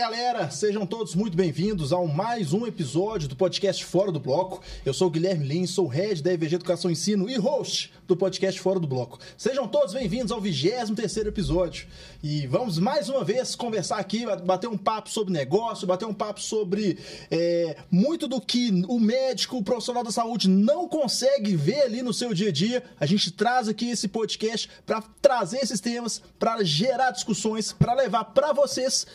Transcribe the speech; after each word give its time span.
galera, 0.00 0.50
sejam 0.50 0.86
todos 0.86 1.14
muito 1.14 1.36
bem-vindos 1.36 1.92
a 1.92 2.02
mais 2.06 2.54
um 2.54 2.66
episódio 2.66 3.28
do 3.28 3.36
podcast 3.36 3.84
Fora 3.84 4.10
do 4.10 4.18
Bloco. 4.18 4.62
Eu 4.82 4.94
sou 4.94 5.08
o 5.08 5.10
Guilherme 5.10 5.46
Lins, 5.46 5.72
sou 5.72 5.86
head 5.86 6.22
da 6.22 6.32
EVG 6.32 6.54
Educação 6.54 6.90
e 6.90 6.94
Ensino 6.94 7.28
e 7.28 7.36
host 7.36 7.92
do 8.08 8.16
podcast 8.16 8.58
Fora 8.62 8.80
do 8.80 8.86
Bloco. 8.86 9.18
Sejam 9.36 9.68
todos 9.68 9.92
bem-vindos 9.92 10.32
ao 10.32 10.40
23 10.40 11.18
episódio. 11.18 11.86
E 12.22 12.46
vamos 12.46 12.78
mais 12.78 13.10
uma 13.10 13.22
vez 13.22 13.54
conversar 13.54 13.98
aqui, 13.98 14.24
bater 14.42 14.68
um 14.68 14.78
papo 14.78 15.10
sobre 15.10 15.34
negócio, 15.34 15.86
bater 15.86 16.06
um 16.06 16.14
papo 16.14 16.40
sobre 16.40 16.98
é, 17.30 17.76
muito 17.90 18.26
do 18.26 18.40
que 18.40 18.82
o 18.88 18.98
médico, 18.98 19.58
o 19.58 19.62
profissional 19.62 20.02
da 20.02 20.10
saúde 20.10 20.48
não 20.48 20.88
consegue 20.88 21.54
ver 21.54 21.82
ali 21.82 22.00
no 22.00 22.14
seu 22.14 22.32
dia 22.32 22.48
a 22.48 22.52
dia. 22.52 22.82
A 22.98 23.04
gente 23.04 23.30
traz 23.30 23.68
aqui 23.68 23.90
esse 23.90 24.08
podcast 24.08 24.66
para 24.86 25.02
trazer 25.20 25.58
esses 25.58 25.78
temas, 25.78 26.22
para 26.38 26.64
gerar 26.64 27.10
discussões, 27.10 27.70
para 27.70 27.92
levar 27.92 28.24
para 28.24 28.54
vocês 28.54 29.06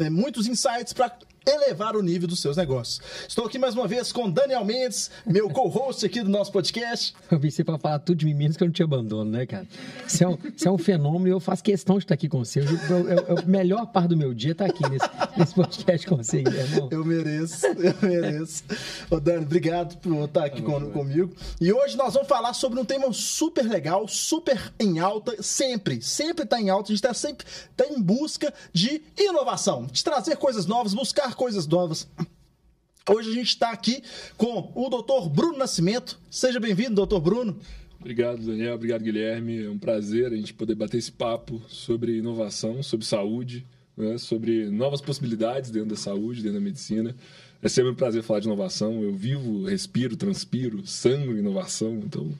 né, 0.00 0.10
muitos 0.10 0.46
insights 0.46 0.92
para 0.92 1.16
elevar 1.50 1.96
o 1.96 2.02
nível 2.02 2.28
dos 2.28 2.40
seus 2.40 2.56
negócios. 2.56 3.00
Estou 3.26 3.46
aqui 3.46 3.58
mais 3.58 3.74
uma 3.74 3.86
vez 3.86 4.12
com 4.12 4.30
Daniel 4.30 4.64
Mendes, 4.64 5.10
meu 5.26 5.50
co-host 5.50 6.06
aqui 6.06 6.22
do 6.22 6.28
nosso 6.28 6.52
podcast. 6.52 7.14
Eu 7.30 7.40
você 7.40 7.64
para 7.64 7.78
falar 7.78 7.98
tudo 7.98 8.18
de 8.18 8.26
mim, 8.26 8.34
menos 8.34 8.56
que 8.56 8.62
eu 8.62 8.66
não 8.66 8.72
te 8.72 8.82
abandono, 8.82 9.30
né, 9.30 9.46
cara? 9.46 9.66
Isso 10.06 10.22
é 10.22 10.28
um, 10.28 10.38
isso 10.56 10.68
é 10.68 10.70
um 10.70 10.78
fenômeno 10.78 11.28
e 11.28 11.30
eu 11.30 11.40
faço 11.40 11.62
questão 11.62 11.98
de 11.98 12.04
estar 12.04 12.14
aqui 12.14 12.28
com 12.28 12.44
você. 12.44 12.60
a 12.60 13.46
melhor 13.46 13.86
parte 13.86 14.10
do 14.10 14.16
meu 14.16 14.32
dia 14.32 14.52
está 14.52 14.66
aqui 14.66 14.88
nesse, 14.88 15.08
nesse, 15.36 15.54
podcast 15.54 16.06
com 16.06 16.16
você, 16.16 16.38
irmão. 16.38 16.88
Eu 16.90 17.04
mereço, 17.04 17.66
eu 17.66 17.94
mereço. 18.00 18.64
Ô, 19.10 19.18
Dani, 19.18 19.44
obrigado 19.44 19.96
por 19.98 20.24
estar 20.24 20.44
aqui 20.44 20.62
com, 20.62 20.90
comigo. 20.90 21.34
E 21.60 21.72
hoje 21.72 21.96
nós 21.96 22.14
vamos 22.14 22.28
falar 22.28 22.54
sobre 22.54 22.78
um 22.78 22.84
tema 22.84 23.12
super 23.12 23.64
legal, 23.64 24.06
super 24.06 24.72
em 24.78 24.98
alta, 24.98 25.42
sempre, 25.42 26.00
sempre 26.00 26.44
está 26.44 26.60
em 26.60 26.70
alta. 26.70 26.92
A 26.92 26.94
gente 26.94 27.04
está 27.04 27.14
sempre 27.14 27.46
tá 27.76 27.86
em 27.86 28.00
busca 28.00 28.52
de 28.72 29.02
inovação, 29.18 29.86
de 29.86 30.04
trazer 30.04 30.36
coisas 30.36 30.66
novas, 30.66 30.94
buscar 30.94 31.34
coisas 31.40 31.66
novas. 31.66 32.06
Hoje 33.08 33.30
a 33.30 33.32
gente 33.32 33.48
está 33.48 33.70
aqui 33.70 34.02
com 34.36 34.70
o 34.74 34.90
doutor 34.90 35.26
Bruno 35.30 35.56
Nascimento. 35.56 36.20
Seja 36.30 36.60
bem-vindo, 36.60 36.96
doutor 36.96 37.18
Bruno. 37.18 37.58
Obrigado, 37.98 38.44
Daniel. 38.44 38.74
Obrigado, 38.74 39.00
Guilherme. 39.00 39.64
É 39.64 39.70
um 39.70 39.78
prazer 39.78 40.34
a 40.34 40.36
gente 40.36 40.52
poder 40.52 40.74
bater 40.74 40.98
esse 40.98 41.10
papo 41.10 41.62
sobre 41.66 42.18
inovação, 42.18 42.82
sobre 42.82 43.06
saúde, 43.06 43.66
né? 43.96 44.18
sobre 44.18 44.68
novas 44.68 45.00
possibilidades 45.00 45.70
dentro 45.70 45.88
da 45.88 45.96
saúde, 45.96 46.42
dentro 46.42 46.58
da 46.58 46.62
medicina. 46.62 47.16
É 47.62 47.70
sempre 47.70 47.90
um 47.90 47.94
prazer 47.94 48.22
falar 48.22 48.40
de 48.40 48.46
inovação. 48.46 49.02
Eu 49.02 49.14
vivo, 49.14 49.64
respiro, 49.64 50.18
transpiro, 50.18 50.86
sangue 50.86 51.38
inovação. 51.38 52.02
Então, 52.04 52.30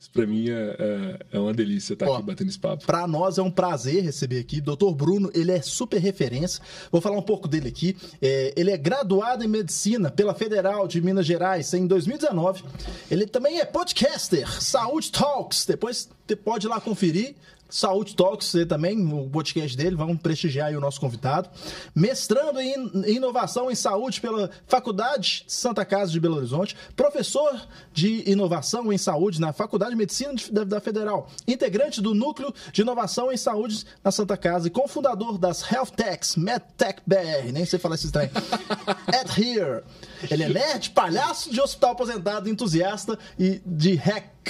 isso 0.00 0.10
para 0.12 0.26
mim 0.26 0.48
é, 0.48 0.52
é, 0.52 1.18
é, 1.32 1.38
uma 1.38 1.52
delícia 1.52 1.94
estar 1.94 2.08
Ó, 2.08 2.14
aqui 2.14 2.22
batendo 2.22 2.48
esse 2.48 2.58
papo. 2.58 2.86
Para 2.86 3.06
nós 3.06 3.36
é 3.36 3.42
um 3.42 3.50
prazer 3.50 4.02
receber 4.02 4.38
aqui. 4.38 4.60
Doutor 4.60 4.94
Bruno, 4.94 5.30
ele 5.34 5.50
é 5.50 5.60
super 5.60 5.98
referência. 5.98 6.62
Vou 6.90 7.00
falar 7.00 7.18
um 7.18 7.22
pouco 7.22 7.48
dele 7.48 7.68
aqui. 7.68 7.96
É, 8.22 8.54
ele 8.56 8.70
é 8.70 8.76
graduado 8.76 9.42
em 9.42 9.48
medicina 9.48 10.10
pela 10.10 10.34
Federal 10.34 10.86
de 10.86 11.00
Minas 11.00 11.26
Gerais 11.26 11.74
em 11.74 11.86
2019. 11.86 12.62
Ele 13.10 13.26
também 13.26 13.58
é 13.58 13.64
podcaster, 13.64 14.62
Saúde 14.62 15.10
Talks. 15.10 15.66
Depois 15.66 16.08
você 16.26 16.36
pode 16.36 16.66
ir 16.66 16.70
lá 16.70 16.80
conferir. 16.80 17.34
Saúde 17.68 18.14
Talks 18.14 18.54
também, 18.68 18.98
o 19.12 19.28
podcast 19.28 19.76
dele, 19.76 19.94
vamos 19.94 20.18
prestigiar 20.20 20.72
o 20.74 20.80
nosso 20.80 21.00
convidado. 21.00 21.48
Mestrando 21.94 22.60
em 22.60 22.74
inovação 23.06 23.70
em 23.70 23.74
saúde 23.74 24.20
pela 24.20 24.50
Faculdade 24.66 25.44
Santa 25.46 25.84
Casa 25.84 26.10
de 26.10 26.20
Belo 26.20 26.36
Horizonte, 26.36 26.76
professor 26.96 27.60
de 27.92 28.28
inovação 28.30 28.92
em 28.92 28.98
saúde 28.98 29.40
na 29.40 29.52
Faculdade 29.52 29.92
de 29.92 29.96
Medicina 29.96 30.32
da 30.66 30.80
Federal, 30.80 31.28
integrante 31.46 32.00
do 32.00 32.14
Núcleo 32.14 32.52
de 32.72 32.82
Inovação 32.82 33.30
em 33.32 33.36
Saúde 33.36 33.84
na 34.02 34.10
Santa 34.10 34.36
Casa 34.36 34.68
e 34.68 34.70
cofundador 34.70 35.38
das 35.38 35.70
Health 35.70 35.92
Techs, 35.96 36.36
MedTech 36.36 37.02
BR, 37.06 37.52
nem 37.52 37.64
sei 37.64 37.78
falar 37.78 37.96
esse 37.96 38.10
trem. 38.10 38.30
At 39.08 39.38
Here. 39.38 39.82
Ele 40.30 40.42
é 40.44 40.48
nerd, 40.48 40.90
palhaço 40.90 41.50
de 41.50 41.60
hospital 41.60 41.92
aposentado, 41.92 42.48
entusiasta 42.48 43.18
e 43.38 43.60
de 43.64 43.94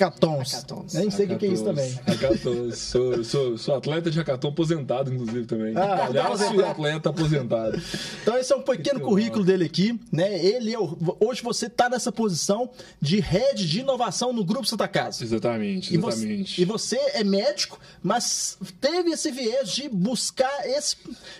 hackathons. 0.05 0.53
hackathons. 0.53 0.95
Nem 0.95 1.11
sei 1.11 1.27
o 1.27 1.39
que 1.39 1.47
é 1.47 1.49
isso 1.49 1.65
também. 1.65 1.93
Hackathons. 2.07 2.79
Sou, 2.79 3.25
sou, 3.25 3.59
sou 3.59 3.75
atleta 3.75 4.11
de 4.11 4.19
hackathon 4.19 4.49
aposentado, 4.49 5.13
inclusive, 5.13 5.47
também. 5.47 5.77
Ah, 5.77 5.97
palhaço 5.97 6.55
e 6.55 6.63
atleta 6.63 7.11
aposentado. 7.11 7.81
Então 8.23 8.37
esse 8.39 8.53
é 8.53 8.57
um 8.57 8.63
pequeno 8.63 9.01
currículo 9.01 9.45
dele 9.45 9.65
aqui, 9.65 9.99
né? 10.13 10.45
Ele 10.45 10.73
é 10.73 10.79
o, 10.79 10.97
hoje 11.21 11.43
você 11.43 11.67
está 11.67 11.89
nessa 11.89 12.13
posição 12.13 12.71
de 13.01 13.21
head 13.21 13.69
de 13.69 13.81
inovação 13.81 14.33
no 14.33 14.45
Grupo 14.45 14.67
Santa 14.67 14.89
Casa. 14.89 15.23
Exatamente, 15.25 15.95
exatamente. 15.95 16.61
E 16.61 16.65
você, 16.65 16.97
e 16.97 16.99
você 16.99 17.19
é 17.19 17.25
médico, 17.25 17.79
mas 18.03 18.59
teve 18.81 19.11
esse 19.11 19.31
viés 19.31 19.71
de 19.71 19.89
buscar 19.89 20.67
esse... 20.67 20.97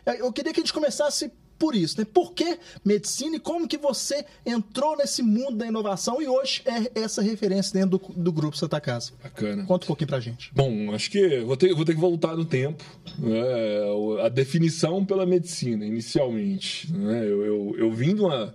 Eu 0.07 0.33
queria 0.33 0.53
que 0.53 0.61
a 0.61 0.63
gente 0.63 0.73
começasse 0.73 1.31
por 1.59 1.75
isso, 1.75 1.99
né? 1.99 2.07
Por 2.13 2.33
que 2.33 2.59
medicina 2.85 3.37
e 3.37 3.41
como 3.41 3.67
que 3.67 3.77
você 3.77 4.25
entrou 4.47 4.97
nesse 4.97 5.23
mundo 5.23 5.57
da 5.57 5.67
inovação 5.67 6.23
e 6.23 6.29
hoje 6.29 6.63
é 6.65 7.01
essa 7.01 7.21
referência 7.21 7.73
dentro 7.73 7.99
do, 7.99 8.23
do 8.23 8.33
Grupo 8.33 8.57
Santa 8.57 8.81
Casa? 8.81 9.13
Bacana. 9.23 9.65
Conta 9.67 9.85
um 9.85 9.89
pouquinho 9.89 10.09
pra 10.09 10.21
gente. 10.21 10.51
Bom, 10.55 10.95
acho 10.95 11.11
que 11.11 11.41
vou 11.41 11.57
ter, 11.57 11.75
vou 11.75 11.85
ter 11.85 11.95
que 11.95 12.01
voltar 12.01 12.37
no 12.37 12.45
tempo. 12.45 12.85
Né? 13.19 13.41
A 14.25 14.29
definição 14.29 15.05
pela 15.05 15.27
medicina, 15.27 15.85
inicialmente. 15.85 16.93
Né? 16.93 17.25
Eu, 17.25 17.45
eu, 17.45 17.75
eu 17.79 17.93
vim 17.93 18.15
de 18.15 18.21
uma, 18.21 18.55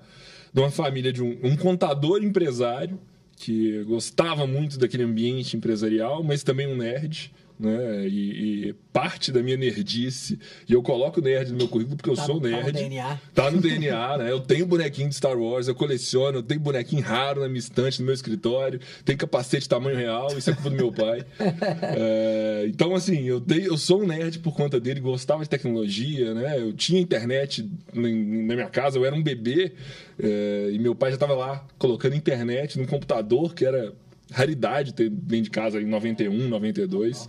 de 0.53 0.59
uma 0.59 0.72
família 0.72 1.12
de 1.12 1.22
um, 1.22 1.38
um 1.44 1.58
contador 1.58 2.24
empresário 2.24 3.00
que 3.35 3.84
gostava 3.84 4.47
muito 4.47 4.80
daquele 4.80 5.03
ambiente 5.03 5.58
empresarial, 5.58 6.24
mas 6.24 6.44
também 6.44 6.68
um 6.68 6.78
nerd 6.78 7.34
né? 7.59 8.08
E, 8.08 8.69
e, 8.69 8.74
parte 8.91 9.31
da 9.31 9.41
minha 9.41 9.58
nerdice, 9.58 10.40
e 10.69 10.74
eu 10.74 10.84
coloco 10.84 11.19
nerd 11.19 11.52
no 11.52 11.58
meu 11.58 11.68
currículo 11.68 11.97
porque 11.97 12.09
eu 12.09 12.16
tá, 12.16 12.25
sou 12.25 12.40
nerd. 12.40 12.62
Tá 12.62 12.68
no 12.68 12.72
DNA. 12.72 13.22
Tá 13.34 13.52
no 13.52 13.62
DNA, 13.62 14.18
né? 14.18 14.31
Eu 14.31 14.40
tenho 14.40 14.66
bonequinho 14.66 15.09
de 15.09 15.16
Star 15.16 15.38
Wars, 15.38 15.68
eu 15.68 15.75
coleciono, 15.75 16.40
eu 16.40 16.44
tenho 16.44 16.59
bonequinho 16.59 17.02
raro 17.02 17.41
na 17.41 17.47
minha 17.47 17.59
estante, 17.59 18.00
no 18.00 18.06
meu 18.06 18.14
escritório, 18.14 18.80
tem 19.03 19.18
capacete 19.18 19.68
tamanho 19.68 19.97
real, 19.97 20.38
isso 20.38 20.50
é 20.50 20.53
culpa 20.53 20.69
do 20.69 20.75
meu 20.75 20.91
pai. 20.91 21.25
É, 21.96 22.66
então, 22.68 22.96
assim, 22.96 23.24
eu, 23.24 23.40
dei, 23.40 23.68
eu 23.68 23.78
sou 23.78 24.02
um 24.02 24.08
nerd 24.08 24.40
por 24.40 24.53
conta 24.53 24.80
dele, 24.80 25.00
gostava 25.00 25.44
de 25.44 25.50
tecnologia, 25.50 26.34
né? 26.34 26.59
Eu 26.59 26.74
tinha 26.74 27.00
internet 27.00 27.70
na, 27.94 28.02
na 28.02 28.56
minha 28.56 28.70
casa, 28.70 28.97
eu 28.97 29.06
era 29.06 29.16
um 29.16 29.22
bebê, 29.22 29.74
é, 30.20 30.70
e 30.72 30.80
meu 30.80 30.96
pai 30.96 31.12
já 31.12 31.16
estava 31.16 31.34
lá 31.34 31.66
colocando 31.78 32.16
internet 32.16 32.80
no 32.80 32.88
computador, 32.88 33.53
que 33.53 33.66
era 33.66 33.94
raridade 34.33 34.94
ter 34.94 35.09
dentro 35.09 35.45
de 35.45 35.49
casa 35.51 35.79
em 35.79 35.85
91, 35.85 36.47
92. 36.47 37.27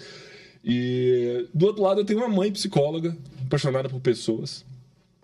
E 0.64 1.46
do 1.52 1.66
outro 1.66 1.82
lado 1.82 2.00
eu 2.00 2.04
tenho 2.04 2.20
uma 2.20 2.28
mãe 2.28 2.50
psicóloga, 2.50 3.16
apaixonada 3.44 3.88
por 3.88 4.00
pessoas. 4.00 4.64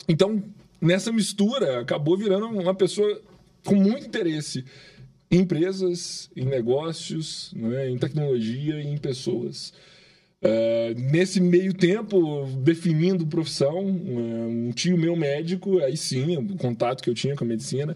Então, 0.07 0.43
nessa 0.81 1.11
mistura, 1.11 1.81
acabou 1.81 2.17
virando 2.17 2.47
uma 2.47 2.75
pessoa 2.75 3.21
com 3.65 3.75
muito 3.75 4.07
interesse 4.07 4.65
em 5.31 5.39
empresas, 5.39 6.31
em 6.37 6.45
negócios, 6.45 7.53
né, 7.55 7.89
em 7.89 7.97
tecnologia 7.97 8.81
e 8.81 8.87
em 8.87 8.99
pessoas. 8.99 9.73
Uh, 10.43 10.99
nesse 11.13 11.39
meio 11.39 11.75
tempo, 11.75 12.47
definindo 12.63 13.27
profissão, 13.27 13.85
um 13.85 14.73
tio 14.75 14.97
meu 14.97 15.15
médico, 15.15 15.79
aí 15.81 15.97
sim, 15.99 16.37
o 16.39 16.57
contato 16.57 17.03
que 17.03 17.11
eu 17.11 17.15
tinha 17.15 17.37
com 17.37 17.45
a 17.45 17.47
medicina, 17.47 17.95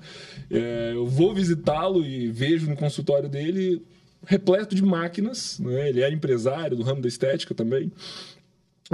uh, 0.50 0.55
eu 0.55 1.06
vou 1.06 1.34
visitá-lo 1.34 2.05
e 2.05 2.31
vejo 2.31 2.69
no 2.69 2.77
consultório 2.77 3.31
dele 3.31 3.82
repleto 4.27 4.75
de 4.75 4.82
máquinas, 4.82 5.59
né? 5.59 5.88
ele 5.88 6.03
é 6.03 6.10
empresário 6.10 6.77
do 6.77 6.82
ramo 6.82 7.00
da 7.00 7.09
estética 7.09 7.55
também. 7.55 7.91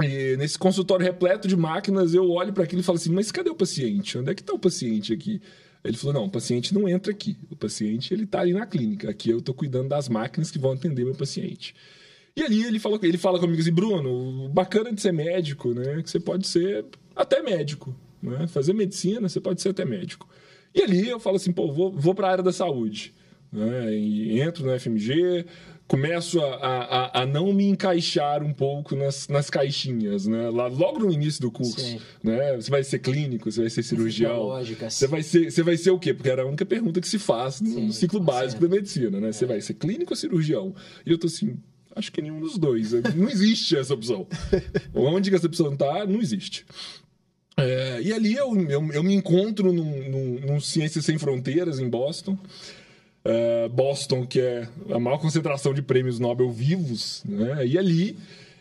E 0.01 0.37
nesse 0.37 0.57
consultório 0.57 1.05
repleto 1.05 1.47
de 1.47 1.55
máquinas, 1.55 2.13
eu 2.13 2.29
olho 2.31 2.53
para 2.53 2.63
aquilo 2.63 2.81
e 2.81 2.83
falo 2.83 2.97
assim: 2.97 3.11
mas 3.11 3.31
cadê 3.31 3.49
o 3.49 3.55
paciente? 3.55 4.17
Onde 4.17 4.31
é 4.31 4.33
que 4.33 4.41
está 4.41 4.53
o 4.53 4.59
paciente 4.59 5.11
aqui? 5.11 5.41
Ele 5.83 5.97
falou: 5.97 6.13
não, 6.13 6.25
o 6.25 6.29
paciente 6.29 6.73
não 6.73 6.87
entra 6.87 7.11
aqui. 7.11 7.37
O 7.49 7.55
paciente 7.55 8.13
ele 8.13 8.23
está 8.23 8.39
ali 8.39 8.53
na 8.53 8.65
clínica. 8.65 9.09
Aqui 9.09 9.29
eu 9.29 9.39
estou 9.39 9.53
cuidando 9.53 9.89
das 9.89 10.07
máquinas 10.07 10.49
que 10.49 10.57
vão 10.57 10.71
atender 10.71 11.03
meu 11.03 11.15
paciente. 11.15 11.75
E 12.35 12.43
ali 12.43 12.63
ele 12.63 12.79
fala, 12.79 12.99
ele 13.03 13.17
fala 13.17 13.39
comigo 13.39 13.61
assim, 13.61 13.73
Bruno, 13.73 14.47
bacana 14.49 14.91
de 14.93 15.01
ser 15.01 15.11
médico, 15.11 15.73
né? 15.73 16.01
Que 16.01 16.09
você 16.09 16.19
pode 16.19 16.47
ser 16.47 16.85
até 17.15 17.41
médico, 17.41 17.95
né? 18.21 18.47
Fazer 18.47 18.73
medicina, 18.73 19.27
você 19.27 19.39
pode 19.39 19.61
ser 19.61 19.69
até 19.69 19.83
médico. 19.83 20.27
E 20.73 20.81
ali 20.81 21.09
eu 21.09 21.19
falo 21.19 21.35
assim, 21.35 21.51
pô, 21.51 21.71
vou, 21.71 21.91
vou 21.91 22.15
para 22.15 22.27
a 22.27 22.31
área 22.31 22.43
da 22.43 22.53
saúde. 22.53 23.13
Né? 23.51 23.93
E 23.93 24.39
entro 24.39 24.65
no 24.65 24.79
FMG, 24.79 25.45
começo 25.91 26.39
a, 26.39 26.55
a, 26.55 27.21
a, 27.21 27.25
não 27.25 27.51
me 27.51 27.65
encaixar 27.65 28.41
um 28.41 28.53
pouco 28.53 28.95
nas, 28.95 29.27
nas 29.27 29.49
caixinhas, 29.49 30.25
né? 30.25 30.49
Lá, 30.49 30.67
logo 30.67 30.99
no 30.99 31.11
início 31.11 31.41
do 31.41 31.51
curso, 31.51 31.81
Sim. 31.81 31.99
né? 32.23 32.55
Você 32.55 32.71
vai 32.71 32.81
ser 32.81 32.99
clínico, 32.99 33.51
você 33.51 33.59
vai 33.59 33.69
ser 33.69 33.83
cirurgião, 33.83 34.51
você 34.89 35.05
vai 35.05 35.21
ser, 35.21 35.51
você 35.51 35.61
vai 35.61 35.75
ser 35.75 35.91
o 35.91 35.99
quê? 35.99 36.13
Porque 36.13 36.29
era 36.29 36.43
a 36.43 36.45
única 36.45 36.65
pergunta 36.65 37.01
que 37.01 37.07
se 37.09 37.19
faz 37.19 37.59
no 37.59 37.67
Sim, 37.67 37.91
ciclo 37.91 38.21
básico 38.21 38.61
da 38.61 38.73
medicina, 38.73 39.19
né? 39.19 39.27
É. 39.27 39.31
Você 39.33 39.45
vai 39.45 39.59
ser 39.59 39.73
clínico 39.73 40.13
ou 40.13 40.15
cirurgião? 40.15 40.73
E 41.05 41.11
eu 41.11 41.17
tô 41.17 41.27
assim, 41.27 41.57
Acho 41.95 42.11
que 42.11 42.21
nenhum 42.21 42.39
dos 42.39 42.57
dois. 42.57 42.91
Não 43.15 43.29
existe 43.29 43.75
essa 43.77 43.93
opção. 43.93 44.27
Onde 44.93 45.29
que 45.29 45.35
essa 45.35 45.47
opção 45.47 45.73
está, 45.73 46.05
não 46.05 46.21
existe. 46.21 46.65
É, 47.57 48.01
e 48.01 48.13
ali 48.13 48.33
eu, 48.33 48.55
eu, 48.69 48.91
eu 48.93 49.03
me 49.03 49.13
encontro 49.13 49.71
num, 49.73 50.09
num, 50.09 50.39
num, 50.39 50.59
Ciências 50.59 51.05
Sem 51.05 51.17
Fronteiras, 51.17 51.79
em 51.79 51.89
Boston. 51.89 52.37
É, 53.23 53.69
Boston, 53.69 54.25
que 54.25 54.39
é 54.39 54.67
a 54.89 54.99
maior 54.99 55.17
concentração 55.17 55.73
de 55.73 55.81
prêmios 55.81 56.19
Nobel 56.19 56.49
vivos. 56.51 57.23
Né? 57.25 57.67
E 57.67 57.77
ali 57.77 58.17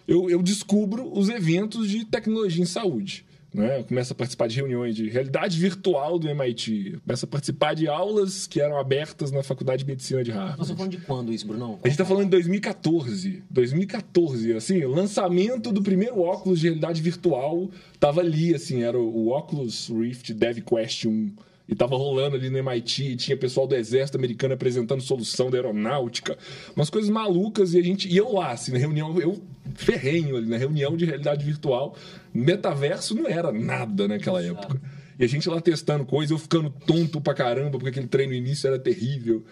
eu, 0.06 0.28
eu 0.28 0.42
descubro 0.42 1.10
os 1.16 1.28
eventos 1.28 1.88
de 1.88 2.04
tecnologia 2.04 2.62
em 2.62 2.66
saúde. 2.66 3.24
Né? 3.52 3.80
Eu 3.80 3.84
começo 3.84 4.12
a 4.12 4.16
participar 4.16 4.46
de 4.46 4.56
reuniões 4.56 4.94
de 4.94 5.08
realidade 5.08 5.58
virtual 5.58 6.18
do 6.18 6.28
MIT. 6.28 6.92
Eu 6.94 7.00
começo 7.00 7.24
a 7.24 7.28
participar 7.28 7.74
de 7.74 7.88
aulas 7.88 8.46
que 8.46 8.60
eram 8.60 8.78
abertas 8.78 9.30
na 9.30 9.42
Faculdade 9.42 9.82
de 9.84 9.90
Medicina 9.90 10.22
de 10.22 10.30
Harvard. 10.30 10.58
Nós 10.58 10.68
estamos 10.68 10.78
falando 10.78 10.92
de 10.92 11.06
quando 11.06 11.32
isso, 11.32 11.46
Brunão? 11.46 11.78
A 11.82 11.88
gente 11.88 11.98
tá 11.98 12.04
falando 12.04 12.24
de 12.24 12.30
2014. 12.30 13.42
2014, 13.50 14.52
assim, 14.54 14.84
o 14.84 14.90
lançamento 14.90 15.72
do 15.72 15.82
primeiro 15.82 16.20
óculos 16.20 16.60
de 16.60 16.66
realidade 16.66 17.02
virtual 17.02 17.70
tava 17.98 18.20
ali, 18.20 18.54
assim, 18.54 18.82
era 18.82 18.98
o 18.98 19.28
Oculus 19.28 19.88
Rift 19.88 20.32
Dev 20.32 20.58
Quest 20.60 21.06
1. 21.06 21.32
E 21.70 21.74
tava 21.76 21.96
rolando 21.96 22.34
ali 22.34 22.50
no 22.50 22.58
MIT, 22.58 23.14
tinha 23.14 23.36
pessoal 23.36 23.64
do 23.64 23.76
exército 23.76 24.18
americano 24.18 24.54
apresentando 24.54 25.00
solução 25.00 25.48
da 25.48 25.56
aeronáutica, 25.56 26.36
umas 26.74 26.90
coisas 26.90 27.08
malucas, 27.08 27.74
e 27.74 27.78
a 27.78 27.82
gente. 27.82 28.08
E 28.08 28.16
eu 28.16 28.32
lá, 28.32 28.50
assim, 28.50 28.72
na 28.72 28.78
reunião, 28.78 29.16
eu 29.20 29.40
ferrenho 29.76 30.36
ali, 30.36 30.48
na 30.48 30.56
reunião 30.56 30.96
de 30.96 31.04
realidade 31.04 31.44
virtual. 31.44 31.96
Metaverso 32.34 33.14
não 33.14 33.28
era 33.28 33.52
nada 33.52 34.08
naquela 34.08 34.42
época. 34.42 34.80
E 35.16 35.22
a 35.22 35.28
gente 35.28 35.48
lá 35.48 35.60
testando 35.60 36.04
coisa, 36.04 36.32
eu 36.32 36.38
ficando 36.38 36.70
tonto 36.70 37.20
pra 37.20 37.34
caramba, 37.34 37.78
porque 37.78 37.90
aquele 37.90 38.08
treino 38.08 38.32
no 38.32 38.38
início 38.38 38.66
era 38.66 38.78
terrível. 38.78 39.44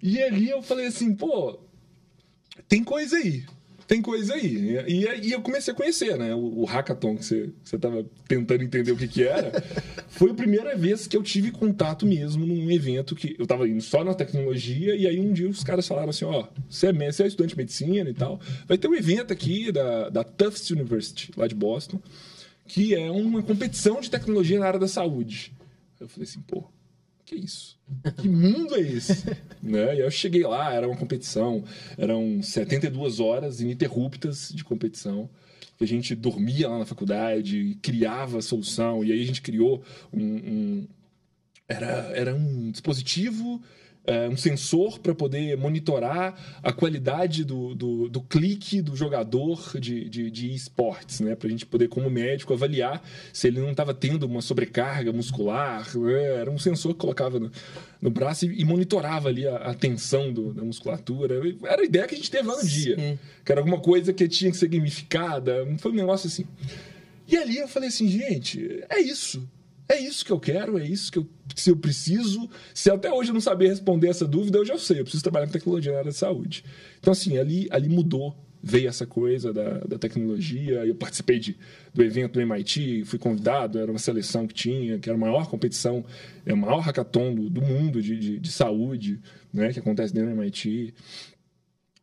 E 0.00 0.22
ali 0.22 0.48
eu 0.48 0.62
falei 0.62 0.86
assim, 0.86 1.12
pô, 1.12 1.58
tem 2.68 2.84
coisa 2.84 3.16
aí. 3.16 3.42
Tem 3.88 4.02
coisa 4.02 4.34
aí. 4.34 4.84
E, 4.86 5.06
e, 5.06 5.28
e 5.28 5.32
eu 5.32 5.40
comecei 5.40 5.72
a 5.72 5.76
conhecer, 5.76 6.18
né? 6.18 6.34
O, 6.34 6.60
o 6.60 6.64
hackathon 6.66 7.16
que 7.16 7.24
você, 7.24 7.46
que 7.64 7.70
você 7.70 7.78
tava 7.78 8.04
tentando 8.28 8.62
entender 8.62 8.92
o 8.92 8.96
que 8.96 9.08
que 9.08 9.22
era. 9.22 9.50
foi 10.10 10.30
a 10.30 10.34
primeira 10.34 10.76
vez 10.76 11.06
que 11.06 11.16
eu 11.16 11.22
tive 11.22 11.50
contato 11.50 12.04
mesmo 12.04 12.44
num 12.44 12.70
evento 12.70 13.16
que 13.16 13.34
eu 13.38 13.46
tava 13.46 13.66
indo 13.66 13.80
só 13.80 14.04
na 14.04 14.12
tecnologia 14.12 14.94
e 14.94 15.06
aí 15.06 15.18
um 15.18 15.32
dia 15.32 15.48
os 15.48 15.64
caras 15.64 15.88
falaram 15.88 16.10
assim, 16.10 16.26
ó, 16.26 16.46
você 16.68 16.88
é, 16.88 16.92
você 16.92 17.22
é 17.22 17.26
estudante 17.28 17.52
de 17.52 17.56
medicina 17.56 18.10
e 18.10 18.14
tal, 18.14 18.38
vai 18.66 18.76
ter 18.76 18.88
um 18.88 18.94
evento 18.94 19.32
aqui 19.32 19.72
da, 19.72 20.10
da 20.10 20.22
Tufts 20.22 20.68
University, 20.68 21.32
lá 21.34 21.46
de 21.46 21.54
Boston, 21.54 21.98
que 22.66 22.94
é 22.94 23.10
uma 23.10 23.42
competição 23.42 24.02
de 24.02 24.10
tecnologia 24.10 24.60
na 24.60 24.66
área 24.66 24.78
da 24.78 24.88
saúde. 24.88 25.50
Eu 25.98 26.08
falei 26.08 26.28
assim, 26.28 26.40
pô, 26.42 26.64
que 27.28 27.36
isso? 27.36 27.78
Que 28.20 28.28
mundo 28.28 28.74
é 28.74 28.80
esse? 28.80 29.24
né? 29.62 29.96
E 29.96 30.00
eu 30.00 30.10
cheguei 30.10 30.42
lá, 30.44 30.72
era 30.72 30.88
uma 30.88 30.96
competição, 30.96 31.62
eram 31.96 32.42
72 32.42 33.20
horas 33.20 33.60
ininterruptas 33.60 34.50
de 34.54 34.64
competição. 34.64 35.28
Que 35.76 35.84
a 35.84 35.86
gente 35.86 36.14
dormia 36.16 36.68
lá 36.68 36.78
na 36.80 36.86
faculdade, 36.86 37.78
criava 37.80 38.42
solução, 38.42 39.04
e 39.04 39.12
aí 39.12 39.22
a 39.22 39.26
gente 39.26 39.42
criou 39.42 39.82
um. 40.12 40.24
um 40.24 40.88
era, 41.68 42.10
era 42.14 42.34
um 42.34 42.70
dispositivo 42.70 43.60
é, 43.60 43.87
um 44.30 44.36
sensor 44.36 44.98
para 44.98 45.14
poder 45.14 45.56
monitorar 45.56 46.34
a 46.62 46.72
qualidade 46.72 47.44
do, 47.44 47.74
do, 47.74 48.08
do 48.08 48.20
clique 48.22 48.80
do 48.80 48.96
jogador 48.96 49.78
de, 49.78 50.08
de, 50.08 50.30
de 50.30 50.54
esportes, 50.54 51.20
né? 51.20 51.34
Para 51.34 51.48
a 51.48 51.50
gente 51.50 51.66
poder, 51.66 51.88
como 51.88 52.08
médico, 52.08 52.54
avaliar 52.54 53.02
se 53.32 53.48
ele 53.48 53.60
não 53.60 53.70
estava 53.70 53.92
tendo 53.92 54.24
uma 54.24 54.40
sobrecarga 54.40 55.12
muscular. 55.12 55.86
Né? 55.96 56.24
Era 56.40 56.50
um 56.50 56.58
sensor 56.58 56.94
que 56.94 57.00
colocava 57.00 57.38
no, 57.38 57.50
no 58.00 58.10
braço 58.10 58.46
e, 58.46 58.60
e, 58.60 58.64
monitorava 58.64 59.28
ali 59.28 59.46
a, 59.46 59.56
a 59.56 59.74
tensão 59.74 60.32
do, 60.32 60.54
da 60.54 60.62
musculatura. 60.62 61.40
Era 61.64 61.82
a 61.82 61.84
ideia 61.84 62.06
que 62.06 62.14
a 62.14 62.18
gente 62.18 62.30
teve 62.30 62.48
lá 62.48 62.56
no 62.56 62.66
dia. 62.66 62.96
Sim. 62.96 63.18
Que 63.44 63.52
era 63.52 63.60
alguma 63.60 63.80
coisa 63.80 64.12
que 64.12 64.26
tinha 64.26 64.50
que 64.50 64.56
ser 64.56 64.68
gamificada. 64.68 65.66
Foi 65.78 65.92
um 65.92 65.96
negócio 65.96 66.28
assim. 66.28 66.44
E 67.26 67.36
ali 67.36 67.58
eu 67.58 67.68
falei 67.68 67.90
assim, 67.90 68.08
gente, 68.08 68.82
é 68.88 69.00
isso. 69.00 69.46
É 69.88 69.98
isso 69.98 70.22
que 70.22 70.30
eu 70.30 70.38
quero, 70.38 70.78
é 70.78 70.86
isso 70.86 71.10
que 71.10 71.18
eu, 71.18 71.26
se 71.56 71.70
eu 71.70 71.76
preciso. 71.76 72.48
Se 72.74 72.90
até 72.90 73.10
hoje 73.10 73.30
eu 73.30 73.34
não 73.34 73.40
saber 73.40 73.68
responder 73.68 74.08
essa 74.08 74.26
dúvida, 74.26 74.58
eu 74.58 74.64
já 74.64 74.76
sei. 74.76 75.00
Eu 75.00 75.04
preciso 75.04 75.22
trabalhar 75.22 75.46
com 75.46 75.52
tecnologia 75.52 75.92
na 75.92 75.98
área 75.98 76.10
de 76.10 76.16
saúde. 76.16 76.62
Então, 77.00 77.10
assim, 77.10 77.38
ali, 77.38 77.66
ali 77.70 77.88
mudou. 77.88 78.36
Veio 78.60 78.88
essa 78.88 79.06
coisa 79.06 79.52
da, 79.52 79.78
da 79.78 79.98
tecnologia. 79.98 80.84
Eu 80.84 80.94
participei 80.94 81.38
de, 81.38 81.56
do 81.94 82.02
evento 82.02 82.32
do 82.32 82.40
MIT, 82.40 83.04
fui 83.06 83.18
convidado, 83.18 83.78
era 83.78 83.90
uma 83.90 84.00
seleção 84.00 84.46
que 84.48 84.52
tinha, 84.52 84.98
que 84.98 85.08
era 85.08 85.16
a 85.16 85.20
maior 85.20 85.46
competição, 85.46 86.04
é 86.44 86.52
o 86.52 86.56
maior 86.56 86.80
hackathon 86.80 87.34
do, 87.34 87.48
do 87.48 87.62
mundo 87.62 88.02
de, 88.02 88.18
de, 88.18 88.38
de, 88.38 88.50
saúde, 88.50 89.20
né, 89.52 89.72
que 89.72 89.78
acontece 89.78 90.12
dentro 90.12 90.34
do 90.34 90.42
MIT. 90.42 90.92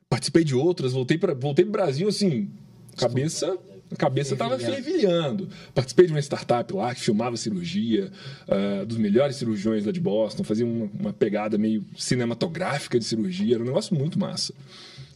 Participei 0.09 0.45
de 0.45 0.55
outras, 0.55 0.93
voltei 0.93 1.17
para 1.17 1.33
voltei 1.33 1.65
o 1.65 1.69
Brasil, 1.69 2.07
assim, 2.07 2.49
cabeça 2.95 3.59
a 3.95 3.97
cabeça 3.97 4.33
estava 4.33 4.59
fervilhando. 4.59 5.49
Participei 5.73 6.05
de 6.05 6.11
uma 6.11 6.19
startup 6.19 6.71
lá 6.73 6.93
que 6.93 7.01
filmava 7.01 7.35
cirurgia, 7.37 8.11
uh, 8.47 8.85
dos 8.85 8.97
melhores 8.97 9.37
cirurgiões 9.37 9.85
lá 9.85 9.91
de 9.91 9.99
Boston, 9.99 10.43
fazia 10.43 10.65
uma, 10.65 10.89
uma, 10.99 11.13
pegada 11.13 11.57
meio 11.57 11.83
cinematográfica 11.97 12.99
de 12.99 13.05
cirurgia, 13.05 13.55
era 13.55 13.63
um 13.63 13.67
negócio 13.67 13.95
muito 13.95 14.19
massa. 14.19 14.53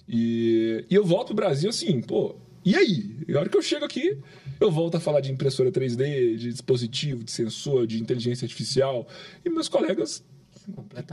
E, 0.08 0.86
e 0.90 0.96
eu 0.96 1.06
volto 1.06 1.28
pro 1.28 1.36
Brasil 1.36 1.70
assim, 1.70 2.02
pô, 2.02 2.36
e 2.66 2.76
aí? 2.76 3.18
E 3.28 3.36
a 3.36 3.40
hora 3.40 3.50
que 3.50 3.58
eu 3.58 3.62
chego 3.62 3.86
aqui, 3.86 4.18
eu 4.60 4.72
volto 4.72 4.96
a 4.96 5.00
falar 5.00 5.22
de 5.22 5.32
impressora 5.32 5.72
3D, 5.72 6.36
de 6.36 6.52
dispositivo, 6.52 7.24
de 7.24 7.32
sensor, 7.32 7.86
de 7.86 8.02
inteligência 8.02 8.46
artificial, 8.46 9.08
e 9.44 9.50
meus 9.50 9.68
colegas 9.68 10.24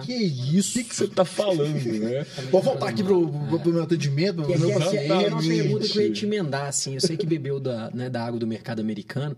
que 0.05 0.13
isso? 0.13 0.79
O 0.79 0.85
que, 0.85 0.95
você 0.95 1.05
está 1.05 1.25
falando, 1.25 1.75
né? 1.75 2.27
Vou 2.51 2.63
voltar 2.63 2.89
aqui 2.89 3.03
pro, 3.03 3.29
pro, 3.29 3.61
pro 3.61 3.73
meu 3.73 3.83
atendimento. 3.83 4.43
E, 4.43 4.59
meu 4.59 4.71
essa, 4.71 4.97
é 4.97 5.29
uma 5.29 5.41
pergunta 5.41 5.89
que 5.89 5.99
eu 5.99 6.03
ia 6.03 6.13
te 6.13 6.25
emendar, 6.27 6.67
assim. 6.67 6.95
Eu 6.95 7.01
sei 7.01 7.17
que 7.17 7.27
bebeu 7.27 7.59
da, 7.61 7.91
né, 7.93 8.09
da 8.09 8.25
água 8.25 8.39
do 8.39 8.47
mercado 8.47 8.81
americano. 8.81 9.37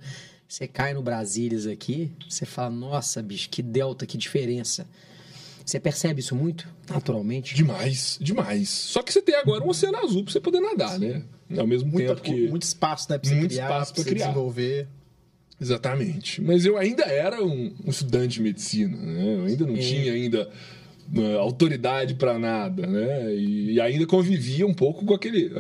Você 0.49 0.67
cai 0.67 0.95
no 0.95 1.03
Brasílias 1.03 1.67
aqui, 1.67 2.11
você 2.27 2.47
fala, 2.47 2.71
nossa, 2.71 3.23
bicho, 3.23 3.51
que 3.51 3.63
delta, 3.63 4.07
que 4.07 4.17
diferença. 4.17 4.87
Você 5.63 5.79
percebe 5.79 6.21
isso 6.21 6.35
muito, 6.35 6.67
naturalmente? 6.89 7.55
Demais, 7.55 8.17
demais. 8.19 8.71
Só 8.71 9.03
que 9.03 9.13
você 9.13 9.21
tem 9.21 9.35
agora 9.35 9.63
um 9.63 9.69
oceano 9.69 9.99
azul 9.99 10.25
para 10.25 10.33
você 10.33 10.41
poder 10.41 10.61
nadar, 10.61 10.99
né? 10.99 11.23
Ao 11.55 11.67
mesmo 11.67 11.91
Muita, 11.91 12.15
tempo 12.15 12.23
que... 12.23 12.49
Muito 12.49 12.63
espaço, 12.63 13.07
né? 13.11 13.19
Pra 13.19 13.29
você 13.29 13.37
muito 13.37 13.51
criar, 13.51 13.65
espaço 13.65 13.95
para 13.95 14.05
criar. 14.05 14.27
desenvolver. 14.29 14.89
Exatamente. 15.61 16.41
Mas 16.41 16.65
eu 16.65 16.77
ainda 16.77 17.05
era 17.05 17.43
um, 17.45 17.73
um 17.85 17.91
estudante 17.91 18.35
de 18.35 18.43
medicina, 18.43 18.97
né? 18.97 19.35
Eu 19.35 19.45
ainda 19.45 19.67
não 19.67 19.75
é. 19.75 19.79
tinha 19.79 20.13
ainda 20.13 20.49
uh, 21.15 21.39
autoridade 21.39 22.15
para 22.15 22.39
nada, 22.39 22.87
né? 22.87 23.35
E, 23.35 23.73
e, 23.73 23.81
ainda 23.81 24.07
convivia 24.07 24.67
um 24.67 24.73
pouco 24.75 25.05
com 25.05 25.15
aquele, 25.15 25.51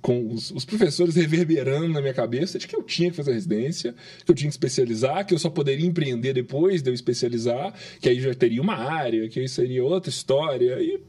com 0.00 0.28
os, 0.28 0.52
os, 0.52 0.64
professores 0.64 1.16
reverberando 1.16 1.88
na 1.88 2.00
minha 2.00 2.14
cabeça 2.14 2.58
de 2.58 2.68
que 2.68 2.76
eu 2.76 2.82
tinha 2.82 3.10
que 3.10 3.16
fazer 3.16 3.32
residência, 3.32 3.94
que 4.24 4.30
eu 4.30 4.34
tinha 4.36 4.48
que 4.48 4.54
especializar, 4.54 5.26
que 5.26 5.34
eu 5.34 5.38
só 5.38 5.50
poderia 5.50 5.86
empreender 5.86 6.32
depois 6.32 6.80
de 6.80 6.90
eu 6.90 6.94
especializar, 6.94 7.74
que 8.00 8.08
aí 8.08 8.20
já 8.20 8.32
teria 8.34 8.62
uma 8.62 8.76
área, 8.76 9.28
que 9.28 9.40
aí 9.40 9.48
seria 9.48 9.84
outra 9.84 10.10
história 10.10 10.80
e 10.80 11.00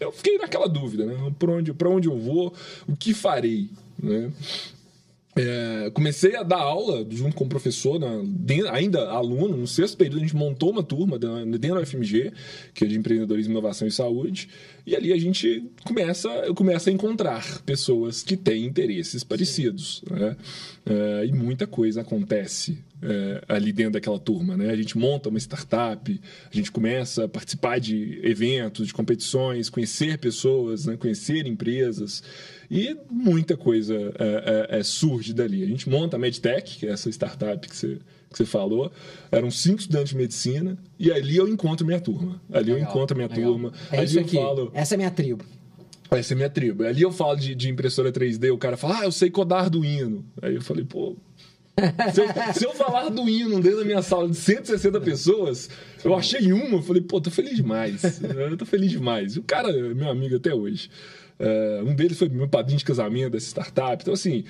eu 0.00 0.12
fiquei 0.12 0.38
naquela 0.38 0.68
dúvida, 0.68 1.06
né? 1.06 1.32
Para 1.38 1.52
onde, 1.52 1.72
para 1.72 1.88
onde 1.88 2.08
eu 2.08 2.18
vou, 2.18 2.52
o 2.88 2.96
que 2.96 3.12
farei, 3.12 3.68
né? 4.00 4.30
É, 5.40 5.90
comecei 5.90 6.34
a 6.34 6.42
dar 6.42 6.58
aula 6.58 7.06
junto 7.08 7.36
com 7.36 7.44
o 7.44 7.48
professor, 7.48 8.00
na, 8.00 8.08
dentro, 8.24 8.72
ainda 8.72 9.08
aluno, 9.08 9.56
no 9.56 9.68
sexto 9.68 9.96
período, 9.96 10.16
a 10.16 10.20
gente 10.22 10.34
montou 10.34 10.70
uma 10.70 10.82
turma 10.82 11.16
dentro 11.16 11.76
da 11.76 11.80
UFMG, 11.80 12.32
que 12.74 12.84
é 12.84 12.88
de 12.88 12.98
empreendedorismo, 12.98 13.52
inovação 13.52 13.86
e 13.86 13.90
saúde, 13.92 14.48
e 14.88 14.96
ali 14.96 15.12
a 15.12 15.18
gente 15.18 15.70
começa, 15.84 16.30
começa 16.54 16.88
a 16.88 16.92
encontrar 16.92 17.60
pessoas 17.60 18.22
que 18.22 18.38
têm 18.38 18.64
interesses 18.64 19.22
parecidos. 19.22 20.02
Né? 20.10 20.34
É, 20.86 21.26
e 21.26 21.32
muita 21.32 21.66
coisa 21.66 22.00
acontece 22.00 22.78
é, 23.02 23.44
ali 23.46 23.70
dentro 23.70 23.92
daquela 23.92 24.18
turma. 24.18 24.56
Né? 24.56 24.70
A 24.70 24.76
gente 24.76 24.96
monta 24.96 25.28
uma 25.28 25.38
startup, 25.38 26.20
a 26.50 26.56
gente 26.56 26.72
começa 26.72 27.24
a 27.24 27.28
participar 27.28 27.78
de 27.78 28.18
eventos, 28.22 28.86
de 28.86 28.94
competições, 28.94 29.68
conhecer 29.68 30.16
pessoas, 30.16 30.86
né? 30.86 30.96
conhecer 30.96 31.46
empresas. 31.46 32.22
E 32.70 32.96
muita 33.10 33.58
coisa 33.58 33.94
é, 34.70 34.82
surge 34.82 35.34
dali. 35.34 35.62
A 35.62 35.66
gente 35.66 35.86
monta 35.86 36.16
a 36.16 36.18
MedTech, 36.18 36.78
que 36.78 36.86
é 36.86 36.92
essa 36.92 37.10
startup 37.10 37.68
que 37.68 37.76
você, 37.76 37.98
que 38.30 38.36
você 38.36 38.44
falou. 38.44 38.90
Eram 39.30 39.50
cinco 39.50 39.80
estudantes 39.80 40.10
de 40.10 40.16
medicina. 40.16 40.78
E 40.98 41.10
ali 41.10 41.36
eu 41.36 41.48
encontro 41.48 41.86
minha 41.86 42.00
turma. 42.00 42.40
Ali 42.52 42.72
legal, 42.72 42.78
eu 42.78 42.84
encontro 42.84 43.16
minha 43.16 43.28
legal. 43.28 43.52
turma. 43.52 43.72
É 43.90 43.98
ali 43.98 44.16
eu 44.16 44.22
aqui. 44.22 44.36
falo. 44.36 44.70
Essa 44.74 44.94
é 44.94 44.96
minha 44.96 45.10
tribo. 45.10 45.44
Essa 46.10 46.34
é 46.34 46.36
minha 46.36 46.50
tribo. 46.50 46.84
Ali 46.84 47.02
eu 47.02 47.12
falo 47.12 47.36
de, 47.36 47.54
de 47.54 47.68
impressora 47.68 48.10
3D, 48.10 48.52
o 48.52 48.58
cara 48.58 48.76
fala, 48.76 49.00
ah, 49.00 49.04
eu 49.04 49.12
sei 49.12 49.30
codar 49.30 49.64
Arduino. 49.64 50.24
Aí 50.40 50.54
eu 50.54 50.62
falei, 50.62 50.84
pô, 50.84 51.16
se 52.12 52.20
eu, 52.20 52.54
se 52.54 52.64
eu, 52.64 52.72
falar 52.74 53.04
Arduino 53.04 53.60
dentro 53.60 53.80
da 53.80 53.84
minha 53.84 54.02
sala 54.02 54.28
de 54.28 54.34
160 54.34 55.00
pessoas, 55.00 55.70
eu 56.04 56.14
achei 56.16 56.52
uma, 56.52 56.76
eu 56.76 56.82
falei, 56.82 57.02
pô, 57.02 57.20
tô 57.20 57.30
feliz 57.30 57.56
demais. 57.56 58.20
Eu 58.22 58.56
tô 58.56 58.64
feliz 58.64 58.90
demais. 58.90 59.36
O 59.36 59.42
cara 59.42 59.70
é 59.70 59.94
meu 59.94 60.08
amigo 60.08 60.36
até 60.36 60.54
hoje. 60.54 60.90
Uh, 61.38 61.88
um 61.88 61.94
deles 61.94 62.18
foi 62.18 62.28
meu 62.28 62.48
padrinho 62.48 62.78
de 62.78 62.84
casamento 62.84 63.30
dessa 63.30 63.46
startup. 63.46 64.02
Então, 64.02 64.14
assim, 64.14 64.44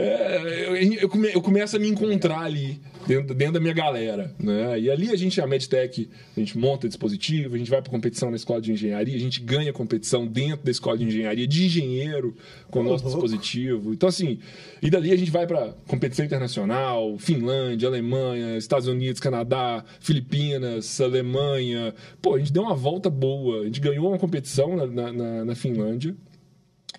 é, 0.00 1.02
eu, 1.02 1.08
come, 1.08 1.28
eu, 1.34 1.42
começo 1.42 1.74
a 1.74 1.78
me 1.80 1.88
encontrar 1.88 2.42
ali, 2.42 2.80
dentro, 3.04 3.34
dentro 3.34 3.54
da 3.54 3.60
minha 3.60 3.74
galera. 3.74 4.32
Né? 4.38 4.78
E 4.78 4.88
ali 4.88 5.10
a 5.10 5.16
gente, 5.16 5.40
a 5.40 5.46
MedTech, 5.46 6.08
a 6.36 6.38
gente 6.38 6.56
monta 6.56 6.86
dispositivo, 6.86 7.56
a 7.56 7.58
gente 7.58 7.68
vai 7.68 7.82
para 7.82 7.90
competição 7.90 8.30
na 8.30 8.36
escola 8.36 8.60
de 8.60 8.70
engenharia, 8.70 9.16
a 9.16 9.18
gente 9.18 9.40
ganha 9.40 9.72
competição 9.72 10.24
dentro 10.24 10.64
da 10.64 10.70
escola 10.70 10.96
de 10.96 11.04
engenharia 11.04 11.48
de 11.48 11.66
engenheiro 11.66 12.36
com 12.70 12.78
o 12.78 12.82
nosso 12.84 13.02
uhum. 13.02 13.10
dispositivo. 13.10 13.92
Então, 13.92 14.08
assim, 14.08 14.38
e 14.80 14.88
dali 14.88 15.10
a 15.10 15.16
gente 15.16 15.32
vai 15.32 15.48
para 15.48 15.74
competição 15.88 16.24
internacional, 16.24 17.18
Finlândia, 17.18 17.88
Alemanha, 17.88 18.56
Estados 18.56 18.86
Unidos, 18.86 19.20
Canadá, 19.20 19.84
Filipinas, 19.98 21.00
Alemanha. 21.00 21.92
Pô, 22.22 22.36
a 22.36 22.38
gente 22.38 22.52
deu 22.52 22.62
uma 22.62 22.74
volta 22.76 23.10
boa. 23.10 23.62
A 23.62 23.64
gente 23.64 23.80
ganhou 23.80 24.10
uma 24.10 24.18
competição 24.18 24.76
na, 24.76 25.12
na, 25.12 25.44
na 25.44 25.54
Finlândia, 25.56 26.14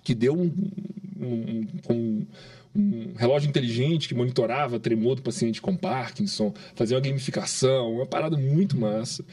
que 0.04 0.14
deu 0.14 0.34
um 0.34 0.52
um, 1.20 1.66
um, 1.90 1.94
um 1.94 2.26
relógio 3.16 3.48
inteligente 3.48 4.08
que 4.08 4.14
monitorava 4.14 4.78
tremor 4.78 5.16
do 5.16 5.22
paciente 5.22 5.60
com 5.60 5.76
Parkinson, 5.76 6.54
fazia 6.74 6.96
uma 6.96 7.02
gamificação, 7.02 7.94
uma 7.94 8.06
parada 8.06 8.36
muito 8.36 8.78
massa. 8.78 9.24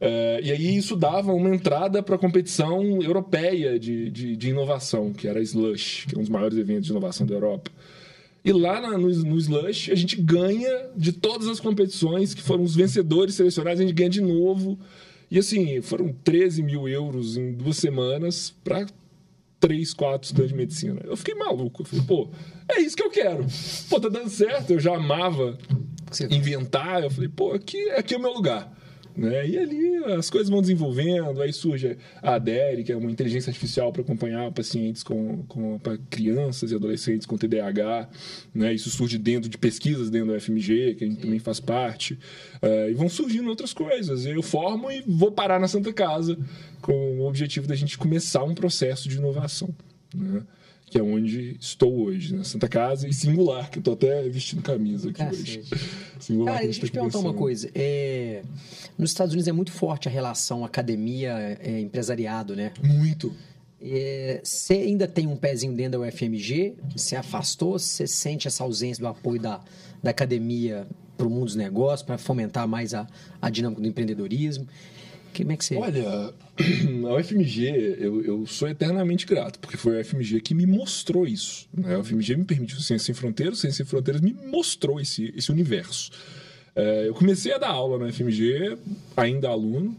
É, 0.00 0.40
e 0.42 0.52
aí 0.52 0.76
isso 0.76 0.94
dava 0.94 1.32
uma 1.32 1.54
entrada 1.54 2.02
para 2.02 2.16
a 2.16 2.18
competição 2.18 3.02
europeia 3.02 3.78
de, 3.78 4.10
de, 4.10 4.36
de, 4.36 4.50
inovação, 4.50 5.12
que 5.12 5.26
era 5.26 5.40
a 5.40 5.42
Slush, 5.42 6.06
que 6.06 6.14
é 6.14 6.18
um 6.18 6.20
dos 6.20 6.28
maiores 6.28 6.58
eventos 6.58 6.84
de 6.86 6.92
inovação 6.92 7.26
da 7.26 7.34
Europa. 7.34 7.70
E 8.44 8.52
lá 8.52 8.80
na, 8.80 8.96
no, 8.96 9.08
no 9.08 9.38
Slush 9.38 9.90
a 9.90 9.94
gente 9.94 10.20
ganha 10.20 10.90
de 10.94 11.12
todas 11.12 11.48
as 11.48 11.58
competições 11.58 12.34
que 12.34 12.42
foram 12.42 12.62
os 12.62 12.76
vencedores 12.76 13.34
selecionados, 13.34 13.80
a 13.80 13.82
gente 13.82 13.94
ganha 13.94 14.10
de 14.10 14.20
novo. 14.20 14.78
E 15.30 15.38
assim, 15.38 15.80
foram 15.80 16.14
13 16.22 16.62
mil 16.62 16.88
euros 16.88 17.36
em 17.36 17.52
duas 17.52 17.78
semanas 17.78 18.54
para 18.62 18.86
três, 19.60 19.94
quatro 19.94 20.26
estudantes 20.26 20.52
de 20.52 20.56
medicina. 20.56 21.00
Eu 21.04 21.16
fiquei 21.16 21.34
maluco. 21.34 21.82
Eu 21.82 21.86
falei, 21.86 22.04
pô, 22.06 22.30
é 22.68 22.80
isso 22.80 22.96
que 22.96 23.02
eu 23.02 23.10
quero. 23.10 23.46
Pô, 23.88 24.00
tá 24.00 24.08
dando 24.08 24.28
certo. 24.28 24.72
Eu 24.72 24.80
já 24.80 24.94
amava 24.94 25.56
inventar. 26.30 27.02
Eu 27.02 27.10
falei, 27.10 27.28
pô, 27.28 27.52
aqui, 27.52 27.90
aqui 27.90 28.14
é 28.14 28.18
o 28.18 28.20
meu 28.20 28.32
lugar. 28.32 28.75
Né? 29.16 29.48
E 29.48 29.58
ali 29.58 29.96
as 30.12 30.28
coisas 30.28 30.50
vão 30.50 30.60
desenvolvendo, 30.60 31.40
aí 31.40 31.52
surge 31.52 31.96
a 32.22 32.34
ADERE, 32.34 32.84
que 32.84 32.92
é 32.92 32.96
uma 32.96 33.10
inteligência 33.10 33.50
artificial 33.50 33.90
para 33.92 34.02
acompanhar 34.02 34.52
pacientes 34.52 35.02
com, 35.02 35.42
com 35.48 35.80
crianças 36.10 36.70
e 36.70 36.74
adolescentes 36.74 37.26
com 37.26 37.36
TDAH. 37.36 38.08
Né? 38.54 38.74
Isso 38.74 38.90
surge 38.90 39.16
dentro 39.16 39.48
de 39.48 39.56
pesquisas 39.56 40.10
dentro 40.10 40.32
do 40.32 40.40
FMG, 40.40 40.94
que 40.94 41.04
a 41.04 41.06
gente 41.06 41.16
Sim. 41.16 41.22
também 41.22 41.38
faz 41.38 41.60
parte. 41.60 42.14
Uh, 42.62 42.90
e 42.90 42.94
vão 42.94 43.08
surgindo 43.08 43.48
outras 43.48 43.72
coisas. 43.72 44.26
Eu 44.26 44.42
formo 44.42 44.90
e 44.90 45.02
vou 45.06 45.32
parar 45.32 45.58
na 45.58 45.68
Santa 45.68 45.92
Casa 45.92 46.38
com 46.82 47.18
o 47.18 47.26
objetivo 47.26 47.66
da 47.66 47.74
gente 47.74 47.96
começar 47.96 48.44
um 48.44 48.54
processo 48.54 49.08
de 49.08 49.16
inovação. 49.16 49.74
Né? 50.14 50.42
Que 50.88 50.98
é 50.98 51.02
onde 51.02 51.56
estou 51.60 52.04
hoje, 52.04 52.34
na 52.34 52.44
Santa 52.44 52.68
Casa, 52.68 53.08
e 53.08 53.12
singular, 53.12 53.68
que 53.70 53.78
eu 53.78 53.80
estou 53.80 53.94
até 53.94 54.22
vestindo 54.28 54.62
camisa 54.62 55.10
aqui 55.10 55.22
hoje. 55.22 55.64
Singular 56.20 56.54
Cara, 56.54 56.64
deixa 56.64 56.80
eu 56.80 56.86
te 56.86 56.92
perguntar 56.92 57.18
uma 57.18 57.34
coisa. 57.34 57.68
É... 57.74 58.42
Nos 58.96 59.10
Estados 59.10 59.34
Unidos 59.34 59.48
é 59.48 59.52
muito 59.52 59.72
forte 59.72 60.08
a 60.08 60.10
relação 60.10 60.64
academia-empresariado, 60.64 62.52
é, 62.52 62.56
né? 62.56 62.72
Muito. 62.82 63.34
É, 63.82 64.40
você 64.42 64.74
ainda 64.74 65.06
tem 65.06 65.26
um 65.26 65.36
pezinho 65.36 65.74
dentro 65.74 66.00
da 66.00 66.06
UFMG? 66.06 66.76
Você 66.96 67.16
afastou? 67.16 67.78
Você 67.78 68.06
sente 68.06 68.46
essa 68.46 68.62
ausência 68.62 69.02
do 69.02 69.08
apoio 69.08 69.40
da, 69.40 69.60
da 70.02 70.10
academia 70.10 70.86
para 71.16 71.26
o 71.26 71.30
mundo 71.30 71.46
dos 71.46 71.56
negócios, 71.56 72.02
para 72.02 72.16
fomentar 72.16 72.66
mais 72.68 72.94
a, 72.94 73.06
a 73.42 73.50
dinâmica 73.50 73.82
do 73.82 73.88
empreendedorismo? 73.88 74.66
Como 75.42 75.52
é 75.52 75.56
que 75.56 75.64
você... 75.64 75.76
Olha, 75.76 76.04
a 77.08 77.14
UFMG, 77.16 77.96
eu, 77.98 78.22
eu 78.22 78.46
sou 78.46 78.68
eternamente 78.68 79.26
grato, 79.26 79.58
porque 79.58 79.76
foi 79.76 79.98
a 79.98 80.00
UFMG 80.00 80.40
que 80.40 80.54
me 80.54 80.66
mostrou 80.66 81.26
isso. 81.26 81.68
Né? 81.72 81.94
A 81.94 81.98
UFMG 81.98 82.36
me 82.36 82.44
permitiu 82.44 82.80
Ciência 82.80 83.06
Sem 83.06 83.14
Fronteiras, 83.14 83.58
Ciência 83.58 83.84
Sem 83.84 83.86
Fronteiras 83.86 84.20
me 84.20 84.32
mostrou 84.32 85.00
esse, 85.00 85.32
esse 85.36 85.50
universo. 85.50 86.10
É, 86.74 87.08
eu 87.08 87.14
comecei 87.14 87.52
a 87.52 87.58
dar 87.58 87.70
aula 87.70 87.98
na 87.98 88.06
UFMG, 88.06 88.76
ainda 89.16 89.48
aluno, 89.48 89.96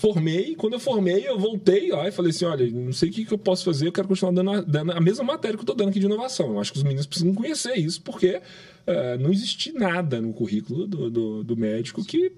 formei, 0.00 0.54
quando 0.54 0.72
eu 0.72 0.80
formei, 0.80 1.28
eu 1.28 1.38
voltei 1.38 1.90
lá 1.90 2.08
e 2.08 2.10
falei 2.10 2.30
assim, 2.30 2.46
olha, 2.46 2.68
não 2.70 2.92
sei 2.92 3.10
o 3.10 3.12
que, 3.12 3.24
que 3.24 3.32
eu 3.34 3.38
posso 3.38 3.64
fazer, 3.64 3.86
eu 3.86 3.92
quero 3.92 4.08
continuar 4.08 4.32
dando 4.32 4.50
a, 4.50 4.60
dando 4.62 4.92
a 4.92 5.00
mesma 5.00 5.22
matéria 5.22 5.56
que 5.56 5.60
eu 5.60 5.64
estou 5.64 5.76
dando 5.76 5.90
aqui 5.90 6.00
de 6.00 6.06
inovação. 6.06 6.52
Eu 6.52 6.60
acho 6.60 6.72
que 6.72 6.78
os 6.78 6.82
meninos 6.82 7.06
precisam 7.06 7.34
conhecer 7.34 7.74
isso, 7.74 8.00
porque 8.00 8.40
é, 8.86 9.18
não 9.18 9.30
existe 9.30 9.72
nada 9.72 10.20
no 10.20 10.32
currículo 10.32 10.86
do, 10.86 11.10
do, 11.10 11.44
do 11.44 11.56
médico 11.56 12.02
que 12.02 12.32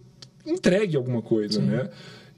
entregue 0.44 0.96
alguma 0.96 1.22
coisa, 1.22 1.60
Sim. 1.60 1.66
né? 1.66 1.88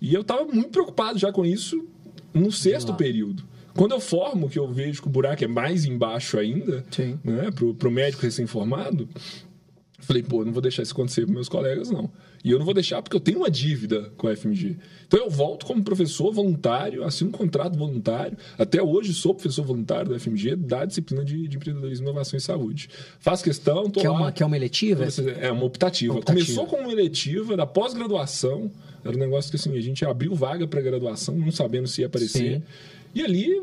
E 0.04 0.12
eu 0.12 0.20
estava 0.20 0.44
muito 0.44 0.68
preocupado 0.68 1.18
já 1.18 1.32
com 1.32 1.46
isso 1.46 1.88
no 2.34 2.52
sexto 2.52 2.92
período. 2.92 3.42
Quando 3.75 3.92
eu 3.92 4.00
formo, 4.00 4.50
que 4.50 4.58
eu 4.58 4.70
vejo 4.70 5.00
que 5.00 5.08
o 5.08 5.11
buraco 5.11 5.42
é 5.42 5.46
mais 5.46 5.87
embaixo 5.87 6.38
ainda, 6.38 6.84
Sim. 6.90 7.18
né, 7.25 7.50
pro, 7.50 7.75
pro 7.75 7.90
médico 7.90 8.23
recém-formado, 8.23 9.08
falei, 10.00 10.23
pô, 10.23 10.44
não 10.44 10.52
vou 10.52 10.61
deixar 10.61 10.82
isso 10.82 10.92
acontecer 10.92 11.25
para 11.25 11.34
meus 11.34 11.49
colegas, 11.49 11.90
não. 11.90 12.11
E 12.45 12.51
eu 12.51 12.59
não 12.59 12.65
vou 12.67 12.75
deixar 12.75 13.01
porque 13.01 13.17
eu 13.17 13.21
tenho 13.21 13.39
uma 13.39 13.51
dívida 13.51 14.13
com 14.19 14.29
a 14.29 14.37
FMG. 14.37 14.77
Então 15.07 15.19
eu 15.19 15.31
volto 15.31 15.65
como 15.65 15.83
professor 15.83 16.31
voluntário, 16.31 17.03
assino 17.03 17.31
um 17.31 17.33
contrato 17.33 17.79
voluntário. 17.79 18.37
Até 18.59 18.83
hoje 18.83 19.15
sou 19.15 19.35
professor 19.35 19.65
voluntário 19.65 20.11
da 20.11 20.21
FMG 20.21 20.55
da 20.55 20.85
disciplina 20.85 21.25
de, 21.25 21.49
de 21.49 21.57
empreendedorismo, 21.57 22.05
inovação 22.05 22.37
e 22.37 22.41
saúde. 22.41 22.91
Faço 23.19 23.43
questão, 23.43 23.89
tô 23.89 24.01
que 24.01 24.07
lá. 24.07 24.15
É 24.15 24.19
uma, 24.19 24.33
que 24.33 24.43
é 24.43 24.47
uma 24.47 24.57
eletiva? 24.57 25.07
É 25.41 25.51
uma 25.51 25.65
optativa. 25.65 26.13
optativa. 26.13 26.45
Começou 26.45 26.67
como 26.67 26.83
uma 26.83 26.93
eletiva 26.93 27.57
da 27.57 27.67
pós-graduação. 27.67 28.71
Era 29.03 29.17
um 29.17 29.21
negócio 29.21 29.51
que 29.51 29.57
assim, 29.57 29.75
a 29.75 29.81
gente 29.81 30.05
abriu 30.05 30.35
vaga 30.35 30.67
para 30.67 30.83
graduação, 30.83 31.35
não 31.35 31.51
sabendo 31.51 31.89
se 31.89 32.03
ia 32.03 32.09
aparecer. 32.09 32.59
Sim. 32.59 32.63
E 33.15 33.23
ali. 33.23 33.63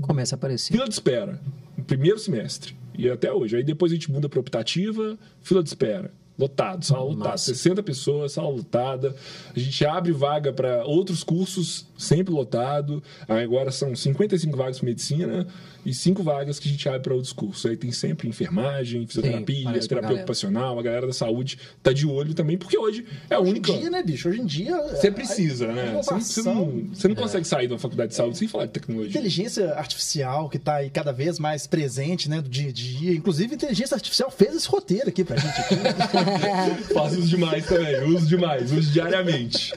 Começa 0.00 0.34
a 0.34 0.36
aparecer. 0.36 0.72
Fila 0.72 0.86
de 0.86 0.94
espera, 0.94 1.40
no 1.76 1.82
primeiro 1.82 2.18
semestre. 2.18 2.76
E 2.96 3.08
até 3.08 3.32
hoje. 3.32 3.56
Aí 3.56 3.64
depois 3.64 3.90
a 3.90 3.94
gente 3.96 4.10
muda 4.10 4.28
para 4.28 4.38
optativa, 4.38 5.18
fila 5.42 5.62
de 5.62 5.68
espera. 5.70 6.12
Lotado, 6.40 6.84
sala 6.84 7.04
lotada. 7.04 7.36
60 7.36 7.82
pessoas, 7.82 8.32
sala 8.32 8.48
lotada. 8.48 9.14
A 9.54 9.58
gente 9.58 9.84
abre 9.84 10.10
vaga 10.12 10.52
para 10.52 10.84
outros 10.84 11.22
cursos, 11.22 11.86
sempre 11.98 12.32
lotado. 12.32 13.02
Agora 13.28 13.70
são 13.70 13.94
55 13.94 14.56
vagas 14.56 14.78
para 14.78 14.86
medicina 14.86 15.46
e 15.84 15.94
5 15.94 16.22
vagas 16.22 16.58
que 16.58 16.68
a 16.68 16.70
gente 16.70 16.88
abre 16.88 17.00
para 17.00 17.14
outros 17.14 17.32
cursos. 17.32 17.66
Aí 17.66 17.76
tem 17.76 17.92
sempre 17.92 18.28
enfermagem, 18.28 19.06
fisioterapia, 19.06 19.80
Sim, 19.80 19.88
terapia 19.88 20.16
ocupacional. 20.16 20.78
A 20.78 20.82
galera 20.82 21.06
da 21.06 21.12
saúde 21.12 21.58
tá 21.82 21.92
de 21.92 22.06
olho 22.06 22.34
também, 22.34 22.56
porque 22.56 22.78
hoje 22.78 23.06
é 23.28 23.34
a 23.34 23.40
única. 23.40 23.70
Hoje 23.70 23.78
em 23.78 23.82
dia, 23.82 23.90
né, 23.90 24.02
bicho? 24.02 24.28
Hoje 24.28 24.40
em 24.40 24.46
dia. 24.46 24.76
Você 24.88 25.10
precisa, 25.10 25.72
né? 25.72 26.00
Você 26.02 26.12
não, 26.12 26.20
você 26.20 26.42
não, 26.42 26.88
você 26.92 27.08
não 27.08 27.14
consegue 27.14 27.46
sair 27.46 27.66
de 27.66 27.72
uma 27.72 27.78
faculdade 27.78 28.10
de 28.10 28.16
saúde 28.16 28.38
sem 28.38 28.48
falar 28.48 28.66
de 28.66 28.72
tecnologia. 28.72 29.10
Inteligência 29.10 29.74
artificial 29.74 30.48
que 30.48 30.56
está 30.56 30.76
aí 30.76 30.90
cada 30.90 31.12
vez 31.12 31.38
mais 31.38 31.66
presente, 31.66 32.28
né, 32.28 32.40
do 32.40 32.48
dia 32.48 32.68
a 32.68 32.72
dia. 32.72 33.12
Inclusive, 33.12 33.52
a 33.52 33.54
inteligência 33.54 33.94
artificial 33.94 34.30
fez 34.30 34.54
esse 34.54 34.68
roteiro 34.68 35.08
aqui 35.08 35.24
pra 35.24 35.36
gente. 35.36 35.60
Aqui. 35.60 36.94
Faço 36.94 37.18
uso 37.18 37.28
demais 37.28 37.66
também, 37.66 38.04
uso 38.04 38.26
demais, 38.26 38.72
uso 38.72 38.90
diariamente. 38.90 39.72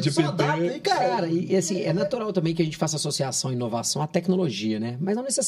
GPT. 0.00 0.80
cara, 0.80 1.26
e 1.28 1.56
assim, 1.56 1.82
é 1.82 1.92
natural 1.92 2.32
também 2.32 2.54
que 2.54 2.62
a 2.62 2.64
gente 2.64 2.76
faça 2.76 2.96
associação 2.96 3.52
inovação 3.52 4.02
à 4.02 4.06
tecnologia, 4.06 4.80
né? 4.80 4.96
Mas 5.00 5.16
não 5.16 5.22
necessariamente, 5.22 5.39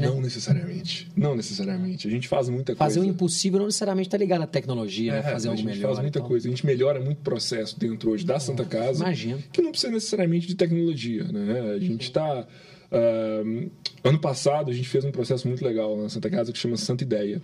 né? 0.00 0.06
Não 0.06 0.20
necessariamente. 0.20 1.10
Não 1.16 1.36
necessariamente. 1.36 2.06
A 2.06 2.10
gente 2.10 2.28
faz 2.28 2.48
muita 2.48 2.74
coisa. 2.74 2.78
Fazer 2.78 3.00
o 3.00 3.04
impossível 3.04 3.58
não 3.58 3.66
necessariamente 3.66 4.08
está 4.08 4.18
ligado 4.18 4.42
à 4.42 4.46
tecnologia, 4.46 5.12
né? 5.12 5.18
é, 5.18 5.22
né? 5.22 5.30
Fazer 5.32 5.48
algo 5.48 5.60
melhor. 5.60 5.70
A 5.70 5.74
gente 5.74 5.86
faz 5.86 5.98
muita 5.98 6.18
então. 6.18 6.28
coisa. 6.28 6.48
A 6.48 6.50
gente 6.50 6.66
melhora 6.66 7.00
muito 7.00 7.18
processo 7.18 7.78
dentro 7.78 8.10
hoje 8.10 8.24
da 8.24 8.38
Santa 8.40 8.64
Casa. 8.64 9.02
Imagina. 9.02 9.38
Que 9.52 9.62
não 9.62 9.70
precisa 9.70 9.92
necessariamente 9.92 10.46
de 10.46 10.54
tecnologia, 10.54 11.24
né? 11.24 11.74
A 11.74 11.78
gente 11.78 12.02
está 12.02 12.46
Uh, 12.86 13.68
ano 14.04 14.18
passado 14.20 14.70
a 14.70 14.74
gente 14.74 14.88
fez 14.88 15.04
um 15.04 15.10
processo 15.10 15.48
muito 15.48 15.64
legal 15.64 15.96
na 15.96 16.08
Santa 16.08 16.30
Casa 16.30 16.52
que 16.52 16.58
chama 16.58 16.76
Santa 16.76 17.02
Ideia, 17.02 17.42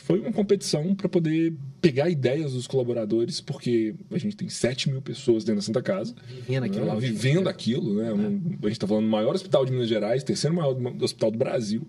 foi 0.00 0.20
uma 0.20 0.32
competição 0.32 0.94
para 0.94 1.08
poder 1.08 1.54
pegar 1.80 2.08
ideias 2.08 2.52
dos 2.52 2.66
colaboradores, 2.66 3.40
porque 3.40 3.94
a 4.10 4.18
gente 4.18 4.36
tem 4.36 4.48
7 4.48 4.90
mil 4.90 5.02
pessoas 5.02 5.44
dentro 5.44 5.60
da 5.60 5.66
Santa 5.66 5.82
Casa. 5.82 6.14
Vivendo 6.26 6.64
aquilo. 6.64 6.86
Né? 6.86 6.96
Vivendo 6.96 7.48
aquilo, 7.48 7.94
né? 7.94 8.08
É. 8.08 8.12
Um, 8.12 8.40
a 8.62 8.66
gente 8.66 8.72
está 8.72 8.86
falando 8.86 9.04
do 9.04 9.10
maior 9.10 9.34
hospital 9.34 9.64
de 9.64 9.72
Minas 9.72 9.88
Gerais, 9.88 10.24
terceiro 10.24 10.56
maior 10.56 10.76
hospital 11.00 11.30
do 11.30 11.38
Brasil. 11.38 11.86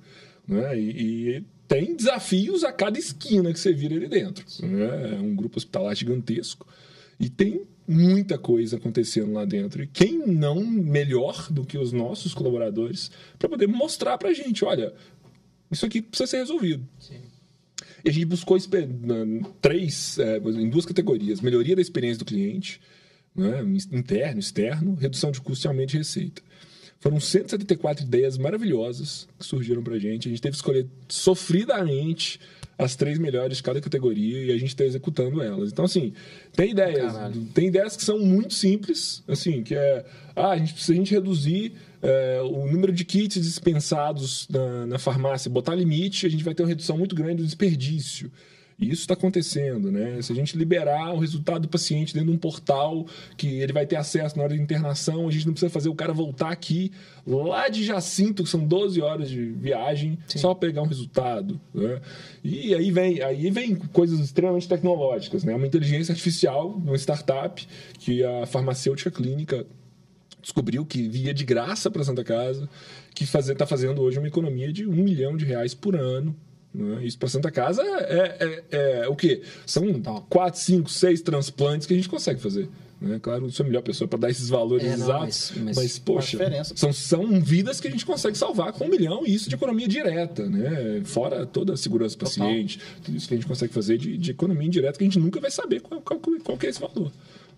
Né? 0.47 0.79
E, 0.79 1.35
e, 1.37 1.43
tem 1.67 1.95
desafios 1.95 2.63
a 2.63 2.71
cada 2.71 2.99
esquina 2.99 3.53
que 3.53 3.59
você 3.59 3.71
vira 3.71 3.95
ali 3.95 4.09
dentro. 4.09 4.45
Né? 4.61 5.13
É 5.13 5.19
um 5.19 5.35
grupo 5.35 5.57
hospitalar 5.57 5.95
gigantesco. 5.95 6.67
E 7.19 7.29
tem 7.29 7.61
muita 7.87 8.37
coisa 8.37 8.77
acontecendo 8.77 9.33
lá 9.33 9.45
dentro. 9.45 9.81
E 9.83 9.87
quem 9.87 10.17
não 10.17 10.63
melhor 10.63 11.47
do 11.51 11.65
que 11.65 11.77
os 11.77 11.91
nossos 11.91 12.33
colaboradores 12.33 13.09
para 13.39 13.47
poder 13.47 13.67
mostrar 13.67 14.17
para 14.17 14.29
a 14.29 14.33
gente, 14.33 14.65
olha, 14.65 14.93
isso 15.71 15.85
aqui 15.85 16.01
precisa 16.01 16.27
ser 16.27 16.37
resolvido. 16.37 16.85
Sim. 16.99 17.21
E 18.03 18.09
a 18.09 18.11
gente 18.11 18.25
buscou 18.25 18.57
três, 19.61 20.17
é, 20.19 20.37
em 20.37 20.69
duas 20.69 20.85
categorias: 20.85 21.41
melhoria 21.41 21.75
da 21.75 21.81
experiência 21.81 22.19
do 22.19 22.25
cliente, 22.25 22.81
né, 23.35 23.61
interno, 23.91 24.39
externo, 24.39 24.95
redução 24.95 25.31
de 25.31 25.41
custo 25.41 25.65
e 25.65 25.67
aumento 25.67 25.91
de 25.91 25.97
receita. 25.97 26.41
Foram 26.99 27.19
174 27.19 28.05
ideias 28.05 28.37
maravilhosas 28.37 29.27
que 29.39 29.45
surgiram 29.45 29.81
para 29.81 29.95
a 29.95 29.99
gente. 29.99 30.27
A 30.27 30.31
gente 30.31 30.41
teve 30.41 30.51
que 30.51 30.57
escolher 30.57 30.87
sofridamente 31.09 32.39
as 32.77 32.95
três 32.95 33.17
melhores 33.17 33.57
de 33.57 33.63
cada 33.63 33.81
categoria 33.81 34.45
e 34.45 34.51
a 34.51 34.57
gente 34.57 34.69
está 34.69 34.83
executando 34.83 35.41
elas. 35.41 35.71
Então, 35.71 35.85
assim, 35.85 36.13
tem 36.55 36.71
ideias. 36.71 37.13
Caralho. 37.13 37.45
Tem 37.53 37.67
ideias 37.67 37.97
que 37.97 38.03
são 38.03 38.19
muito 38.19 38.53
simples, 38.53 39.23
assim, 39.27 39.63
que 39.63 39.73
é. 39.73 40.05
Ah, 40.35 40.51
a 40.51 40.57
gente, 40.57 40.81
se 40.81 40.91
a 40.91 40.95
gente 40.95 41.11
reduzir 41.11 41.73
é, 42.01 42.41
o 42.41 42.65
número 42.67 42.91
de 42.91 43.05
kits 43.05 43.41
dispensados 43.41 44.47
na, 44.49 44.85
na 44.85 44.99
farmácia, 44.99 45.49
botar 45.49 45.75
limite, 45.75 46.25
a 46.25 46.29
gente 46.29 46.43
vai 46.43 46.53
ter 46.53 46.63
uma 46.63 46.69
redução 46.69 46.97
muito 46.97 47.15
grande 47.15 47.37
do 47.37 47.45
desperdício. 47.45 48.31
E 48.81 48.85
isso 48.89 49.01
está 49.01 49.13
acontecendo, 49.13 49.91
né? 49.91 50.19
Se 50.23 50.31
a 50.31 50.35
gente 50.35 50.57
liberar 50.57 51.13
o 51.13 51.19
resultado 51.19 51.61
do 51.61 51.67
paciente 51.67 52.15
dentro 52.15 52.29
de 52.29 52.35
um 52.35 52.39
portal 52.39 53.05
que 53.37 53.59
ele 53.59 53.71
vai 53.71 53.85
ter 53.85 53.95
acesso 53.95 54.35
na 54.35 54.43
hora 54.43 54.55
de 54.55 54.61
internação, 54.61 55.27
a 55.27 55.31
gente 55.31 55.45
não 55.45 55.53
precisa 55.53 55.69
fazer 55.69 55.87
o 55.87 55.93
cara 55.93 56.11
voltar 56.11 56.49
aqui 56.49 56.91
lá 57.25 57.69
de 57.69 57.83
Jacinto, 57.83 58.43
que 58.43 58.49
são 58.49 58.65
12 58.65 58.99
horas 58.99 59.29
de 59.29 59.51
viagem, 59.51 60.17
Sim. 60.25 60.39
só 60.39 60.55
pegar 60.55 60.81
um 60.81 60.87
resultado. 60.87 61.61
Né? 61.71 62.01
E 62.43 62.73
aí 62.73 62.89
vem, 62.89 63.21
aí 63.21 63.51
vem 63.51 63.75
coisas 63.75 64.19
extremamente 64.19 64.67
tecnológicas, 64.67 65.43
né? 65.43 65.53
Uma 65.53 65.67
inteligência 65.67 66.11
artificial, 66.11 66.69
uma 66.69 66.97
startup 66.97 67.67
que 67.99 68.23
a 68.23 68.47
farmacêutica 68.47 69.11
clínica 69.11 69.63
descobriu 70.41 70.85
que 70.85 71.07
via 71.07 71.33
de 71.33 71.45
graça 71.45 71.89
para 71.89 72.03
Santa 72.03 72.23
Casa, 72.23 72.67
que 73.13 73.23
está 73.23 73.65
fazendo 73.65 74.01
hoje 74.01 74.17
uma 74.17 74.27
economia 74.27 74.71
de 74.71 74.87
um 74.87 74.95
milhão 74.95 75.37
de 75.37 75.45
reais 75.45 75.73
por 75.73 75.95
ano. 75.95 76.35
Né? 76.73 77.05
Isso 77.05 77.17
para 77.17 77.27
Santa 77.27 77.51
Casa 77.51 77.81
é, 77.83 78.37
é, 78.39 78.63
é, 78.71 79.01
é, 79.03 79.07
o 79.07 79.15
quê? 79.15 79.41
São 79.65 80.01
quatro, 80.29 80.59
cinco, 80.59 80.89
seis 80.89 81.21
transplantes 81.21 81.85
que 81.85 81.93
a 81.93 81.97
gente 81.97 82.09
consegue 82.09 82.39
fazer. 82.39 82.69
Né? 83.01 83.19
Claro, 83.19 83.45
eu 83.45 83.49
sou 83.49 83.63
a 83.63 83.67
melhor 83.67 83.81
pessoa 83.81 84.07
para 84.07 84.19
dar 84.19 84.29
esses 84.29 84.47
valores 84.47 84.85
é, 84.85 84.89
não, 84.89 85.05
exatos, 85.05 85.53
mas, 85.55 85.63
mas, 85.63 85.77
mas 85.77 85.99
poxa, 85.99 86.37
são, 86.75 86.93
são 86.93 87.41
vidas 87.41 87.79
que 87.81 87.87
a 87.87 87.91
gente 87.91 88.05
consegue 88.05 88.37
salvar 88.37 88.71
com 88.73 88.85
um 88.85 88.89
milhão 88.89 89.23
e 89.25 89.33
isso 89.33 89.49
de 89.49 89.55
economia 89.55 89.87
direta, 89.87 90.47
né? 90.47 91.01
fora 91.03 91.43
toda 91.45 91.73
a 91.73 91.77
segurança 91.77 92.15
do 92.15 92.19
paciente, 92.19 92.79
tudo 93.03 93.17
isso 93.17 93.27
que 93.27 93.33
a 93.33 93.37
gente 93.37 93.47
consegue 93.47 93.73
fazer 93.73 93.97
de, 93.97 94.17
de 94.19 94.31
economia 94.31 94.67
indireta 94.67 94.99
que 94.99 95.03
a 95.03 95.07
gente 95.07 95.17
nunca 95.17 95.39
vai 95.39 95.49
saber 95.49 95.81
qual, 95.81 95.99
qual, 95.99 96.19
qual 96.19 96.57
é 96.61 96.67
esse 96.67 96.79
valor. 96.79 97.11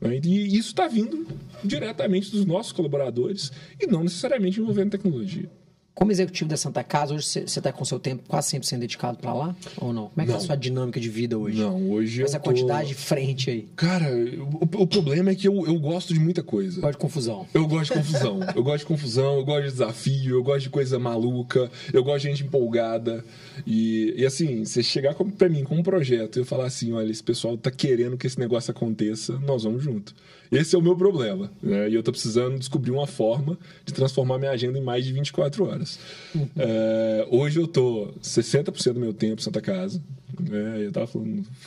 Né? 0.04 0.20
E 0.24 0.58
isso 0.58 0.70
está 0.70 0.88
vindo 0.88 1.26
diretamente 1.64 2.30
dos 2.32 2.46
nossos 2.46 2.72
colaboradores 2.72 3.52
e 3.80 3.88
não 3.88 4.04
necessariamente 4.04 4.60
envolvendo 4.60 4.92
tecnologia. 4.92 5.50
Como 5.96 6.12
executivo 6.12 6.50
da 6.50 6.58
Santa 6.58 6.84
Casa, 6.84 7.14
hoje 7.14 7.28
você 7.28 7.40
está 7.42 7.72
com 7.72 7.86
seu 7.86 8.00
tempo 8.00 8.24
quase 8.28 8.58
100% 8.58 8.80
dedicado 8.80 9.18
para 9.20 9.32
lá? 9.32 9.56
Ou 9.78 9.94
não? 9.94 10.08
Como 10.08 10.22
é 10.22 10.26
que 10.26 10.32
não. 10.32 10.40
é 10.40 10.42
a 10.42 10.42
sua 10.42 10.56
dinâmica 10.56 11.00
de 11.00 11.08
vida 11.08 11.38
hoje? 11.38 11.60
Não, 11.60 11.92
hoje 11.92 12.24
Essa 12.24 12.40
quantidade 12.40 12.88
de 12.88 12.96
frente 12.96 13.52
aí. 13.52 13.68
Cara, 13.76 14.10
o, 14.12 14.82
o, 14.82 14.88
problema 14.88 15.30
é 15.30 15.36
que 15.36 15.48
eu, 15.48 15.66
eu 15.68 15.80
gosto 15.80 16.12
de 16.12 16.20
muita 16.20 16.42
coisa. 16.42 16.82
Gosto 16.82 16.94
de 16.94 16.98
confusão. 16.98 17.48
Eu 17.54 17.68
gosto 17.68 17.94
de 17.94 18.00
confusão. 18.00 18.40
eu 18.56 18.64
gosto 18.64 18.80
de 18.80 18.86
confusão, 18.86 19.38
eu 19.38 19.46
gosto 19.46 19.64
de 19.66 19.72
desafio, 19.72 20.36
eu 20.36 20.44
gosto 20.44 20.64
de 20.64 20.70
coisa 20.72 20.98
maluca, 20.98 21.70
eu 21.94 22.04
gosto 22.04 22.24
de 22.24 22.30
gente 22.30 22.44
empolgada. 22.44 23.24
E, 23.66 24.16
e 24.18 24.26
assim, 24.26 24.66
você 24.66 24.82
chegar 24.82 25.14
para 25.14 25.48
mim 25.48 25.64
com 25.64 25.76
um 25.76 25.84
projeto 25.84 26.38
e 26.38 26.40
eu 26.40 26.46
falar 26.46 26.66
assim, 26.66 26.92
olha, 26.92 27.12
esse 27.12 27.24
pessoal 27.24 27.56
tá 27.56 27.70
querendo 27.70 28.18
que 28.18 28.26
esse 28.26 28.40
negócio 28.40 28.72
aconteça, 28.72 29.38
nós 29.46 29.64
vamos 29.64 29.84
junto. 29.84 30.16
Esse 30.54 30.76
é 30.76 30.80
o 30.80 30.82
meu 30.82 30.96
problema. 30.96 31.52
Né? 31.62 31.90
E 31.90 31.94
eu 31.94 32.00
estou 32.00 32.12
precisando 32.12 32.58
descobrir 32.58 32.92
uma 32.92 33.08
forma 33.08 33.58
de 33.86 33.94
transformar 33.94 34.38
minha 34.38 34.52
agenda 34.52 34.78
em 34.78 34.84
mais 34.84 35.06
de 35.06 35.12
24 35.12 35.66
horas. 35.66 36.00
Uhum. 36.34 36.48
É, 36.58 37.28
hoje 37.30 37.60
eu 37.60 37.66
estou 37.66 38.14
60% 38.22 38.94
do 38.94 39.00
meu 39.00 39.14
tempo 39.14 39.42
em 39.42 39.44
Santa 39.44 39.62
Casa. 39.62 40.02
Né? 40.40 40.84
Eu 40.84 40.90
estava 40.90 41.10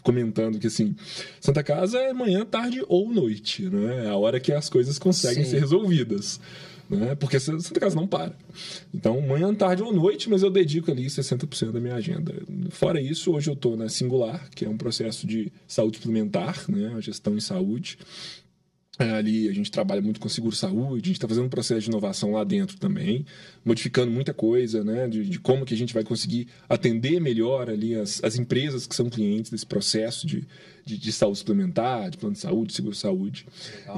comentando 0.02 0.58
que 0.58 0.66
assim, 0.66 0.94
Santa 1.40 1.62
Casa 1.62 1.98
é 1.98 2.12
manhã, 2.12 2.44
tarde 2.44 2.82
ou 2.88 3.12
noite. 3.12 3.62
Né? 3.68 4.06
É 4.06 4.08
a 4.08 4.16
hora 4.16 4.40
que 4.40 4.52
as 4.52 4.68
coisas 4.68 4.98
conseguem 4.98 5.44
Sim. 5.44 5.50
ser 5.50 5.60
resolvidas. 5.60 6.40
Né? 6.88 7.16
Porque 7.16 7.40
Santa 7.40 7.80
Casa 7.80 7.96
não 7.96 8.06
para. 8.06 8.32
Então, 8.94 9.20
manhã, 9.20 9.52
tarde 9.52 9.82
ou 9.82 9.92
noite, 9.92 10.30
mas 10.30 10.42
eu 10.42 10.50
dedico 10.50 10.90
ali 10.90 11.06
60% 11.06 11.72
da 11.72 11.80
minha 11.80 11.96
agenda. 11.96 12.32
Fora 12.70 13.00
isso, 13.00 13.32
hoje 13.32 13.50
eu 13.50 13.54
estou 13.54 13.76
na 13.76 13.88
Singular, 13.88 14.48
que 14.54 14.64
é 14.64 14.68
um 14.68 14.76
processo 14.76 15.26
de 15.26 15.52
saúde 15.66 15.96
suplementar, 15.96 16.64
né? 16.68 16.94
a 16.96 17.00
gestão 17.00 17.36
em 17.36 17.40
saúde. 17.40 17.98
É, 18.98 19.10
ali 19.10 19.46
a 19.46 19.52
gente 19.52 19.70
trabalha 19.70 20.00
muito 20.00 20.18
com 20.18 20.28
seguro-saúde, 20.28 21.02
a 21.02 21.06
gente 21.06 21.12
está 21.12 21.28
fazendo 21.28 21.44
um 21.44 21.50
processo 21.50 21.82
de 21.82 21.90
inovação 21.90 22.32
lá 22.32 22.42
dentro 22.44 22.78
também, 22.78 23.26
modificando 23.62 24.10
muita 24.10 24.32
coisa, 24.32 24.82
né, 24.82 25.06
de, 25.06 25.28
de, 25.28 25.38
como 25.38 25.66
que 25.66 25.74
a 25.74 25.76
gente 25.76 25.92
vai 25.92 26.02
conseguir 26.02 26.48
atender 26.66 27.20
melhor 27.20 27.68
ali 27.68 27.94
as, 27.94 28.24
as 28.24 28.38
empresas 28.38 28.86
que 28.86 28.96
são 28.96 29.10
clientes 29.10 29.50
desse 29.50 29.66
processo 29.66 30.26
de, 30.26 30.46
de, 30.84 30.96
de 30.96 31.12
saúde 31.12 31.38
suplementar, 31.38 32.08
de 32.08 32.16
plano 32.16 32.32
de 32.32 32.40
saúde, 32.40 32.72
seguro-saúde. 32.72 33.46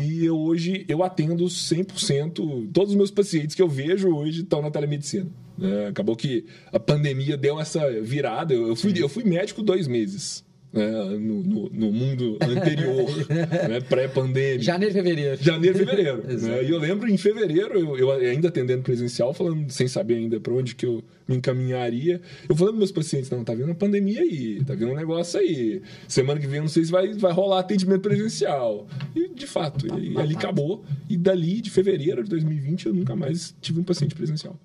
E 0.00 0.24
eu, 0.24 0.36
hoje 0.36 0.84
eu 0.88 1.04
atendo 1.04 1.44
100%, 1.44 2.68
todos 2.72 2.90
os 2.90 2.96
meus 2.96 3.12
pacientes 3.12 3.54
que 3.54 3.62
eu 3.62 3.68
vejo 3.68 4.08
hoje 4.08 4.42
estão 4.42 4.60
na 4.60 4.70
telemedicina. 4.70 5.30
É, 5.60 5.88
acabou 5.88 6.16
que 6.16 6.44
a 6.72 6.80
pandemia 6.80 7.36
deu 7.36 7.60
essa 7.60 7.88
virada, 8.02 8.52
eu, 8.52 8.66
eu 8.66 8.74
fui, 8.74 8.92
eu 8.96 9.08
fui 9.08 9.22
médico 9.22 9.62
dois 9.62 9.86
meses 9.86 10.47
né, 10.72 10.87
no, 11.18 11.42
no, 11.42 11.70
no, 11.70 11.92
mundo 11.92 12.37
anterior, 12.42 13.08
né, 13.68 13.80
pré-pandemia. 13.80 14.60
Janeiro 14.60 14.92
e 14.92 14.94
fevereiro. 14.94 15.42
Janeiro 15.42 15.76
e 15.76 15.78
fevereiro. 15.78 16.22
né? 16.28 16.64
E 16.64 16.70
eu 16.70 16.78
lembro 16.78 17.08
em 17.08 17.16
fevereiro, 17.16 17.78
eu, 17.78 17.96
eu, 17.96 18.10
ainda 18.10 18.48
atendendo 18.48 18.82
presencial, 18.82 19.32
falando, 19.32 19.70
sem 19.70 19.88
saber 19.88 20.16
ainda 20.16 20.38
para 20.38 20.52
onde 20.52 20.75
que 20.75 20.84
eu 20.84 21.02
me 21.26 21.37
encaminharia. 21.37 22.20
Eu 22.48 22.54
falando 22.54 22.75
para 22.75 22.78
meus 22.78 22.92
pacientes, 22.92 23.30
não, 23.30 23.42
tá 23.42 23.54
vindo 23.54 23.66
uma 23.66 23.75
pandemia 23.75 24.20
aí, 24.20 24.62
tá 24.64 24.75
vindo 24.75 24.92
um 24.92 24.96
negócio 24.96 25.40
aí. 25.40 25.81
Semana 26.07 26.38
que 26.38 26.46
vem, 26.46 26.61
não 26.61 26.68
sei 26.68 26.85
se 26.85 26.90
vai, 26.90 27.14
vai 27.14 27.33
rolar 27.33 27.61
atendimento 27.61 28.02
presencial. 28.02 28.87
E, 29.14 29.28
de 29.28 29.46
fato, 29.46 29.87
e, 29.87 30.18
ali 30.18 30.37
acabou. 30.37 30.85
E 31.09 31.16
dali, 31.16 31.62
de 31.62 31.70
fevereiro 31.70 32.22
de 32.22 32.31
2020, 32.31 32.87
eu 32.87 32.94
nunca 32.94 33.16
mais 33.16 33.54
tive 33.61 33.81
um 33.81 33.85
paciente 33.85 34.14
presencial. 34.14 34.59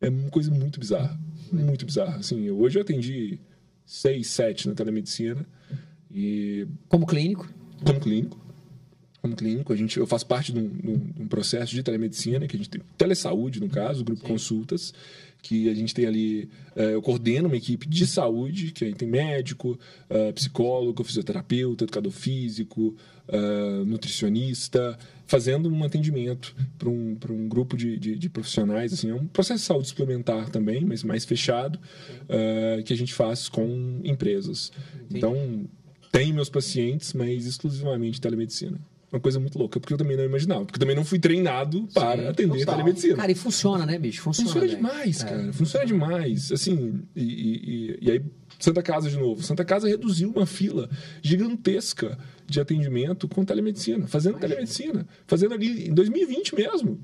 É 0.00 0.08
uma 0.08 0.30
coisa 0.30 0.50
muito 0.50 0.80
bizarra. 0.80 1.18
Muito 1.52 1.86
bizarra. 1.86 2.16
Assim, 2.16 2.50
hoje 2.50 2.78
eu 2.78 2.82
atendi 2.82 3.38
seis, 3.84 4.28
sete 4.28 4.68
na 4.68 4.74
telemedicina. 4.74 5.46
E... 6.10 6.66
Como 6.88 7.06
clínico? 7.06 7.48
Como 7.84 8.00
clínico. 8.00 8.44
Como 9.20 9.34
clínico, 9.34 9.72
a 9.72 9.76
gente, 9.76 9.98
eu 9.98 10.06
faço 10.06 10.26
parte 10.26 10.52
de 10.52 10.58
um, 10.58 10.68
de 10.68 11.22
um 11.22 11.26
processo 11.26 11.74
de 11.74 11.82
telemedicina, 11.82 12.46
que 12.46 12.56
a 12.56 12.58
gente 12.58 12.68
tem 12.68 12.82
telesaúde, 12.98 13.58
no 13.58 13.70
caso, 13.70 14.02
o 14.02 14.04
grupo 14.04 14.20
Sim. 14.20 14.28
Consultas, 14.28 14.92
que 15.40 15.68
a 15.70 15.74
gente 15.74 15.94
tem 15.94 16.04
ali, 16.04 16.48
é, 16.76 16.94
eu 16.94 17.00
coordeno 17.00 17.48
uma 17.48 17.56
equipe 17.56 17.88
de 17.88 18.06
saúde, 18.06 18.70
que 18.70 18.84
aí 18.84 18.94
tem 18.94 19.08
médico, 19.08 19.78
é, 20.10 20.30
psicólogo, 20.32 21.02
fisioterapeuta, 21.04 21.84
educador 21.84 22.12
físico, 22.12 22.96
é, 23.28 23.84
nutricionista, 23.84 24.98
fazendo 25.26 25.68
um 25.68 25.84
atendimento 25.84 26.54
para 26.78 26.88
um, 26.88 27.16
um 27.30 27.48
grupo 27.48 27.76
de, 27.76 27.98
de, 27.98 28.16
de, 28.16 28.28
profissionais. 28.28 28.92
Assim, 28.92 29.10
é 29.10 29.14
um 29.14 29.26
processo 29.26 29.60
de 29.60 29.66
saúde 29.66 29.88
suplementar 29.88 30.50
também, 30.50 30.84
mas 30.84 31.02
mais 31.02 31.24
fechado, 31.24 31.78
uh, 32.24 32.82
que 32.82 32.92
a 32.92 32.96
gente 32.96 33.14
faz 33.14 33.48
com 33.48 34.00
empresas. 34.04 34.72
Então, 35.10 35.66
tem 36.12 36.32
meus 36.32 36.48
pacientes, 36.48 37.12
mas 37.12 37.46
exclusivamente 37.46 38.20
telemedicina 38.20 38.78
uma 39.14 39.20
coisa 39.20 39.38
muito 39.38 39.58
louca, 39.58 39.78
porque 39.78 39.94
eu 39.94 39.98
também 39.98 40.16
não 40.16 40.24
imaginava, 40.24 40.64
porque 40.64 40.76
eu 40.76 40.80
também 40.80 40.96
não 40.96 41.04
fui 41.04 41.18
treinado 41.18 41.86
para 41.94 42.22
Sim, 42.22 42.28
atender 42.28 42.58
total. 42.58 42.74
telemedicina. 42.74 43.16
Cara, 43.16 43.32
e 43.32 43.34
funciona, 43.34 43.86
né, 43.86 43.98
bicho? 43.98 44.22
Funciona, 44.22 44.50
funciona 44.50 44.68
demais, 44.68 45.22
é. 45.22 45.26
cara. 45.26 45.52
Funciona 45.52 45.86
demais. 45.86 46.52
Assim, 46.52 47.02
e, 47.14 47.22
e, 47.22 47.98
e, 48.02 48.10
aí, 48.10 48.22
Santa 48.58 48.82
Casa 48.82 49.08
de 49.08 49.16
novo. 49.16 49.42
Santa 49.42 49.64
Casa 49.64 49.88
reduziu 49.88 50.30
uma 50.30 50.46
fila 50.46 50.90
gigantesca 51.22 52.18
de 52.46 52.60
atendimento 52.60 53.28
com 53.28 53.44
telemedicina, 53.44 54.06
fazendo 54.06 54.32
Imagina. 54.32 54.48
telemedicina, 54.48 55.06
fazendo 55.26 55.54
ali 55.54 55.88
em 55.88 55.94
2020 55.94 56.54
mesmo 56.54 57.00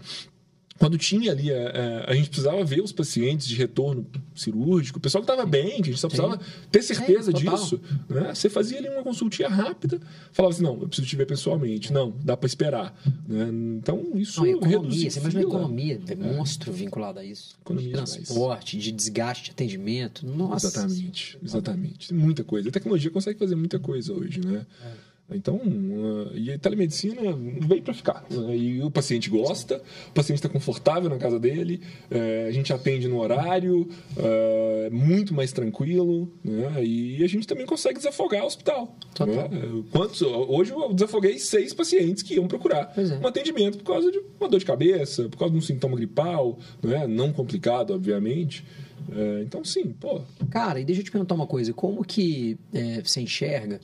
quando 0.81 0.97
tinha 0.97 1.31
ali, 1.31 1.53
a, 1.53 1.55
é, 1.55 1.59
a, 1.59 1.79
é, 1.79 2.05
a, 2.11 2.15
gente 2.15 2.31
precisava 2.31 2.65
ver 2.65 2.81
os 2.81 2.91
pacientes 2.91 3.47
de 3.47 3.55
retorno 3.55 4.07
cirúrgico, 4.35 4.99
o 4.99 5.01
pessoal 5.01 5.23
que 5.23 5.31
estava 5.31 5.47
bem, 5.47 5.83
que 5.83 5.91
a 5.91 5.93
gente 5.93 5.99
só 5.99 6.09
precisava 6.09 6.43
Sim. 6.43 6.51
ter 6.73 6.83
certeza 6.83 7.35
disso. 7.35 7.79
Né? 8.09 8.35
Você 8.35 8.49
fazia 8.49 8.79
ali 8.79 8.89
uma 8.89 9.03
consultinha 9.03 9.47
rápida, 9.47 10.01
falava 10.33 10.55
assim: 10.55 10.63
não, 10.63 10.81
eu 10.81 10.89
preciso 10.89 11.07
te 11.07 11.17
ver 11.17 11.27
pessoalmente. 11.27 11.93
Não, 11.93 12.15
dá 12.25 12.35
para 12.35 12.47
esperar. 12.47 12.99
Né? 13.29 13.51
Então, 13.77 14.13
isso. 14.15 14.41
Não, 14.41 14.47
economia, 14.47 15.11
você 15.11 15.21
imagina 15.21 15.43
a 15.43 15.47
economia, 15.47 16.01
é 16.09 16.15
monstro 16.15 16.73
vinculado 16.73 17.19
a 17.19 17.25
isso. 17.27 17.59
Economia 17.61 17.91
de 17.91 17.97
transporte, 17.97 18.79
de 18.79 18.91
desgaste, 18.91 19.45
de 19.45 19.51
atendimento. 19.51 20.27
Nossa. 20.27 20.69
Exatamente, 20.69 21.39
exatamente. 21.45 22.15
Muita 22.15 22.43
coisa. 22.43 22.71
A 22.71 22.73
tecnologia 22.73 23.11
consegue 23.11 23.39
fazer 23.39 23.55
muita 23.55 23.79
coisa 23.79 24.15
hoje, 24.15 24.41
né? 24.41 24.65
É. 24.83 25.10
Então, 25.33 25.57
uh, 25.57 26.37
e 26.37 26.53
a 26.53 26.59
telemedicina 26.59 27.21
veio 27.61 27.83
para 27.83 27.95
ficar. 27.95 28.25
Né? 28.31 28.57
E 28.57 28.83
o 28.83 28.91
paciente 28.91 29.31
gosta, 29.31 29.83
o 30.09 30.13
paciente 30.13 30.39
está 30.39 30.49
confortável 30.49 31.09
na 31.09 31.19
casa 31.19 31.39
dele, 31.39 31.81
uh, 32.11 32.49
a 32.49 32.51
gente 32.51 32.73
atende 32.73 33.09
no 33.09 33.19
horário, 33.21 33.89
uh, 34.17 34.95
muito 34.95 35.35
mais 35.35 35.53
tranquilo, 35.53 36.31
né? 36.45 36.85
e 36.85 37.23
a 37.23 37.29
gente 37.29 37.47
também 37.47 37.67
consegue 37.67 37.99
desafogar 37.99 38.43
o 38.43 38.47
hospital. 38.47 38.97
Né? 39.21 39.83
Quantos, 39.91 40.23
hoje 40.23 40.73
eu 40.73 40.93
desafoguei 40.93 41.39
seis 41.39 41.73
pacientes 41.73 42.23
que 42.23 42.35
iam 42.35 42.49
procurar 42.49 42.93
é. 42.97 43.25
um 43.25 43.27
atendimento 43.27 43.79
por 43.79 43.85
causa 43.85 44.11
de 44.11 44.21
uma 44.39 44.49
dor 44.49 44.59
de 44.59 44.67
cabeça, 44.67 45.29
por 45.29 45.39
causa 45.39 45.53
de 45.53 45.59
um 45.59 45.63
sintoma 45.63 45.97
gripal, 45.97 46.59
né? 46.83 47.07
não 47.07 47.33
complicado, 47.33 47.93
obviamente. 47.93 48.65
É, 49.13 49.43
então, 49.43 49.65
sim, 49.65 49.93
pô. 49.99 50.21
Cara, 50.51 50.81
e 50.81 50.85
deixa 50.85 51.01
eu 51.01 51.05
te 51.05 51.11
perguntar 51.11 51.35
uma 51.35 51.47
coisa: 51.47 51.73
como 51.73 52.05
que 52.05 52.59
é, 52.73 53.01
você 53.03 53.21
enxerga? 53.21 53.81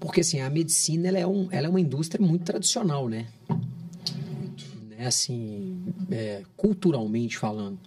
Porque, 0.00 0.22
assim, 0.22 0.40
a 0.40 0.48
medicina 0.48 1.08
ela 1.08 1.18
é, 1.18 1.26
um, 1.26 1.48
ela 1.52 1.66
é 1.66 1.70
uma 1.70 1.80
indústria 1.80 2.24
muito 2.24 2.44
tradicional, 2.44 3.08
né? 3.08 3.28
Muito. 3.48 4.64
Né? 4.88 5.06
Assim, 5.06 5.84
é, 6.10 6.42
culturalmente 6.56 7.36
falando. 7.36 7.78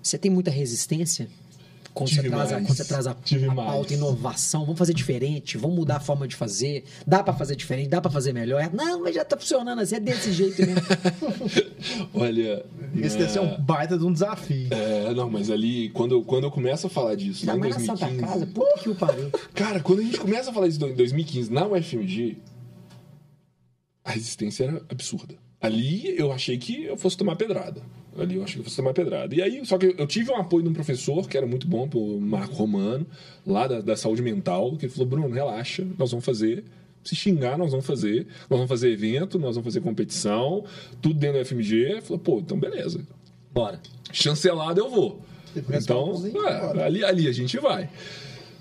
Você 0.00 0.16
tem 0.16 0.30
muita 0.30 0.50
resistência 0.50 1.28
quando, 1.98 2.10
você 2.10 2.22
traz, 2.22 2.52
a, 2.52 2.54
quando 2.56 2.68
você 2.68 2.84
traz 2.84 3.06
a, 3.08 3.10
a 3.10 3.54
pauta, 3.54 3.92
inovação, 3.92 4.64
vamos 4.64 4.78
fazer 4.78 4.94
diferente, 4.94 5.58
vamos 5.58 5.76
mudar 5.76 5.96
a 5.96 6.00
forma 6.00 6.28
de 6.28 6.36
fazer, 6.36 6.84
dá 7.04 7.24
para 7.24 7.34
fazer 7.34 7.56
diferente, 7.56 7.88
dá 7.88 8.00
para 8.00 8.10
fazer 8.10 8.32
melhor. 8.32 8.70
Não, 8.72 9.02
mas 9.02 9.16
já 9.16 9.24
tá 9.24 9.36
funcionando 9.36 9.80
assim, 9.80 9.96
é 9.96 10.00
desse 10.00 10.32
jeito 10.32 10.64
mesmo. 10.64 10.80
Olha. 12.14 12.64
Esse 12.94 13.16
é... 13.16 13.18
deve 13.18 13.32
ser 13.32 13.40
um 13.40 13.48
é, 13.48 13.58
baita 13.58 13.98
de 13.98 14.04
um 14.04 14.12
desafio. 14.12 14.68
É, 14.70 15.12
não, 15.12 15.28
mas 15.28 15.50
ali, 15.50 15.90
quando 15.90 16.12
eu, 16.12 16.22
quando 16.22 16.44
eu 16.44 16.50
começo 16.52 16.86
a 16.86 16.90
falar 16.90 17.16
disso. 17.16 17.48
Ainda 17.50 17.58
mais 17.58 17.74
2015, 17.74 18.00
na 18.00 18.08
Santa 18.08 18.26
Casa, 18.26 18.46
puta 18.46 18.78
que 18.78 18.88
o 18.90 18.94
pariu. 18.94 19.30
Cara, 19.52 19.80
quando 19.80 19.98
a 19.98 20.02
gente 20.02 20.20
começa 20.20 20.50
a 20.50 20.52
falar 20.52 20.68
isso 20.68 20.84
em 20.84 20.94
2015 20.94 21.52
na 21.52 21.66
UFMG, 21.66 22.38
a 24.04 24.12
resistência 24.12 24.64
era 24.64 24.82
absurda. 24.88 25.34
Ali 25.60 26.16
eu 26.16 26.30
achei 26.30 26.56
que 26.56 26.84
eu 26.84 26.96
fosse 26.96 27.16
tomar 27.16 27.34
pedrada. 27.34 27.82
Ali 28.20 28.36
eu 28.36 28.42
achei 28.42 28.54
que 28.54 28.60
eu 28.60 28.64
fosse 28.64 28.76
tomar 28.76 28.92
pedrada. 28.92 29.34
E 29.34 29.42
aí, 29.42 29.64
só 29.64 29.78
que 29.78 29.94
eu 29.96 30.06
tive 30.06 30.30
um 30.30 30.36
apoio 30.36 30.62
de 30.62 30.68
um 30.68 30.72
professor 30.72 31.28
que 31.28 31.36
era 31.36 31.46
muito 31.46 31.66
bom, 31.66 31.88
o 31.94 32.20
Marco 32.20 32.54
Romano, 32.54 33.06
lá 33.46 33.66
da, 33.66 33.80
da 33.80 33.96
saúde 33.96 34.22
mental, 34.22 34.76
que 34.76 34.86
ele 34.86 34.92
falou: 34.92 35.08
Bruno, 35.08 35.28
relaxa, 35.28 35.86
nós 35.98 36.10
vamos 36.10 36.24
fazer 36.24 36.64
Se 37.02 37.14
xingar, 37.14 37.56
nós 37.56 37.70
vamos 37.70 37.86
fazer. 37.86 38.26
Nós 38.50 38.58
vamos 38.58 38.68
fazer 38.68 38.90
evento, 38.90 39.38
nós 39.38 39.54
vamos 39.54 39.66
fazer 39.66 39.80
competição, 39.80 40.64
tudo 41.00 41.18
dentro 41.18 41.38
do 41.38 41.44
FMG. 41.44 42.00
Falou, 42.02 42.18
pô, 42.18 42.38
então 42.38 42.58
beleza. 42.58 43.00
Bora. 43.52 43.80
Chancelado 44.12 44.80
eu 44.80 44.90
vou. 44.90 45.22
Então, 45.56 46.12
é, 46.46 46.84
ali, 46.84 47.04
ali 47.04 47.28
a 47.28 47.32
gente 47.32 47.58
vai. 47.58 47.88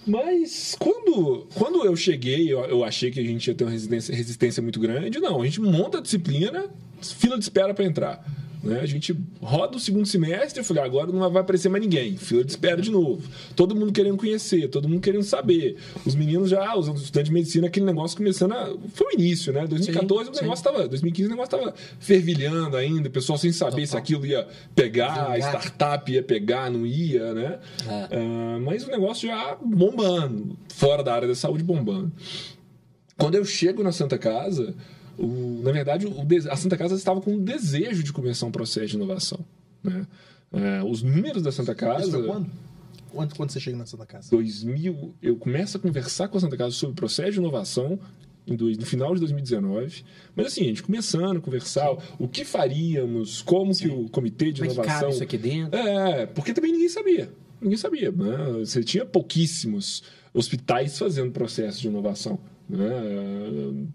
Mas 0.08 0.76
quando, 0.80 1.48
quando 1.54 1.86
eu 1.86 1.96
cheguei, 1.96 2.52
eu, 2.52 2.62
eu 2.62 2.84
achei 2.84 3.12
que 3.12 3.20
a 3.20 3.24
gente 3.24 3.46
ia 3.46 3.54
ter 3.54 3.66
uma 3.66 3.72
resistência, 3.72 4.16
resistência 4.16 4.64
muito 4.64 4.80
grande. 4.80 5.20
Não, 5.20 5.42
a 5.42 5.46
gente 5.46 5.60
monta 5.60 5.98
a 5.98 6.02
disciplina, 6.02 6.66
fila 7.02 7.38
de 7.38 7.44
espera 7.44 7.74
para 7.74 7.84
entrar. 7.84 8.26
Né? 8.68 8.82
A 8.82 8.86
gente 8.86 9.18
roda 9.42 9.78
o 9.78 9.80
segundo 9.80 10.06
semestre, 10.06 10.60
eu 10.60 10.64
falei, 10.64 10.84
agora 10.84 11.12
não 11.12 11.30
vai 11.32 11.42
aparecer 11.42 11.70
mais 11.70 11.82
ninguém, 11.82 12.18
fila 12.18 12.44
de 12.44 12.52
espera 12.52 12.82
de 12.82 12.92
novo. 12.92 13.24
Todo 13.56 13.74
mundo 13.74 13.94
querendo 13.94 14.18
conhecer, 14.18 14.68
todo 14.68 14.90
mundo 14.90 15.00
querendo 15.00 15.24
saber. 15.24 15.78
Os 16.06 16.14
meninos 16.16 16.50
já, 16.50 16.76
os 16.76 16.88
estudantes 16.88 17.30
de 17.30 17.34
medicina, 17.34 17.68
aquele 17.68 17.86
negócio 17.86 18.18
começando 18.18 18.52
a. 18.52 18.76
Foi 18.94 19.08
o 19.08 19.20
início, 19.20 19.54
né? 19.54 19.66
2014 19.66 20.26
sim, 20.26 20.32
o 20.32 20.42
negócio 20.42 20.70
estava. 20.70 20.88
2015 20.88 21.28
o 21.28 21.32
negócio 21.32 21.56
estava 21.56 21.74
fervilhando 22.00 22.76
ainda, 22.76 23.08
o 23.08 23.12
pessoal 23.12 23.38
sem 23.38 23.52
saber 23.52 23.72
Total. 23.72 23.88
se 23.88 23.98
aquilo 23.98 24.26
ia 24.26 24.46
pegar, 24.76 25.32
a 25.32 25.40
startup 25.40 26.12
ia 26.12 26.22
pegar, 26.22 26.70
não 26.70 26.86
ia, 26.86 27.34
né? 27.34 27.60
É. 27.88 28.18
Uh, 28.18 28.62
mas 28.62 28.86
o 28.86 28.92
negócio 28.92 29.28
já 29.28 29.56
bombando, 29.64 30.58
fora 30.74 31.02
da 31.02 31.14
área 31.14 31.28
da 31.28 31.36
saúde 31.36 31.64
bombando. 31.64 32.12
Quando 33.18 33.36
eu 33.36 33.46
chego 33.46 33.84
na 33.84 33.92
Santa 33.92 34.18
Casa, 34.18 34.76
o, 35.18 35.62
na 35.64 35.72
verdade, 35.72 36.06
o, 36.06 36.14
a 36.50 36.56
Santa 36.56 36.78
Casa 36.78 36.96
estava 36.96 37.22
com 37.22 37.34
um 37.34 37.44
desejo 37.44 38.04
de 38.04 38.14
começar 38.14 38.46
um 38.46 38.52
processo 38.52 38.88
de 38.88 38.96
inovação. 38.96 39.40
Né? 39.84 40.06
É, 40.52 40.84
os 40.84 41.02
números 41.02 41.42
da 41.42 41.52
Santa 41.52 41.76
Casa. 41.76 42.08
Isso 42.08 42.24
quando? 42.24 42.50
quando? 43.12 43.36
Quando 43.36 43.50
você 43.52 43.60
chega 43.60 43.78
na 43.78 43.86
Santa 43.86 44.06
Casa? 44.06 44.30
2000, 44.30 45.16
eu 45.22 45.36
começo 45.38 45.78
a 45.78 45.80
conversar 45.80 46.28
com 46.28 46.38
a 46.38 46.42
Santa 46.42 46.56
Casa 46.56 46.72
sobre 46.72 46.94
o 46.94 46.96
processo 46.96 47.32
de 47.32 47.40
inovação 47.40 48.00
no 48.48 48.86
final 48.86 49.14
de 49.14 49.20
2019. 49.20 50.04
Mas 50.36 50.48
assim, 50.48 50.62
a 50.62 50.66
gente 50.66 50.84
começando 50.84 51.38
a 51.38 51.42
conversar 51.42 51.90
Sim. 51.90 51.98
o 52.20 52.28
que 52.28 52.46
faríamos, 52.46 53.42
como 53.42 53.74
Sim. 53.74 53.90
que 53.90 53.96
o 53.96 54.10
comitê 54.10 54.52
de 54.52 54.62
Como 54.62 54.72
inovação. 54.72 54.94
É 54.94 54.96
que 54.96 55.02
cabe 55.02 55.14
isso 55.14 55.24
aqui 55.24 55.38
dentro? 55.38 55.78
É, 55.78 56.26
porque 56.28 56.54
também 56.54 56.72
ninguém 56.72 56.90
sabia. 56.90 57.30
Ninguém 57.60 57.78
sabia. 57.78 58.12
Né? 58.12 58.38
Você 58.60 58.84
tinha 58.84 59.06
pouquíssimos 59.06 60.04
hospitais 60.34 60.98
fazendo 60.98 61.32
processo 61.32 61.82
de 61.82 61.88
inovação. 61.88 62.40
Né? 62.70 62.90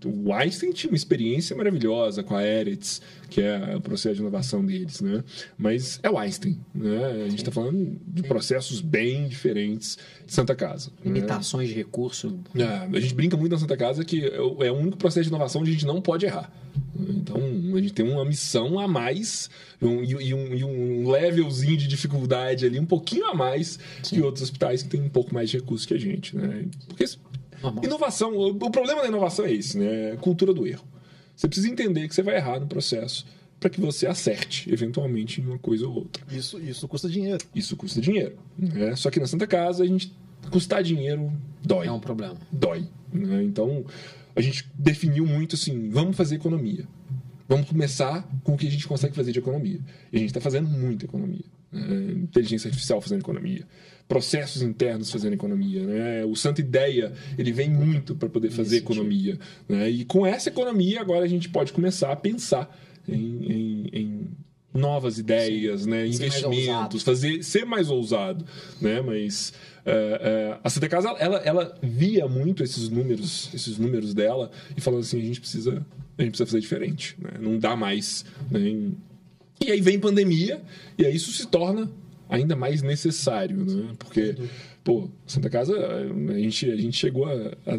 O 0.05 0.33
Einstein 0.33 0.73
tinha 0.73 0.91
uma 0.91 0.97
experiência 0.97 1.55
maravilhosa 1.55 2.23
com 2.23 2.35
a 2.35 2.43
Eretz, 2.43 3.03
que 3.29 3.41
é 3.41 3.77
o 3.77 3.81
processo 3.81 4.17
de 4.17 4.21
inovação 4.23 4.65
deles, 4.65 5.01
né? 5.01 5.23
mas 5.59 6.01
é 6.03 6.11
o 6.11 6.19
Einstein. 6.19 6.59
Né? 6.75 7.25
A 7.25 7.29
gente 7.29 7.41
está 7.41 7.51
falando 7.51 8.01
de 8.07 8.23
processos 8.23 8.81
bem 8.81 9.29
diferentes 9.29 9.99
de 10.27 10.33
Santa 10.33 10.55
Casa. 10.55 10.91
Né? 11.05 11.13
Limitações 11.13 11.69
né? 11.69 11.75
de 11.75 11.79
recurso. 11.79 12.39
É, 12.55 12.97
a 12.97 13.01
gente 13.01 13.15
brinca 13.15 13.37
muito 13.37 13.53
na 13.53 13.59
Santa 13.59 13.77
Casa 13.77 14.05
que 14.05 14.25
é 14.25 14.71
o 14.71 14.75
único 14.75 14.97
processo 14.97 15.25
de 15.25 15.29
inovação 15.29 15.61
onde 15.61 15.71
a 15.71 15.75
gente 15.75 15.87
não 15.87 16.01
pode 16.01 16.25
errar. 16.25 16.51
Então, 16.99 17.37
a 17.37 17.81
gente 17.81 17.93
tem 17.93 18.09
uma 18.09 18.25
missão 18.25 18.79
a 18.79 18.89
mais 18.89 19.51
um, 19.81 20.03
e, 20.03 20.35
um, 20.35 20.55
e 20.55 20.65
um 20.65 21.11
levelzinho 21.11 21.77
de 21.77 21.87
dificuldade 21.87 22.65
ali, 22.65 22.79
um 22.79 22.87
pouquinho 22.87 23.27
a 23.27 23.35
mais 23.35 23.79
Sim. 24.03 24.17
que 24.17 24.23
outros 24.23 24.43
hospitais 24.43 24.83
que 24.83 24.89
têm 24.89 25.03
um 25.03 25.09
pouco 25.09 25.35
mais 25.35 25.51
de 25.51 25.59
recursos 25.59 25.85
que 25.85 25.95
a 25.95 25.99
gente. 25.99 26.37
Né? 26.37 26.67
Porque 26.89 27.05
Normal. 27.63 27.85
Inovação, 27.85 28.35
o, 28.35 28.49
o 28.49 28.71
problema 28.71 29.03
da 29.03 29.09
inovação 29.09 29.45
é 29.45 29.53
esse, 29.53 29.79
né? 29.79 30.17
Cultura 30.21 30.53
do 30.53 30.67
erro. 30.67 30.85
Você 31.37 31.49
precisa 31.49 31.69
entender 31.69 32.09
que 32.09 32.15
você 32.15 32.23
vai 32.23 32.37
errar 32.37 32.61
no 32.61 32.67
processo 32.67 33.25
para 33.59 33.71
que 33.71 33.81
você 33.81 34.07
acerte, 34.07 34.71
eventualmente, 34.73 35.41
em 35.41 35.47
uma 35.47 35.59
coisa 35.59 35.87
ou 35.87 35.95
outra. 35.95 36.25
Isso, 36.31 36.59
isso 36.61 36.89
custa 36.89 37.09
dinheiro. 37.09 37.45
Isso 37.55 37.77
custa 37.77 38.01
dinheiro. 38.01 38.37
Né? 38.59 38.97
Só 38.97 39.11
que 39.11 39.21
na 39.21 39.27
Santa 39.27 39.47
Casa, 39.47 39.85
a 39.85 39.87
gente 39.87 40.13
custar 40.51 40.83
dinheiro 40.83 41.33
dói. 41.65 41.87
É 41.87 41.93
um 41.93 42.01
problema. 42.01 42.37
Dói. 42.51 42.85
Né? 43.13 43.45
Então, 43.45 43.85
a 44.35 44.41
gente 44.41 44.69
definiu 44.75 45.25
muito 45.25 45.55
assim: 45.55 45.89
vamos 45.91 46.17
fazer 46.17 46.35
economia. 46.35 46.87
Vamos 47.49 47.69
começar 47.69 48.29
com 48.43 48.55
o 48.55 48.59
que 48.59 48.67
a 48.67 48.71
gente 48.71 48.87
consegue 48.87 49.15
fazer 49.15 49.31
de 49.31 49.39
economia. 49.39 49.81
E 50.13 50.17
a 50.17 50.19
gente 50.19 50.31
está 50.31 50.41
fazendo 50.41 50.69
muita 50.69 51.05
economia. 51.05 51.45
Né? 51.71 52.13
Inteligência 52.23 52.69
artificial 52.69 53.01
fazendo 53.01 53.21
economia 53.21 53.67
processos 54.09 54.63
internos 54.63 55.11
fazendo 55.11 55.33
economia. 55.33 55.85
Né? 55.87 56.25
O 56.25 56.37
Santa 56.37 56.61
Ideia 56.61 57.13
ele 57.39 57.53
vem 57.53 57.71
muito 57.71 58.15
para 58.15 58.29
poder 58.29 58.51
fazer 58.51 58.79
economia. 58.79 59.39
Né? 59.69 59.91
E 59.91 60.05
com 60.05 60.27
essa 60.27 60.49
economia, 60.49 61.01
agora 61.01 61.25
a 61.25 61.29
gente 61.29 61.49
pode 61.49 61.73
começar 61.73 62.13
a 62.13 62.17
pensar 62.17 62.79
em, 63.09 63.15
em, 63.15 63.91
em 63.93 64.31
novas 64.75 65.19
ideias, 65.19 65.87
né? 65.87 66.07
investimentos, 66.07 67.03
fazer 67.03 67.43
ser 67.43 67.65
mais 67.65 67.91
ousado. 67.91 68.45
Né? 68.81 69.01
Mas 69.01 69.53
é, 69.85 69.93
é, 69.93 70.59
a 70.63 70.71
Santa 70.71 70.89
Casa 70.89 71.11
ela, 71.19 71.39
ela 71.39 71.79
via 71.83 72.29
muito 72.29 72.63
esses 72.63 72.89
números, 72.89 73.51
esses 73.55 73.79
números 73.79 74.15
dela 74.15 74.51
e 74.77 74.81
falando 74.81 75.01
assim 75.01 75.21
a 75.21 75.25
gente 75.25 75.41
precisa 75.41 75.85
a 76.19 76.23
gente 76.23 76.33
precisa 76.33 76.47
fazer 76.47 76.61
diferente, 76.61 77.17
né? 77.19 77.31
não 77.41 77.59
dá 77.59 77.75
mais. 77.75 78.25
Né? 78.51 78.91
E 79.65 79.71
aí 79.73 79.81
vem 79.81 79.99
pandemia 79.99 80.61
e 80.99 81.07
aí 81.07 81.15
isso 81.15 81.33
se 81.33 81.47
torna 81.47 81.91
ainda 82.33 82.57
mais 82.57 82.83
necessário, 82.83 83.65
né? 83.65 83.95
Porque, 83.99 84.35
pô, 84.83 85.09
Santa 85.27 85.51
Casa, 85.51 85.75
a 85.77 86.39
gente, 86.39 86.71
a 86.71 86.77
gente 86.77 86.97
chegou 86.97 87.27
a, 87.27 87.33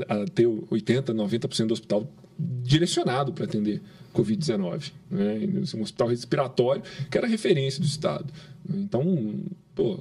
a, 0.08 0.24
a 0.24 0.26
ter 0.26 0.48
80%, 0.48 1.06
90% 1.06 1.66
do 1.66 1.74
hospital 1.74 2.08
direcionado 2.38 3.34
para 3.34 3.46
atender 3.46 3.82
Covid-19. 4.13 4.92
Né? 5.10 5.39
Um 5.76 5.82
hospital 5.82 6.08
respiratório 6.08 6.84
que 7.10 7.18
era 7.18 7.28
referência 7.28 7.80
do 7.80 7.86
Estado. 7.86 8.32
Então, 8.69 9.36
pô, 9.76 9.99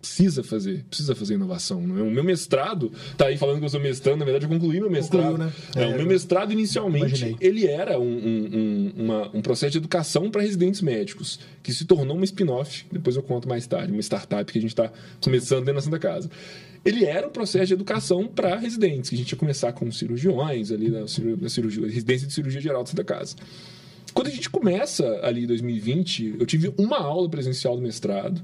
precisa 0.00 0.42
fazer, 0.42 0.84
precisa 0.84 1.14
fazer 1.14 1.34
inovação. 1.34 1.80
Não 1.80 1.98
é? 1.98 2.02
O 2.02 2.10
meu 2.10 2.22
mestrado, 2.22 2.92
tá 3.16 3.26
aí 3.26 3.36
falando 3.36 3.58
que 3.58 3.64
eu 3.64 3.68
sou 3.68 3.80
mestrando, 3.80 4.18
na 4.18 4.24
verdade 4.24 4.44
eu 4.44 4.50
concluí 4.50 4.80
meu 4.80 4.90
mestrado. 4.90 5.32
Concluiu, 5.32 5.46
né? 5.46 5.52
é, 5.76 5.82
é, 5.82 5.86
o 5.88 5.96
meu 5.96 6.06
mestrado, 6.06 6.52
inicialmente, 6.52 7.36
ele 7.40 7.66
era 7.66 7.98
um, 7.98 8.04
um, 8.04 8.92
uma, 8.96 9.36
um 9.36 9.42
processo 9.42 9.72
de 9.72 9.78
educação 9.78 10.30
para 10.30 10.42
residentes 10.42 10.82
médicos, 10.82 11.40
que 11.62 11.72
se 11.72 11.84
tornou 11.84 12.16
uma 12.16 12.24
spin-off, 12.24 12.86
depois 12.92 13.16
eu 13.16 13.22
conto 13.22 13.48
mais 13.48 13.66
tarde, 13.66 13.92
uma 13.92 14.02
startup 14.02 14.50
que 14.52 14.58
a 14.58 14.62
gente 14.62 14.72
está 14.72 14.92
começando 15.22 15.64
dentro 15.64 15.76
da 15.76 15.82
Santa 15.82 15.98
Casa. 15.98 16.30
Ele 16.84 17.06
era 17.06 17.26
um 17.26 17.30
processo 17.30 17.66
de 17.66 17.72
educação 17.72 18.28
para 18.28 18.56
residentes, 18.56 19.08
que 19.08 19.16
a 19.16 19.18
gente 19.18 19.32
ia 19.32 19.38
começar 19.38 19.72
com 19.72 19.90
cirurgiões 19.90 20.70
ali 20.70 20.90
na, 20.90 21.00
na 21.00 21.48
cirurgia, 21.48 21.86
residência 21.86 22.26
de 22.26 22.32
cirurgia 22.34 22.60
geral 22.60 22.82
da 22.82 22.90
Santa 22.90 23.04
Casa. 23.04 23.36
Quando 24.14 24.28
a 24.28 24.30
gente 24.30 24.48
começa 24.48 25.20
ali 25.22 25.44
em 25.44 25.46
2020, 25.46 26.36
eu 26.38 26.46
tive 26.46 26.72
uma 26.78 26.98
aula 26.98 27.28
presencial 27.28 27.76
do 27.76 27.82
mestrado, 27.82 28.40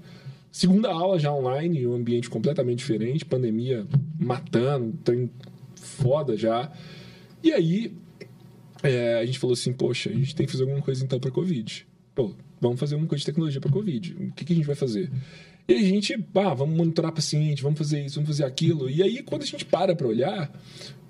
Segunda 0.52 0.90
aula 0.90 1.18
já 1.18 1.32
online, 1.32 1.86
um 1.86 1.94
ambiente 1.94 2.28
completamente 2.28 2.78
diferente, 2.78 3.24
pandemia 3.24 3.86
matando, 4.18 4.92
tem 5.04 5.30
foda 5.76 6.36
já. 6.36 6.72
E 7.42 7.52
aí 7.52 7.92
é, 8.82 9.18
a 9.18 9.24
gente 9.24 9.38
falou 9.38 9.54
assim, 9.54 9.72
poxa, 9.72 10.10
a 10.10 10.12
gente 10.12 10.34
tem 10.34 10.46
que 10.46 10.52
fazer 10.52 10.64
alguma 10.64 10.82
coisa 10.82 11.04
então 11.04 11.20
para 11.20 11.30
Covid. 11.30 11.86
Pô, 12.16 12.34
vamos 12.60 12.80
fazer 12.80 12.94
alguma 12.94 13.08
coisa 13.08 13.20
de 13.20 13.26
tecnologia 13.26 13.60
para 13.60 13.70
Covid. 13.70 14.14
O 14.14 14.32
que, 14.32 14.44
que, 14.44 14.52
a 14.52 14.56
gente 14.56 14.66
vai 14.66 14.74
fazer? 14.74 15.08
E 15.68 15.74
a 15.74 15.82
gente, 15.82 16.14
ah, 16.34 16.52
vamos 16.52 16.76
monitorar 16.76 17.12
paciente, 17.12 17.62
vamos 17.62 17.78
fazer 17.78 18.04
isso, 18.04 18.16
vamos 18.16 18.28
fazer 18.28 18.44
aquilo. 18.44 18.90
E 18.90 19.04
aí, 19.04 19.22
quando 19.22 19.42
a 19.42 19.46
gente 19.46 19.64
para 19.64 19.94
para 19.94 20.08
olhar, 20.08 20.50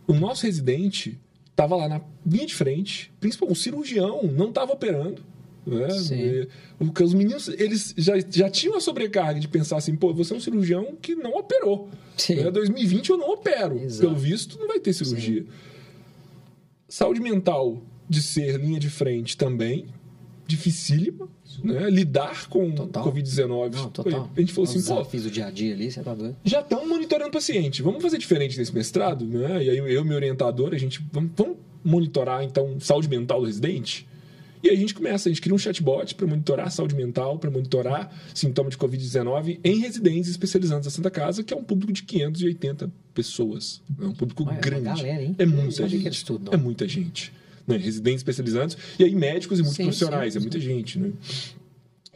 o 0.06 0.12
nosso 0.12 0.44
residente 0.44 1.18
estava 1.60 1.76
lá 1.76 1.88
na 1.88 2.00
linha 2.26 2.46
de 2.46 2.54
frente, 2.54 3.12
principalmente 3.20 3.58
o 3.58 3.60
cirurgião 3.60 4.22
não 4.22 4.48
estava 4.48 4.72
operando. 4.72 5.22
Né? 5.66 5.88
Porque 6.78 7.02
os 7.02 7.12
meninos 7.12 7.48
eles 7.48 7.94
já, 7.96 8.14
já 8.30 8.48
tinham 8.48 8.76
a 8.76 8.80
sobrecarga 8.80 9.38
de 9.38 9.46
pensar 9.46 9.76
assim, 9.76 9.94
pô, 9.94 10.12
você 10.14 10.32
é 10.32 10.36
um 10.36 10.40
cirurgião 10.40 10.96
que 11.00 11.14
não 11.14 11.32
operou. 11.34 11.90
Sim. 12.16 12.36
Né? 12.36 12.50
2020 12.50 13.10
eu 13.10 13.18
não 13.18 13.30
opero. 13.30 13.78
Exato. 13.78 14.08
Pelo 14.08 14.16
visto, 14.18 14.58
não 14.58 14.66
vai 14.66 14.80
ter 14.80 14.94
cirurgia. 14.94 15.42
Sim. 15.42 15.48
Saúde 16.88 17.20
mental 17.20 17.82
de 18.08 18.22
ser 18.22 18.58
linha 18.58 18.80
de 18.80 18.88
frente 18.88 19.36
também, 19.36 19.86
dificílima. 20.46 21.28
Né? 21.64 21.90
Lidar 21.90 22.48
com 22.48 22.72
Covid-19. 22.72 24.30
A 24.36 24.40
gente 24.40 24.52
falou 24.52 24.68
assim, 24.68 24.82
pô. 24.82 25.04
Fiz 25.04 25.26
o 25.26 25.30
dia 25.30 25.46
a 25.46 25.50
dia 25.50 25.74
ali, 25.74 25.90
você 25.90 26.02
tá 26.02 26.14
doido. 26.14 26.36
Já 26.44 26.60
estão 26.60 26.86
monitorando 26.88 27.30
paciente. 27.30 27.82
Vamos 27.82 28.02
fazer 28.02 28.18
diferente 28.18 28.58
nesse 28.58 28.74
mestrado, 28.74 29.24
né? 29.24 29.64
E 29.64 29.70
aí 29.70 29.78
eu 29.78 29.86
e 29.86 30.04
meu 30.04 30.16
orientador, 30.16 30.74
a 30.74 30.78
gente. 30.78 31.04
Vamos, 31.12 31.30
vamos 31.36 31.56
monitorar, 31.82 32.44
então, 32.44 32.78
saúde 32.78 33.08
mental 33.08 33.40
do 33.40 33.46
residente? 33.46 34.06
E 34.62 34.68
aí 34.68 34.76
a 34.76 34.78
gente 34.78 34.94
começa, 34.94 35.28
a 35.28 35.32
gente 35.32 35.40
cria 35.40 35.54
um 35.54 35.58
chatbot 35.58 36.14
para 36.14 36.26
monitorar 36.26 36.66
a 36.66 36.70
saúde 36.70 36.94
mental, 36.94 37.38
para 37.38 37.50
monitorar 37.50 38.12
sintomas 38.34 38.72
de 38.72 38.78
Covid-19 38.78 39.58
em 39.64 39.78
residências 39.78 40.28
especializantes 40.28 40.84
da 40.84 40.90
Santa 40.90 41.10
Casa, 41.10 41.42
que 41.42 41.54
é 41.54 41.56
um 41.56 41.64
público 41.64 41.92
de 41.92 42.02
580 42.02 42.92
pessoas. 43.14 43.80
É 43.98 44.04
um 44.04 44.12
público 44.12 44.44
Olha, 44.46 44.58
grande. 44.58 44.88
É, 44.88 44.94
galera, 44.94 45.22
hein? 45.22 45.34
é 45.38 45.46
muita 45.46 45.88
gente. 45.88 46.26
É 46.52 46.56
muita 46.58 46.86
gente. 46.86 47.32
Né? 47.66 47.76
Residentes 47.76 48.20
especializantes, 48.20 48.76
e 48.98 49.04
aí 49.04 49.14
médicos 49.14 49.58
e 49.58 49.62
muitos 49.62 49.76
sim, 49.76 49.84
profissionais, 49.84 50.32
sim, 50.32 50.38
é 50.38 50.42
muita 50.42 50.60
gente. 50.60 50.98
Né? 50.98 51.12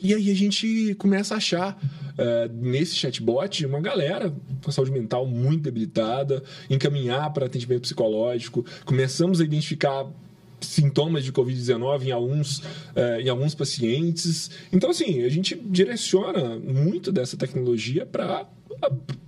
E 0.01 0.13
aí 0.13 0.31
a 0.31 0.35
gente 0.35 0.95
começa 0.97 1.35
a 1.35 1.37
achar 1.39 1.79
uh, 1.79 2.53
nesse 2.53 2.95
chatbot 2.95 3.65
uma 3.65 3.81
galera 3.81 4.35
com 4.63 4.71
saúde 4.71 4.91
mental 4.91 5.27
muito 5.27 5.63
debilitada, 5.63 6.43
encaminhar 6.69 7.33
para 7.33 7.47
atendimento 7.47 7.83
psicológico. 7.83 8.67
Começamos 8.85 9.41
a 9.41 9.45
identificar 9.45 10.07
sintomas 10.61 11.25
de 11.25 11.33
Covid-19 11.33 12.07
em 12.07 12.11
alguns, 12.11 12.63
eh, 12.97 13.21
em 13.23 13.29
alguns 13.29 13.55
pacientes. 13.55 14.51
Então, 14.73 14.91
assim, 14.91 15.23
a 15.23 15.29
gente 15.29 15.55
direciona 15.55 16.59
muito 16.59 17.13
dessa 17.13 17.37
tecnologia 17.37 18.07
para 18.07 18.47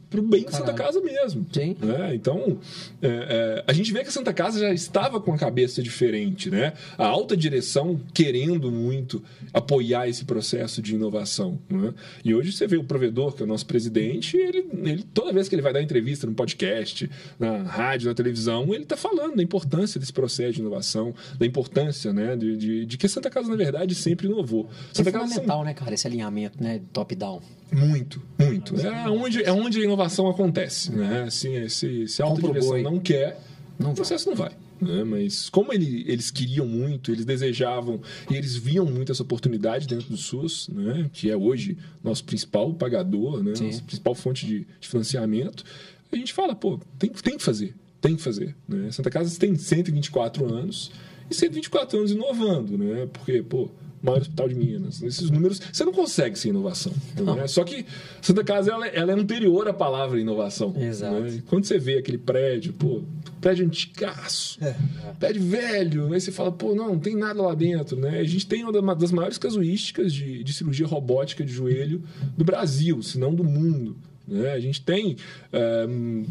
para 0.09 0.21
o 0.21 0.23
bem 0.23 0.45
da 0.45 0.53
Santa 0.53 0.73
Casa 0.73 1.01
mesmo. 1.01 1.47
Sim. 1.53 1.77
Né? 1.81 2.15
Então, 2.15 2.59
é, 3.03 3.09
é, 3.09 3.65
a 3.67 3.73
gente 3.73 3.93
vê 3.93 4.03
que 4.03 4.09
a 4.09 4.13
Santa 4.13 4.33
Casa 4.33 4.61
já 4.61 4.73
estava 4.73 5.21
com 5.21 5.33
a 5.33 5.39
cabeça 5.39 5.83
diferente, 5.83 6.51
né? 6.51 6.73
A 6.97 7.07
alta 7.07 7.37
direção 7.37 8.01
querendo 8.15 8.71
muito 8.71 9.23
apoiar 9.53 10.09
esse 10.09 10.25
processo 10.25 10.81
de 10.81 10.95
inovação. 10.95 11.59
Né? 11.69 11.93
E 12.25 12.35
hoje 12.35 12.53
você 12.53 12.67
vê 12.67 12.77
o 12.77 12.85
provedor, 12.85 13.35
que 13.35 13.43
é 13.43 13.45
o 13.45 13.49
nosso 13.49 13.67
presidente, 13.67 14.37
ele, 14.37 14.67
ele 14.85 15.05
toda 15.13 15.33
vez 15.33 15.49
que 15.49 15.55
ele 15.55 15.63
vai 15.63 15.73
dar 15.73 15.83
entrevista 15.83 16.27
no 16.27 16.35
podcast, 16.35 17.11
na 17.39 17.63
rádio, 17.63 18.09
na 18.09 18.15
televisão, 18.15 18.73
ele 18.73 18.85
está 18.85 18.97
falando 18.97 19.37
da 19.37 19.43
importância 19.43 19.99
desse 19.99 20.13
processo 20.13 20.53
de 20.53 20.61
inovação, 20.61 21.15
da 21.39 21.47
importância 21.47 22.13
né, 22.13 22.37
de, 22.37 22.57
de, 22.57 22.87
de 22.87 22.99
que 22.99 23.07
a 23.07 23.09
Santa 23.09 23.29
Casa, 23.29 23.49
na 23.49 23.57
verdade, 23.57 23.95
sempre 23.95 24.27
inovou. 24.27 24.69
Isso 24.93 25.03
é 25.03 25.05
Santa 25.05 25.19
fundamental, 25.19 25.65
né, 25.65 25.75
cara? 25.75 25.95
Esse 25.95 26.07
alinhamento, 26.07 26.63
né? 26.63 26.81
Top-down. 26.93 27.41
Muito, 27.73 28.23
muito. 28.39 28.77
É 28.81 29.09
onde, 29.11 29.43
é 29.43 29.53
onde 29.53 29.81
a 29.81 29.85
inovação 29.85 30.29
acontece. 30.29 30.93
Né? 30.93 31.23
Assim, 31.25 31.69
se, 31.69 32.07
se 32.09 32.23
a 32.23 32.25
alta 32.25 32.37
Compra 32.41 32.51
o 32.51 32.53
direção 32.55 32.71
boi. 32.73 32.83
não 32.83 32.99
quer, 33.01 33.41
Não 33.79 33.91
o 33.93 33.95
processo 33.95 34.29
não 34.29 34.37
vai. 34.37 34.53
né? 34.81 35.03
Mas 35.05 35.51
como 35.51 35.73
ele- 35.73 36.05
eles 36.07 36.31
queriam 36.31 36.67
muito, 36.67 37.11
eles 37.11 37.25
desejavam 37.25 38.01
e 38.31 38.35
eles 38.37 38.57
viam 38.57 38.87
muito 38.87 39.11
essa 39.13 39.23
oportunidade 39.23 39.87
dentro 39.87 40.09
do 40.09 40.17
SUS, 40.17 40.69
né? 40.73 41.11
que 41.13 41.31
é 41.31 41.37
hoje 41.37 41.77
nosso 42.05 42.25
principal 42.25 42.73
pagador, 42.75 43.43
né? 43.43 43.55
Sim. 43.55 43.67
nossa 43.67 43.83
principal 43.83 44.15
fonte 44.15 44.47
de, 44.47 44.67
de 44.81 44.89
financiamento, 44.89 45.65
a 46.13 46.17
gente 46.17 46.33
fala, 46.33 46.55
pô, 46.55 46.79
tem, 46.99 47.11
tem 47.11 47.37
que 47.37 47.43
fazer, 47.43 47.75
tem 48.01 48.15
que 48.17 48.23
fazer. 48.23 48.55
Né? 48.69 48.91
Santa 48.93 49.11
Casa 49.11 49.39
tem 49.39 49.55
124 49.57 50.47
anos 50.47 50.91
e 51.29 51.35
124 51.35 51.99
anos 51.99 52.13
inovando, 52.13 52.79
né? 52.79 53.09
porque, 53.13 53.43
pô, 53.43 53.69
maior 54.07 54.21
hospital 54.21 54.49
de 54.49 54.55
Minas. 54.55 55.03
Esses 55.03 55.31
números, 55.31 55.61
você 55.73 55.85
não 55.85 55.93
consegue 55.93 56.39
sem 56.39 56.51
inovação. 56.51 56.93
Né? 57.37 57.47
Só 57.47 57.65
que 57.65 57.85
Santa 58.23 58.43
Casa 58.45 58.71
ela, 58.73 58.87
ela 58.87 59.13
é 59.13 59.15
anterior 59.15 59.69
à 59.69 59.73
palavra 59.75 60.21
inovação. 60.21 60.75
Exato. 60.77 61.21
né? 61.21 61.43
Quando 61.47 61.65
você 61.65 61.79
vê 61.79 61.99
aquele 61.99 62.19
prédio, 62.19 62.73
pô, 62.73 63.03
prédio 63.41 63.67
antigaço, 63.67 64.59
É. 64.63 64.75
prédio 65.19 65.43
velho, 65.43 66.13
aí 66.13 66.21
você 66.21 66.33
fala, 66.33 66.51
pô, 66.53 66.75
não, 66.75 66.89
não 66.89 66.99
tem 66.99 67.17
nada 67.17 67.43
lá 67.43 67.55
dentro, 67.55 67.99
né? 67.99 68.21
A 68.21 68.25
gente 68.25 68.47
tem 68.47 68.65
uma 68.65 68.95
das 68.95 69.13
maiores 69.13 69.39
casuísticas 69.39 70.13
de, 70.13 70.43
de 70.43 70.53
cirurgia 70.53 70.87
robótica 70.87 71.45
de 71.45 71.53
joelho 71.53 72.03
do 72.37 72.45
Brasil, 72.45 73.03
se 73.03 73.19
não 73.19 73.35
do 73.35 73.45
mundo. 73.45 73.97
Né? 74.27 74.53
A 74.53 74.61
gente 74.61 74.83
tem 74.83 75.17
eh, 75.53 75.87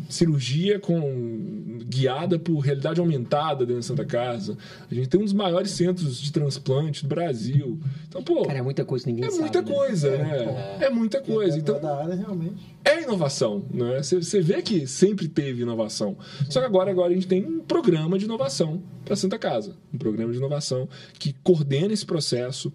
cirurgia 0.10 0.80
com, 0.80 1.80
guiada 1.86 2.38
por 2.38 2.60
realidade 2.60 3.00
aumentada 3.00 3.66
dentro 3.66 3.76
da 3.76 3.82
Santa 3.82 4.06
Casa. 4.06 4.58
A 4.90 4.94
gente 4.94 5.08
tem 5.08 5.20
um 5.20 5.24
dos 5.24 5.34
maiores 5.34 5.72
centros 5.72 6.20
de 6.20 6.32
transplante 6.32 7.04
do 7.04 7.08
Brasil. 7.08 7.80
Então, 8.08 8.22
pô, 8.22 8.44
Cara, 8.44 8.60
é 8.60 8.62
muita 8.62 8.84
coisa 8.84 9.06
que 9.06 9.12
ninguém 9.12 9.28
é 9.28 9.32
sabe. 9.32 9.44
muita 9.44 9.62
né? 9.62 9.72
coisa, 9.72 10.18
né? 10.18 10.78
É 10.82 10.90
muita 10.90 11.22
coisa. 11.22 11.58
Então, 11.58 11.80
da 11.80 11.98
área, 11.98 12.16
realmente. 12.16 12.56
é 12.84 13.04
inovação, 13.04 13.64
né? 13.72 14.04
Você, 14.04 14.22
você 14.22 14.42
vê 14.42 14.62
que 14.62 14.86
sempre 14.86 15.28
teve 15.28 15.62
inovação. 15.62 16.18
Só 16.50 16.60
que 16.60 16.66
agora, 16.66 16.92
agora 16.92 17.12
a 17.12 17.16
gente 17.16 17.28
tem 17.28 17.46
um 17.46 17.60
programa 17.60 18.18
de 18.20 18.26
inovação 18.26 18.82
para 19.06 19.16
Santa 19.16 19.38
Casa, 19.38 19.76
um 19.94 19.98
programa 19.98 20.32
de 20.32 20.38
inovação 20.38 20.90
que 21.18 21.34
coordena 21.44 21.94
esse 21.94 22.06
processo. 22.06 22.72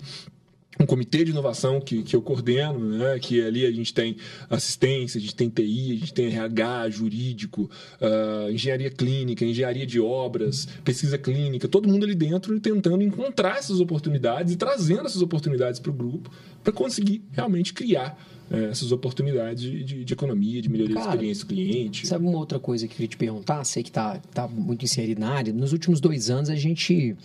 Um 0.80 0.86
comitê 0.86 1.24
de 1.24 1.30
inovação 1.30 1.78
que, 1.78 2.02
que 2.02 2.16
eu 2.16 2.22
coordeno, 2.22 2.80
né? 2.80 3.18
que 3.18 3.40
ali 3.44 3.66
a 3.66 3.70
gente 3.70 3.92
tem 3.92 4.16
assistência, 4.48 5.18
a 5.18 5.20
gente 5.20 5.34
tem 5.34 5.50
TI, 5.50 5.92
a 5.92 5.98
gente 5.98 6.14
tem 6.14 6.26
RH, 6.26 6.88
jurídico, 6.88 7.70
ah, 8.00 8.48
engenharia 8.50 8.90
clínica, 8.90 9.44
engenharia 9.44 9.86
de 9.86 10.00
obras, 10.00 10.66
pesquisa 10.82 11.18
clínica, 11.18 11.68
todo 11.68 11.86
mundo 11.86 12.04
ali 12.04 12.14
dentro 12.14 12.58
tentando 12.58 13.02
encontrar 13.02 13.58
essas 13.58 13.78
oportunidades 13.78 14.54
e 14.54 14.56
trazendo 14.56 15.06
essas 15.06 15.20
oportunidades 15.20 15.78
para 15.78 15.90
o 15.90 15.94
grupo 15.94 16.30
para 16.64 16.72
conseguir 16.72 17.22
realmente 17.32 17.74
criar 17.74 18.18
eh, 18.50 18.68
essas 18.70 18.92
oportunidades 18.92 19.62
de, 19.62 20.04
de- 20.04 20.12
economia, 20.12 20.60
de 20.60 20.68
melhoria 20.68 20.94
da 20.96 21.00
Cara, 21.02 21.12
experiência 21.14 21.44
do 21.44 21.48
cliente. 21.48 22.06
Sabe 22.06 22.26
uma 22.26 22.38
outra 22.38 22.58
coisa 22.58 22.86
que 22.86 22.92
eu 22.92 22.96
queria 22.96 23.08
te 23.08 23.16
perguntar? 23.16 23.62
Sei 23.64 23.82
que 23.82 23.90
tá, 23.92 24.20
tá 24.34 24.46
muito 24.48 24.84
inserido 24.84 25.20
na 25.20 25.30
área. 25.30 25.52
Nos 25.52 25.72
últimos 25.72 26.00
dois 26.00 26.28
anos, 26.30 26.50
a 26.50 26.56
gente. 26.56 27.16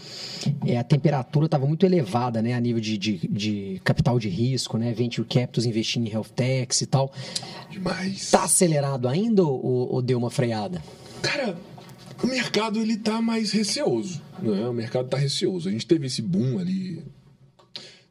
é, 0.65 0.77
a 0.77 0.83
temperatura 0.83 1.45
estava 1.47 1.65
muito 1.65 1.85
elevada, 1.85 2.41
né? 2.41 2.53
A 2.53 2.59
nível 2.59 2.81
de, 2.81 2.97
de, 2.97 3.17
de 3.27 3.81
capital 3.83 4.19
de 4.19 4.29
risco, 4.29 4.77
né? 4.77 4.93
Venture 4.93 5.27
Capitals 5.27 5.65
investindo 5.65 6.05
em 6.07 6.11
health 6.11 6.29
techs 6.35 6.81
e 6.81 6.85
tal. 6.85 7.11
Demais. 7.71 8.29
Tá 8.31 8.43
acelerado 8.43 9.07
ainda 9.07 9.43
ou, 9.43 9.93
ou 9.93 10.01
deu 10.01 10.17
uma 10.17 10.29
freada? 10.29 10.81
Cara, 11.21 11.57
o 12.23 12.27
mercado 12.27 12.79
ele 12.79 12.97
tá 12.97 13.21
mais 13.21 13.51
receoso, 13.51 14.21
né? 14.41 14.67
O 14.67 14.73
mercado 14.73 15.07
tá 15.09 15.17
receoso. 15.17 15.67
A 15.67 15.71
gente 15.71 15.85
teve 15.87 16.05
esse 16.07 16.21
boom 16.21 16.59
ali 16.59 17.01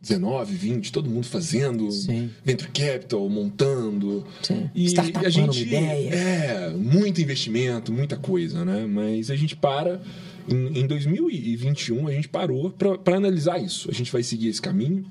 19, 0.04 0.54
20, 0.54 0.92
todo 0.92 1.08
mundo 1.08 1.26
fazendo, 1.26 1.90
Sim. 1.90 2.30
venture 2.44 2.70
capital, 2.70 3.26
montando. 3.28 4.24
Sim. 4.42 4.70
E 4.74 4.84
Startupando 4.84 5.26
a 5.26 5.30
gente 5.30 5.62
uma 5.62 5.94
ideia. 5.94 6.14
é 6.14 6.70
muito 6.70 7.20
investimento, 7.20 7.90
muita 7.90 8.16
coisa, 8.16 8.64
né? 8.64 8.86
Mas 8.86 9.30
a 9.30 9.36
gente 9.36 9.56
para 9.56 10.00
em, 10.46 10.80
em 10.80 10.86
2021 10.86 12.06
a 12.06 12.12
gente 12.12 12.28
parou 12.28 12.70
para 12.70 13.16
analisar 13.16 13.58
isso. 13.58 13.90
A 13.90 13.94
gente 13.94 14.12
vai 14.12 14.22
seguir 14.22 14.48
esse 14.48 14.60
caminho. 14.60 15.06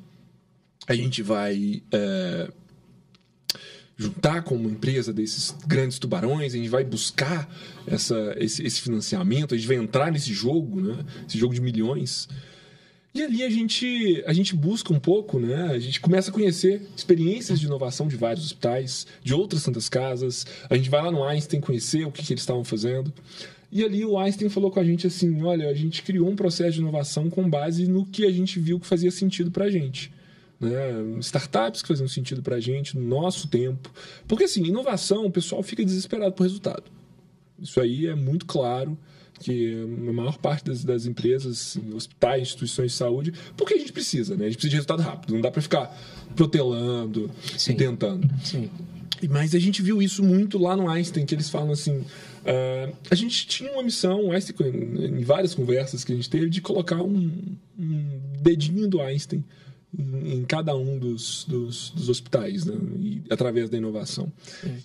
A 0.87 0.93
gente 0.93 1.23
vai 1.23 1.81
é, 1.91 2.51
juntar 3.97 4.43
com 4.43 4.55
uma 4.55 4.69
empresa 4.69 5.13
desses 5.13 5.55
grandes 5.65 5.97
tubarões, 5.97 6.53
a 6.53 6.57
gente 6.57 6.69
vai 6.69 6.83
buscar 6.83 7.49
essa, 7.87 8.35
esse, 8.37 8.61
esse 8.63 8.81
financiamento, 8.81 9.55
a 9.55 9.57
gente 9.57 9.67
vai 9.67 9.77
entrar 9.77 10.11
nesse 10.11 10.33
jogo, 10.33 10.81
né? 10.81 11.03
Esse 11.27 11.37
jogo 11.37 11.53
de 11.53 11.61
milhões. 11.61 12.27
E 13.13 13.21
ali 13.21 13.43
a 13.43 13.49
gente, 13.49 14.23
a 14.25 14.33
gente 14.33 14.55
busca 14.55 14.91
um 14.91 14.99
pouco, 14.99 15.39
né? 15.39 15.67
A 15.69 15.77
gente 15.77 16.01
começa 16.01 16.31
a 16.31 16.33
conhecer 16.33 16.81
experiências 16.97 17.59
de 17.59 17.67
inovação 17.67 18.07
de 18.07 18.15
vários 18.15 18.43
hospitais, 18.43 19.05
de 19.23 19.35
outras 19.35 19.61
santas 19.61 19.87
casas. 19.87 20.47
A 20.67 20.75
gente 20.75 20.89
vai 20.89 21.03
lá 21.03 21.11
no 21.11 21.23
Einstein 21.23 21.61
conhecer 21.61 22.05
o 22.07 22.11
que, 22.11 22.23
que 22.23 22.33
eles 22.33 22.41
estavam 22.41 22.63
fazendo. 22.63 23.13
E 23.71 23.83
ali 23.83 24.03
o 24.03 24.17
Einstein 24.17 24.49
falou 24.49 24.71
com 24.71 24.79
a 24.79 24.83
gente 24.83 25.05
assim: 25.05 25.43
olha, 25.43 25.69
a 25.69 25.73
gente 25.75 26.01
criou 26.01 26.27
um 26.27 26.35
processo 26.35 26.73
de 26.73 26.79
inovação 26.79 27.29
com 27.29 27.47
base 27.47 27.87
no 27.87 28.03
que 28.03 28.25
a 28.25 28.31
gente 28.31 28.59
viu 28.59 28.79
que 28.79 28.87
fazia 28.87 29.11
sentido 29.11 29.51
pra 29.51 29.69
gente. 29.69 30.11
Né? 30.59 30.71
Startups 31.19 31.83
que 31.83 31.87
faziam 31.87 32.07
sentido 32.07 32.41
pra 32.41 32.59
gente, 32.59 32.97
no 32.97 33.05
nosso 33.05 33.47
tempo. 33.47 33.91
Porque 34.27 34.45
assim, 34.45 34.63
inovação, 34.63 35.25
o 35.25 35.31
pessoal 35.31 35.61
fica 35.61 35.85
desesperado 35.85 36.33
por 36.33 36.43
resultado. 36.43 36.83
Isso 37.61 37.79
aí 37.79 38.07
é 38.07 38.15
muito 38.15 38.47
claro 38.47 38.97
que 39.39 39.73
a 40.07 40.13
maior 40.13 40.37
parte 40.37 40.65
das, 40.65 40.83
das 40.83 41.05
empresas, 41.05 41.77
hospitais, 41.93 42.43
instituições 42.43 42.91
de 42.91 42.97
saúde, 42.97 43.33
porque 43.57 43.73
a 43.73 43.77
gente 43.77 43.91
precisa, 43.91 44.35
né? 44.35 44.45
A 44.45 44.47
gente 44.47 44.57
precisa 44.57 44.69
de 44.69 44.75
resultado 44.75 45.01
rápido, 45.01 45.33
não 45.33 45.41
dá 45.41 45.51
para 45.51 45.61
ficar 45.61 45.95
protelando 46.35 47.29
Sim. 47.57 47.73
e 47.73 47.75
tentando. 47.75 48.29
Sim. 48.43 48.69
Mas 49.29 49.55
a 49.55 49.59
gente 49.59 49.81
viu 49.81 50.01
isso 50.01 50.21
muito 50.23 50.57
lá 50.57 50.75
no 50.75 50.89
Einstein, 50.89 51.25
que 51.25 51.33
eles 51.33 51.49
falam 51.49 51.71
assim: 51.71 52.03
ah, 52.45 52.89
a 53.09 53.15
gente 53.15 53.47
tinha 53.47 53.71
uma 53.71 53.83
missão, 53.83 54.31
Einstein, 54.31 54.69
em 54.69 55.23
várias 55.23 55.55
conversas 55.55 56.03
que 56.03 56.11
a 56.11 56.15
gente 56.15 56.29
teve, 56.29 56.49
de 56.49 56.61
colocar 56.61 57.01
um, 57.01 57.31
um 57.77 58.19
dedinho 58.41 58.87
do 58.87 59.01
Einstein 59.01 59.43
em, 59.97 60.37
em 60.39 60.45
cada 60.45 60.75
um 60.75 60.97
dos, 60.97 61.45
dos, 61.45 61.91
dos 61.91 62.09
hospitais, 62.09 62.65
né? 62.65 62.75
E, 62.99 63.21
através 63.29 63.69
da 63.69 63.77
inovação. 63.77 64.31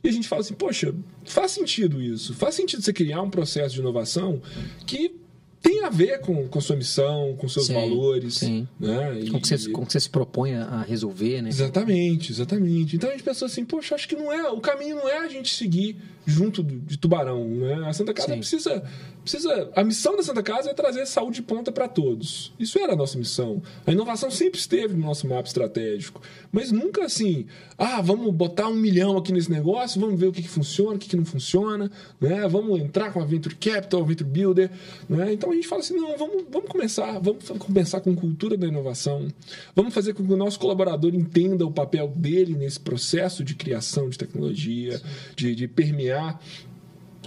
E 0.03 0.09
a 0.09 0.13
gente 0.13 0.29
fala 0.29 0.41
assim: 0.41 0.55
poxa, 0.55 0.95
faz 1.25 1.53
sentido 1.53 2.03
isso, 2.03 2.35
faz 2.35 2.55
sentido 2.55 2.83
você 2.83 2.93
criar 2.93 3.23
um 3.23 3.31
processo 3.31 3.75
de 3.75 3.81
inovação 3.81 4.41
que 4.87 5.15
tem 5.61 5.85
a 5.85 5.91
ver 5.91 6.21
com, 6.21 6.47
com 6.49 6.61
sua 6.61 6.77
missão, 6.77 7.35
com 7.37 7.49
seus 7.49 7.67
Sim, 7.67 7.75
valores. 7.75 8.35
sim. 8.35 8.69
Né? 8.79 9.25
Como 9.29 9.41
que, 9.41 9.49
você, 9.49 9.71
como 9.71 9.87
que 9.87 9.93
você 9.93 10.01
se 10.01 10.09
propõe 10.09 10.55
a 10.55 10.83
resolver, 10.83 11.43
né? 11.43 11.49
Exatamente, 11.49 12.33
exatamente. 12.33 12.97
Então 12.97 13.09
a 13.11 13.13
gente 13.13 13.25
pensou 13.25 13.47
assim, 13.47 13.65
poxa, 13.65 13.95
acho 13.95 14.09
que 14.09 14.15
não 14.17 14.33
é, 14.33 14.49
o 14.51 14.61
caminho 14.61 14.97
não 14.97 15.09
é 15.09 15.19
a 15.19 15.29
gente 15.29 15.53
seguir 15.55 15.97
junto 16.29 16.63
de 16.63 16.99
Tubarão, 16.99 17.49
né? 17.49 17.89
A 17.89 17.93
Santa 17.95 18.13
Casa 18.13 18.29
Sim. 18.29 18.39
precisa, 18.39 18.85
precisa, 19.23 19.71
a 19.75 19.83
missão 19.83 20.15
da 20.15 20.23
Santa 20.23 20.43
Casa 20.43 20.71
é 20.71 20.75
trazer 20.75 21.07
saúde 21.07 21.37
de 21.37 21.43
ponta 21.43 21.73
para 21.73 21.89
todos. 21.89 22.53
Isso 22.61 22.79
era 22.79 22.93
a 22.93 22.97
nossa 22.97 23.17
missão. 23.17 23.63
A 23.87 23.93
inovação 23.93 24.31
sempre 24.31 24.61
esteve 24.61 24.95
no 24.95 25.07
nosso 25.07 25.27
mapa 25.27 25.49
estratégico, 25.49 26.21
mas 26.53 26.71
nunca 26.71 27.07
assim, 27.07 27.47
ah, 27.79 28.03
vamos 28.03 28.33
botar 28.35 28.69
um 28.69 28.75
milhão 28.75 29.17
aqui 29.17 29.33
nesse 29.33 29.51
negócio, 29.51 29.99
vamos 29.99 30.21
ver 30.21 30.27
o 30.27 30.33
que, 30.33 30.43
que 30.43 30.49
funciona, 30.49 30.97
o 30.97 30.99
que, 30.99 31.09
que 31.09 31.17
não 31.17 31.25
funciona, 31.25 31.91
né? 32.21 32.47
Vamos 32.47 32.79
entrar 32.79 33.11
com 33.11 33.23
a 33.23 33.25
Venture 33.25 33.55
Capital, 33.55 34.05
Venture 34.05 34.29
Builder, 34.29 34.71
né? 35.09 35.33
Então 35.33 35.51
a 35.51 35.55
gente 35.55 35.67
fala 35.67 35.81
assim, 35.81 35.97
não, 35.97 36.17
vamos, 36.19 36.45
vamos 36.51 36.69
começar, 36.69 37.19
vamos 37.21 37.49
começar 37.59 38.01
com 38.01 38.15
cultura 38.15 38.55
da 38.55 38.67
inovação, 38.67 39.29
vamos 39.75 39.95
fazer 39.95 40.13
com 40.13 40.27
que 40.27 40.33
o 40.33 40.37
nosso 40.37 40.59
colaborador 40.59 41.15
entenda 41.15 41.65
o 41.65 41.73
papel 41.73 42.09
dele 42.09 42.55
nesse 42.55 42.79
processo 42.79 43.43
de 43.43 43.55
criação 43.55 44.11
de 44.11 44.19
tecnologia, 44.19 45.01
de, 45.35 45.55
de 45.55 45.67
permear 45.67 46.18
a, 46.19 46.39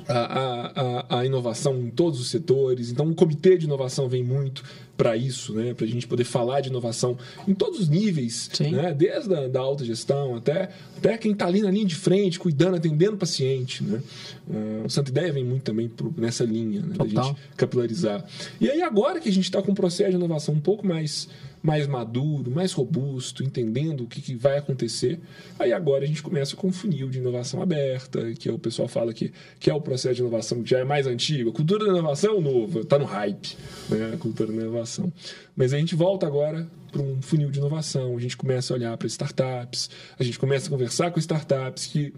a, 0.07 0.71
a, 1.17 1.19
a 1.19 1.25
inovação 1.25 1.79
em 1.79 1.89
todos 1.89 2.19
os 2.19 2.29
setores. 2.29 2.91
Então, 2.91 3.09
o 3.09 3.15
comitê 3.15 3.57
de 3.57 3.65
inovação 3.65 4.07
vem 4.07 4.23
muito 4.23 4.63
para 4.97 5.17
isso, 5.17 5.53
né? 5.53 5.73
Para 5.73 5.85
a 5.85 5.89
gente 5.89 6.05
poder 6.05 6.23
falar 6.23 6.61
de 6.61 6.69
inovação 6.69 7.17
em 7.47 7.55
todos 7.55 7.79
os 7.79 7.89
níveis, 7.89 8.51
né? 8.59 8.93
Desde 8.93 9.33
a 9.33 9.47
da 9.47 9.59
alta 9.59 9.83
gestão 9.83 10.35
até, 10.35 10.69
até 10.95 11.17
quem 11.17 11.31
está 11.31 11.47
ali 11.47 11.61
na 11.61 11.71
linha 11.71 11.85
de 11.85 11.95
frente, 11.95 12.37
cuidando, 12.37 12.75
atendendo 12.75 13.13
o 13.15 13.17
paciente, 13.17 13.83
né? 13.83 14.01
Uh, 14.47 14.85
o 14.85 14.89
Santa 14.89 15.09
Ideia 15.09 15.33
vem 15.33 15.43
muito 15.43 15.63
também 15.63 15.89
por, 15.89 16.13
nessa 16.17 16.43
linha, 16.43 16.81
né? 16.81 16.95
Da 16.95 17.07
gente 17.07 17.35
capilarizar. 17.57 18.23
E 18.59 18.69
aí 18.69 18.81
agora 18.83 19.19
que 19.19 19.29
a 19.29 19.31
gente 19.31 19.45
está 19.45 19.59
com 19.61 19.71
um 19.71 19.75
processo 19.75 20.11
de 20.11 20.17
inovação 20.17 20.53
um 20.53 20.59
pouco 20.61 20.85
mais 20.85 21.27
mais 21.61 21.87
maduro, 21.87 22.49
mais 22.49 22.73
robusto, 22.73 23.43
entendendo 23.43 24.03
o 24.03 24.07
que, 24.07 24.21
que, 24.21 24.35
vai 24.35 24.57
acontecer. 24.57 25.19
Aí 25.59 25.71
agora 25.71 26.03
a 26.03 26.07
gente 26.07 26.23
começa 26.23 26.55
com 26.55 26.67
um 26.67 26.71
funil 26.71 27.09
de 27.09 27.19
inovação 27.19 27.61
aberta, 27.61 28.33
que 28.33 28.49
é 28.49 28.51
o 28.51 28.57
pessoal 28.57 28.87
fala 28.87 29.13
que, 29.13 29.31
que 29.59 29.69
é 29.69 29.73
o 29.73 29.81
processo 29.81 30.15
de 30.15 30.21
inovação 30.21 30.63
que 30.63 30.69
já 30.69 30.79
é 30.79 30.83
mais 30.83 31.05
antigo. 31.05 31.51
A 31.51 31.53
cultura 31.53 31.85
da 31.85 31.91
inovação 31.91 32.37
é 32.37 32.41
novo, 32.41 32.79
está 32.81 32.97
no 32.97 33.05
hype, 33.05 33.57
né? 33.89 34.11
a 34.13 34.17
cultura 34.17 34.51
da 34.51 34.61
inovação. 34.61 35.11
Mas 35.55 35.73
a 35.73 35.77
gente 35.77 35.95
volta 35.95 36.25
agora 36.25 36.67
para 36.91 37.01
um 37.01 37.21
funil 37.21 37.51
de 37.51 37.59
inovação, 37.59 38.17
a 38.17 38.19
gente 38.19 38.35
começa 38.35 38.73
a 38.73 38.75
olhar 38.75 38.97
para 38.97 39.07
startups, 39.07 39.89
a 40.19 40.23
gente 40.23 40.39
começa 40.39 40.67
a 40.67 40.69
conversar 40.69 41.11
com 41.11 41.19
startups 41.19 41.85
que 41.85 42.13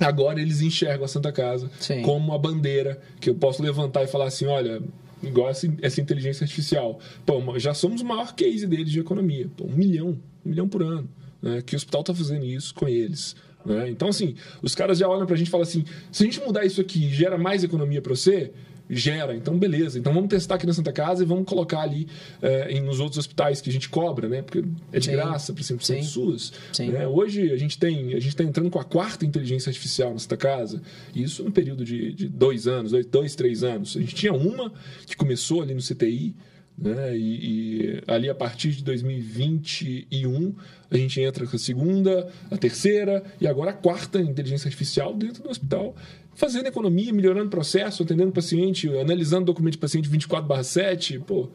agora 0.00 0.40
eles 0.40 0.60
enxergam 0.60 1.04
a 1.04 1.08
Santa 1.08 1.32
Casa 1.32 1.70
Sim. 1.80 2.02
como 2.02 2.32
a 2.32 2.38
bandeira 2.38 3.00
que 3.20 3.30
eu 3.30 3.34
posso 3.34 3.62
levantar 3.62 4.04
e 4.04 4.06
falar 4.06 4.26
assim, 4.26 4.46
olha, 4.46 4.82
igual 5.22 5.48
essa, 5.48 5.66
essa 5.82 6.00
inteligência 6.00 6.44
artificial. 6.44 6.98
Pô, 7.24 7.58
já 7.58 7.74
somos 7.74 8.00
o 8.00 8.04
maior 8.04 8.34
case 8.34 8.66
deles 8.66 8.90
de 8.90 9.00
economia. 9.00 9.48
Pô, 9.56 9.64
um 9.64 9.76
milhão, 9.76 10.18
um 10.44 10.48
milhão 10.48 10.68
por 10.68 10.82
ano. 10.82 11.08
Né? 11.40 11.62
Que 11.62 11.74
o 11.74 11.76
hospital 11.76 12.00
está 12.02 12.14
fazendo 12.14 12.44
isso 12.44 12.74
com 12.74 12.88
eles. 12.88 13.36
Né? 13.64 13.90
Então, 13.90 14.08
assim, 14.08 14.34
os 14.62 14.74
caras 14.74 14.98
já 14.98 15.08
olham 15.08 15.26
para 15.26 15.34
a 15.34 15.38
gente 15.38 15.48
e 15.48 15.50
falam 15.50 15.66
assim: 15.66 15.84
se 16.10 16.22
a 16.22 16.26
gente 16.26 16.40
mudar 16.40 16.64
isso 16.64 16.80
aqui, 16.80 17.08
gera 17.10 17.36
mais 17.36 17.64
economia 17.64 18.00
para 18.00 18.14
você, 18.14 18.52
gera. 18.88 19.34
Então, 19.34 19.58
beleza. 19.58 19.98
Então, 19.98 20.12
vamos 20.12 20.28
testar 20.28 20.54
aqui 20.56 20.66
na 20.66 20.72
Santa 20.72 20.92
Casa 20.92 21.22
e 21.22 21.26
vamos 21.26 21.44
colocar 21.46 21.80
ali 21.80 22.08
é, 22.40 22.72
em, 22.72 22.80
nos 22.80 23.00
outros 23.00 23.18
hospitais 23.18 23.60
que 23.60 23.68
a 23.70 23.72
gente 23.72 23.88
cobra, 23.88 24.28
né? 24.28 24.42
Porque 24.42 24.64
é 24.92 24.98
de 24.98 25.06
Sim. 25.06 25.12
graça 25.12 25.52
para 25.52 25.62
100% 25.62 25.80
Sim. 25.82 26.02
SUS. 26.02 26.52
Sim. 26.72 26.90
Né? 26.90 27.06
Hoje, 27.06 27.52
a 27.52 27.56
gente 27.56 27.78
tem 27.78 28.08
a 28.14 28.20
gente 28.20 28.28
está 28.28 28.44
entrando 28.44 28.70
com 28.70 28.78
a 28.78 28.84
quarta 28.84 29.24
inteligência 29.24 29.70
artificial 29.70 30.12
na 30.12 30.18
Santa 30.18 30.36
Casa. 30.36 30.80
Isso 31.14 31.44
no 31.44 31.52
período 31.52 31.84
de, 31.84 32.12
de 32.12 32.28
dois 32.28 32.66
anos, 32.66 32.92
dois, 32.92 33.06
dois, 33.06 33.34
três 33.34 33.62
anos. 33.62 33.96
A 33.96 34.00
gente 34.00 34.14
tinha 34.14 34.32
uma 34.32 34.72
que 35.06 35.16
começou 35.16 35.62
ali 35.62 35.74
no 35.74 35.80
CTI, 35.80 36.34
né? 36.78 37.16
E, 37.16 37.20
e, 37.20 38.02
ali 38.06 38.30
a 38.30 38.34
partir 38.34 38.70
de 38.70 38.84
2021 38.84 40.54
a 40.90 40.96
gente 40.96 41.20
entra 41.20 41.46
com 41.46 41.56
a 41.56 41.58
segunda, 41.58 42.32
a 42.50 42.56
terceira 42.56 43.22
e 43.40 43.46
agora 43.46 43.72
a 43.72 43.74
quarta 43.74 44.20
inteligência 44.20 44.68
artificial 44.68 45.14
dentro 45.14 45.42
do 45.42 45.50
hospital 45.50 45.94
fazendo 46.38 46.68
economia, 46.68 47.12
melhorando 47.12 47.48
o 47.48 47.50
processo, 47.50 48.04
atendendo 48.04 48.30
o 48.30 48.32
paciente, 48.32 48.88
analisando 48.96 49.42
o 49.42 49.46
documento 49.46 49.72
de 49.72 49.78
paciente 49.78 50.08
24/7, 50.08 51.18
pô, 51.24 51.48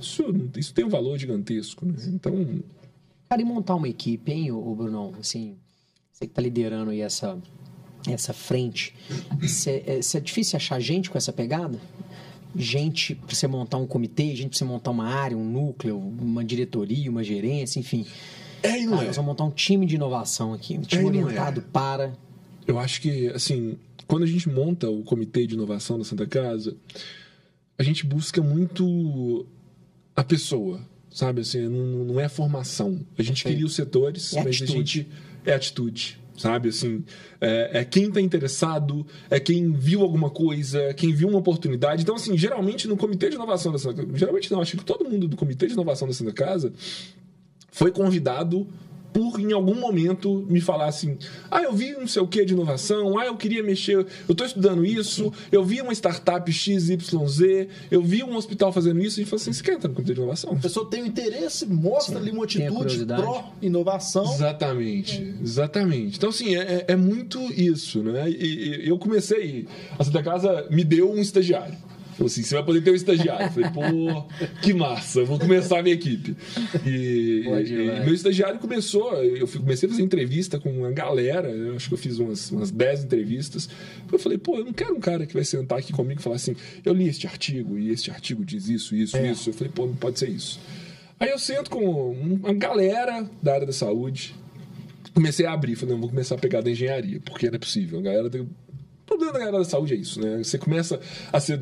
isso, 0.00 0.22
isso 0.56 0.72
tem 0.72 0.84
um 0.84 0.88
valor 0.88 1.18
gigantesco, 1.18 1.84
né? 1.84 1.94
Então, 2.06 2.62
cara, 3.28 3.42
e 3.42 3.44
montar 3.44 3.74
uma 3.74 3.88
equipe, 3.88 4.30
hein, 4.30 4.52
o 4.52 4.74
Brunão, 4.76 5.12
assim, 5.18 5.56
você 6.12 6.24
que 6.24 6.32
tá 6.32 6.40
liderando 6.40 6.92
aí 6.92 7.00
essa 7.00 7.36
essa 8.06 8.32
frente, 8.32 8.94
é, 9.66 9.98
é 9.98 10.20
difícil 10.20 10.56
achar 10.56 10.78
gente 10.78 11.10
com 11.10 11.18
essa 11.18 11.32
pegada? 11.32 11.78
Gente 12.58 13.14
para 13.14 13.34
você 13.34 13.46
montar 13.46 13.76
um 13.78 13.86
comitê, 13.86 14.34
gente 14.34 14.50
para 14.50 14.58
você 14.58 14.64
montar 14.64 14.90
uma 14.90 15.06
área, 15.06 15.36
um 15.36 15.44
núcleo, 15.44 15.96
uma 15.96 16.44
diretoria, 16.44 17.10
uma 17.10 17.22
gerência, 17.22 17.78
enfim. 17.78 18.04
É, 18.62 18.80
não 18.80 18.90
Cara, 18.90 19.02
é. 19.02 19.06
Nós 19.06 19.16
vamos 19.16 19.28
montar 19.28 19.44
um 19.44 19.50
time 19.50 19.86
de 19.86 19.94
inovação 19.94 20.52
aqui, 20.52 20.76
um 20.76 20.82
time 20.82 21.02
é, 21.02 21.06
orientado 21.06 21.60
é. 21.60 21.64
para. 21.72 22.12
Eu 22.66 22.78
acho 22.78 23.00
que, 23.00 23.28
assim, 23.28 23.78
quando 24.06 24.24
a 24.24 24.26
gente 24.26 24.48
monta 24.48 24.90
o 24.90 25.02
comitê 25.02 25.46
de 25.46 25.54
inovação 25.54 25.98
da 25.98 26.04
Santa 26.04 26.26
Casa, 26.26 26.76
a 27.78 27.82
gente 27.82 28.04
busca 28.04 28.42
muito 28.42 29.46
a 30.16 30.24
pessoa, 30.24 30.80
sabe? 31.10 31.42
Assim, 31.42 31.68
não, 31.68 32.04
não 32.04 32.20
é 32.20 32.28
formação. 32.28 33.00
A 33.16 33.22
gente 33.22 33.44
queria 33.44 33.64
os 33.64 33.74
setores, 33.74 34.34
é 34.34 34.42
mas 34.42 34.56
atitude. 34.56 34.72
a 34.72 34.76
gente 34.76 35.08
é 35.46 35.54
atitude. 35.54 36.18
Sabe, 36.38 36.68
assim, 36.68 37.04
é, 37.40 37.80
é 37.80 37.84
quem 37.84 38.04
está 38.04 38.20
interessado, 38.20 39.04
é 39.28 39.40
quem 39.40 39.72
viu 39.72 40.02
alguma 40.02 40.30
coisa, 40.30 40.94
quem 40.94 41.12
viu 41.12 41.28
uma 41.28 41.38
oportunidade. 41.38 42.02
Então, 42.02 42.14
assim, 42.14 42.38
geralmente 42.38 42.86
no 42.86 42.96
comitê 42.96 43.28
de 43.28 43.34
inovação 43.34 43.72
da 43.72 43.78
Santa 43.78 44.02
Casa, 44.02 44.16
geralmente 44.16 44.50
não, 44.52 44.60
acho 44.60 44.76
que 44.76 44.84
todo 44.84 45.04
mundo 45.04 45.26
do 45.26 45.36
comitê 45.36 45.66
de 45.66 45.72
inovação 45.72 46.06
da 46.06 46.14
Santa 46.14 46.32
Casa 46.32 46.72
foi 47.72 47.90
convidado 47.90 48.66
por 49.12 49.40
em 49.40 49.52
algum 49.52 49.74
momento 49.74 50.46
me 50.48 50.60
falar 50.60 50.86
assim: 50.86 51.16
ah, 51.50 51.62
eu 51.62 51.72
vi 51.72 51.92
não 51.92 52.06
sei 52.06 52.22
o 52.22 52.26
que 52.26 52.44
de 52.44 52.52
inovação, 52.52 53.18
ah, 53.18 53.26
eu 53.26 53.36
queria 53.36 53.62
mexer, 53.62 53.96
eu 53.96 54.06
estou 54.28 54.46
estudando 54.46 54.84
isso, 54.84 55.32
eu 55.50 55.64
vi 55.64 55.80
uma 55.80 55.92
startup 55.92 56.50
XYZ, 56.50 57.68
eu 57.90 58.02
vi 58.02 58.22
um 58.22 58.36
hospital 58.36 58.72
fazendo 58.72 59.00
isso, 59.00 59.20
e 59.20 59.24
fala 59.24 59.40
assim: 59.40 59.52
você 59.52 59.62
quer 59.62 59.74
entrar 59.74 59.88
no 59.88 59.94
comitê 59.94 60.14
de 60.14 60.20
inovação? 60.20 60.52
A 60.52 60.56
pessoa 60.56 60.88
tem 60.88 61.02
um 61.02 61.06
interesse, 61.06 61.66
mostra 61.66 62.16
Sim, 62.16 62.22
ali 62.22 62.30
uma 62.30 62.44
atitude 62.44 63.04
pró-inovação. 63.04 64.24
Exatamente, 64.34 65.22
é. 65.22 65.42
exatamente. 65.42 66.16
Então, 66.16 66.30
assim, 66.30 66.56
é, 66.56 66.84
é 66.88 66.96
muito 66.96 67.40
isso, 67.52 68.02
né? 68.02 68.28
E, 68.30 68.84
e 68.84 68.88
eu 68.88 68.98
comecei, 68.98 69.66
a 69.98 70.04
Santa 70.04 70.22
Casa 70.22 70.66
me 70.70 70.84
deu 70.84 71.10
um 71.10 71.18
estagiário. 71.18 71.76
Falou 72.18 72.26
assim: 72.26 72.42
você 72.42 72.54
vai 72.56 72.64
poder 72.64 72.80
ter 72.80 72.90
um 72.90 72.96
estagiário. 72.96 73.46
Eu 73.46 73.50
falei, 73.52 73.70
pô, 73.70 74.24
que 74.60 74.74
massa, 74.74 75.24
vou 75.24 75.38
começar 75.38 75.78
a 75.78 75.82
minha 75.84 75.94
equipe. 75.94 76.36
E, 76.84 77.42
Pode, 77.44 77.72
e 77.72 78.04
meu 78.04 78.12
estagiário 78.12 78.58
começou, 78.58 79.14
eu 79.22 79.46
comecei 79.46 79.88
a 79.88 79.92
fazer 79.92 80.02
entrevista 80.02 80.58
com 80.58 80.68
uma 80.68 80.90
galera, 80.90 81.48
acho 81.76 81.86
que 81.86 81.94
eu 81.94 81.98
fiz 81.98 82.18
umas, 82.18 82.50
umas 82.50 82.72
10 82.72 83.04
entrevistas. 83.04 83.68
Eu 84.10 84.18
falei, 84.18 84.36
pô, 84.36 84.58
eu 84.58 84.64
não 84.64 84.72
quero 84.72 84.96
um 84.96 85.00
cara 85.00 85.26
que 85.26 85.34
vai 85.34 85.44
sentar 85.44 85.78
aqui 85.78 85.92
comigo 85.92 86.18
e 86.20 86.22
falar 86.22 86.36
assim: 86.36 86.56
eu 86.84 86.92
li 86.92 87.08
este 87.08 87.28
artigo 87.28 87.78
e 87.78 87.90
este 87.90 88.10
artigo 88.10 88.44
diz 88.44 88.68
isso, 88.68 88.96
isso, 88.96 89.16
é. 89.16 89.30
isso. 89.30 89.50
Eu 89.50 89.54
falei, 89.54 89.72
pô, 89.72 89.86
não 89.86 89.94
pode 89.94 90.18
ser 90.18 90.28
isso. 90.28 90.58
Aí 91.20 91.30
eu 91.30 91.38
sento 91.38 91.70
com 91.70 92.10
uma 92.10 92.52
galera 92.52 93.28
da 93.40 93.54
área 93.54 93.66
da 93.66 93.72
saúde, 93.72 94.34
comecei 95.14 95.46
a 95.46 95.52
abrir, 95.52 95.76
falei, 95.76 95.94
não, 95.94 96.00
vou 96.00 96.10
começar 96.10 96.34
a 96.34 96.38
pegar 96.38 96.62
da 96.62 96.70
engenharia, 96.70 97.20
porque 97.20 97.46
não 97.46 97.54
é 97.54 97.58
possível. 97.58 98.00
A 98.00 98.02
galera 98.02 98.28
tem... 98.28 98.40
O 98.40 98.48
problema 99.06 99.32
da 99.32 99.38
galera 99.38 99.58
da 99.58 99.64
saúde 99.64 99.94
é 99.94 99.96
isso, 99.96 100.20
né? 100.20 100.38
Você 100.38 100.58
começa 100.58 101.00
a 101.32 101.40
ser 101.40 101.60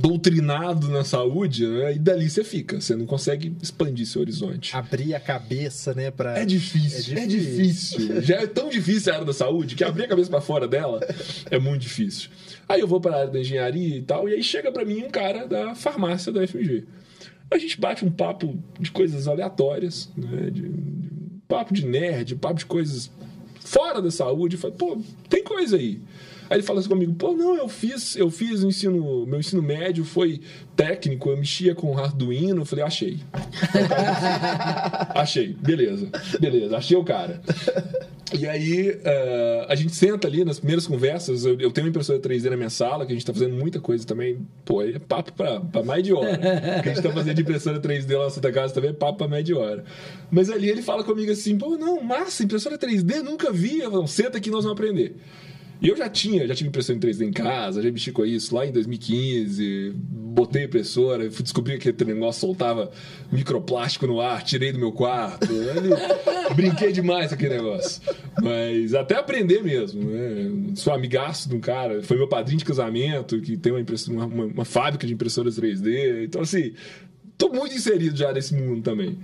doutrinado 0.00 0.88
na 0.88 1.04
saúde, 1.04 1.66
né? 1.66 1.94
E 1.94 1.98
dali 1.98 2.28
você 2.28 2.42
fica, 2.42 2.80
você 2.80 2.96
não 2.96 3.04
consegue 3.04 3.54
expandir 3.62 4.06
seu 4.06 4.22
horizonte. 4.22 4.74
Abrir 4.74 5.14
a 5.14 5.20
cabeça, 5.20 5.92
né, 5.92 6.10
para 6.10 6.38
É 6.38 6.44
difícil, 6.44 7.16
é 7.16 7.26
difícil. 7.26 7.98
É 7.98 8.02
difícil. 8.02 8.22
Já 8.22 8.36
é 8.36 8.46
tão 8.46 8.68
difícil 8.70 9.12
a 9.12 9.16
área 9.16 9.26
da 9.26 9.32
saúde 9.32 9.74
que 9.74 9.84
abrir 9.84 10.04
a 10.04 10.08
cabeça 10.08 10.30
para 10.30 10.40
fora 10.40 10.66
dela 10.66 11.00
é 11.50 11.58
muito 11.58 11.82
difícil. 11.82 12.30
Aí 12.68 12.80
eu 12.80 12.88
vou 12.88 13.00
para 13.00 13.14
a 13.14 13.18
área 13.20 13.30
da 13.30 13.40
engenharia 13.40 13.96
e 13.96 14.02
tal, 14.02 14.28
e 14.28 14.34
aí 14.34 14.42
chega 14.42 14.72
para 14.72 14.84
mim 14.84 15.02
um 15.02 15.10
cara 15.10 15.46
da 15.46 15.74
farmácia 15.74 16.32
da 16.32 16.46
FMG. 16.46 16.84
A 17.50 17.58
gente 17.58 17.78
bate 17.80 18.04
um 18.04 18.10
papo 18.10 18.56
de 18.78 18.90
coisas 18.90 19.26
aleatórias, 19.28 20.10
né? 20.16 20.50
De, 20.50 20.62
de, 20.62 21.10
papo 21.48 21.74
de 21.74 21.84
nerd, 21.84 22.36
papo 22.36 22.54
de 22.54 22.66
coisas 22.66 23.10
fora 23.58 24.00
da 24.00 24.10
saúde. 24.10 24.56
Fala, 24.56 24.72
pô, 24.72 25.02
tem 25.28 25.42
coisa 25.42 25.76
aí. 25.76 26.00
Aí 26.50 26.56
ele 26.56 26.64
fala 26.64 26.80
assim 26.80 26.88
comigo, 26.88 27.14
pô, 27.14 27.32
não, 27.32 27.56
eu 27.56 27.68
fiz, 27.68 28.16
eu 28.16 28.28
fiz 28.28 28.64
o 28.64 28.66
ensino, 28.66 29.24
meu 29.24 29.38
ensino 29.38 29.62
médio 29.62 30.04
foi 30.04 30.40
técnico, 30.74 31.30
eu 31.30 31.36
mexia 31.36 31.76
com 31.76 31.96
Arduino, 31.96 32.62
eu 32.62 32.66
falei, 32.66 32.84
achei. 32.84 33.20
achei, 35.14 35.52
beleza, 35.52 36.08
beleza, 36.40 36.76
achei 36.76 36.96
o 36.96 37.04
cara. 37.04 37.40
E 38.36 38.48
aí, 38.48 38.90
uh, 38.90 39.66
a 39.68 39.74
gente 39.76 39.94
senta 39.94 40.26
ali 40.26 40.44
nas 40.44 40.58
primeiras 40.58 40.86
conversas. 40.86 41.44
Eu, 41.44 41.58
eu, 41.60 41.70
tenho 41.70 41.86
uma 41.86 41.90
impressora 41.90 42.18
3D 42.18 42.50
na 42.50 42.56
minha 42.56 42.70
sala, 42.70 43.04
que 43.06 43.12
a 43.12 43.14
gente 43.14 43.26
tá 43.26 43.32
fazendo 43.32 43.54
muita 43.54 43.80
coisa 43.80 44.06
também. 44.06 44.46
Pô, 44.64 44.82
é 44.82 44.98
papo 44.98 45.32
pra, 45.32 45.60
pra 45.60 45.82
mais 45.82 46.02
de 46.02 46.12
hora. 46.12 46.36
que 46.82 46.88
a 46.88 46.94
gente 46.94 47.02
tá 47.02 47.12
fazendo 47.12 47.34
de 47.34 47.42
impressora 47.42 47.80
3D 47.80 48.16
lá 48.16 48.24
na 48.24 48.30
Santa 48.30 48.52
Casa 48.52 48.74
também 48.74 48.90
é 48.90 48.92
papo 48.92 49.18
pra 49.18 49.28
mais 49.28 49.44
de 49.44 49.52
hora. 49.54 49.84
Mas 50.30 50.48
ali 50.48 50.68
ele 50.68 50.82
fala 50.82 51.02
comigo 51.02 51.30
assim: 51.30 51.58
pô, 51.58 51.76
não, 51.76 52.02
massa, 52.02 52.44
impressora 52.44 52.78
3D, 52.78 53.22
nunca 53.22 53.52
vi. 53.52 53.80
Eu 53.80 53.90
falo, 53.90 54.06
senta 54.06 54.38
aqui 54.38 54.50
nós 54.50 54.64
vamos 54.64 54.78
aprender. 54.78 55.16
E 55.82 55.88
eu 55.88 55.96
já 55.96 56.10
tinha, 56.10 56.46
já 56.46 56.54
tive 56.54 56.68
impressão 56.68 56.94
em 56.94 56.98
3D 56.98 57.22
em 57.22 57.32
casa, 57.32 57.80
já 57.80 57.90
mexi 57.90 58.12
com 58.12 58.24
isso 58.26 58.54
lá 58.54 58.66
em 58.66 58.72
2015, 58.72 59.94
botei 59.96 60.64
impressora, 60.64 61.30
fui 61.30 61.42
descobrir 61.42 61.78
que 61.78 61.88
aquele 61.88 62.12
negócio 62.12 62.40
soltava 62.40 62.90
microplástico 63.32 64.06
no 64.06 64.20
ar, 64.20 64.42
tirei 64.42 64.72
do 64.72 64.78
meu 64.78 64.92
quarto. 64.92 65.48
brinquei 66.54 66.92
demais 66.92 67.28
com 67.28 67.34
aquele 67.34 67.56
negócio. 67.56 68.02
Mas 68.42 68.94
até 68.94 69.14
aprender 69.14 69.62
mesmo, 69.62 70.02
né? 70.02 70.74
Sou 70.74 70.92
amigaço 70.92 71.48
de 71.48 71.56
um 71.56 71.60
cara, 71.60 72.02
foi 72.02 72.18
meu 72.18 72.28
padrinho 72.28 72.58
de 72.58 72.64
casamento, 72.64 73.40
que 73.40 73.56
tem 73.56 73.72
uma, 73.72 74.26
uma, 74.26 74.44
uma, 74.44 74.64
fábrica 74.66 75.06
de 75.06 75.14
impressoras 75.14 75.58
3D. 75.58 76.24
Então, 76.24 76.42
assim, 76.42 76.74
tô 77.38 77.48
muito 77.48 77.74
inserido 77.74 78.16
já 78.16 78.30
nesse 78.32 78.54
mundo 78.54 78.82
também. 78.82 79.18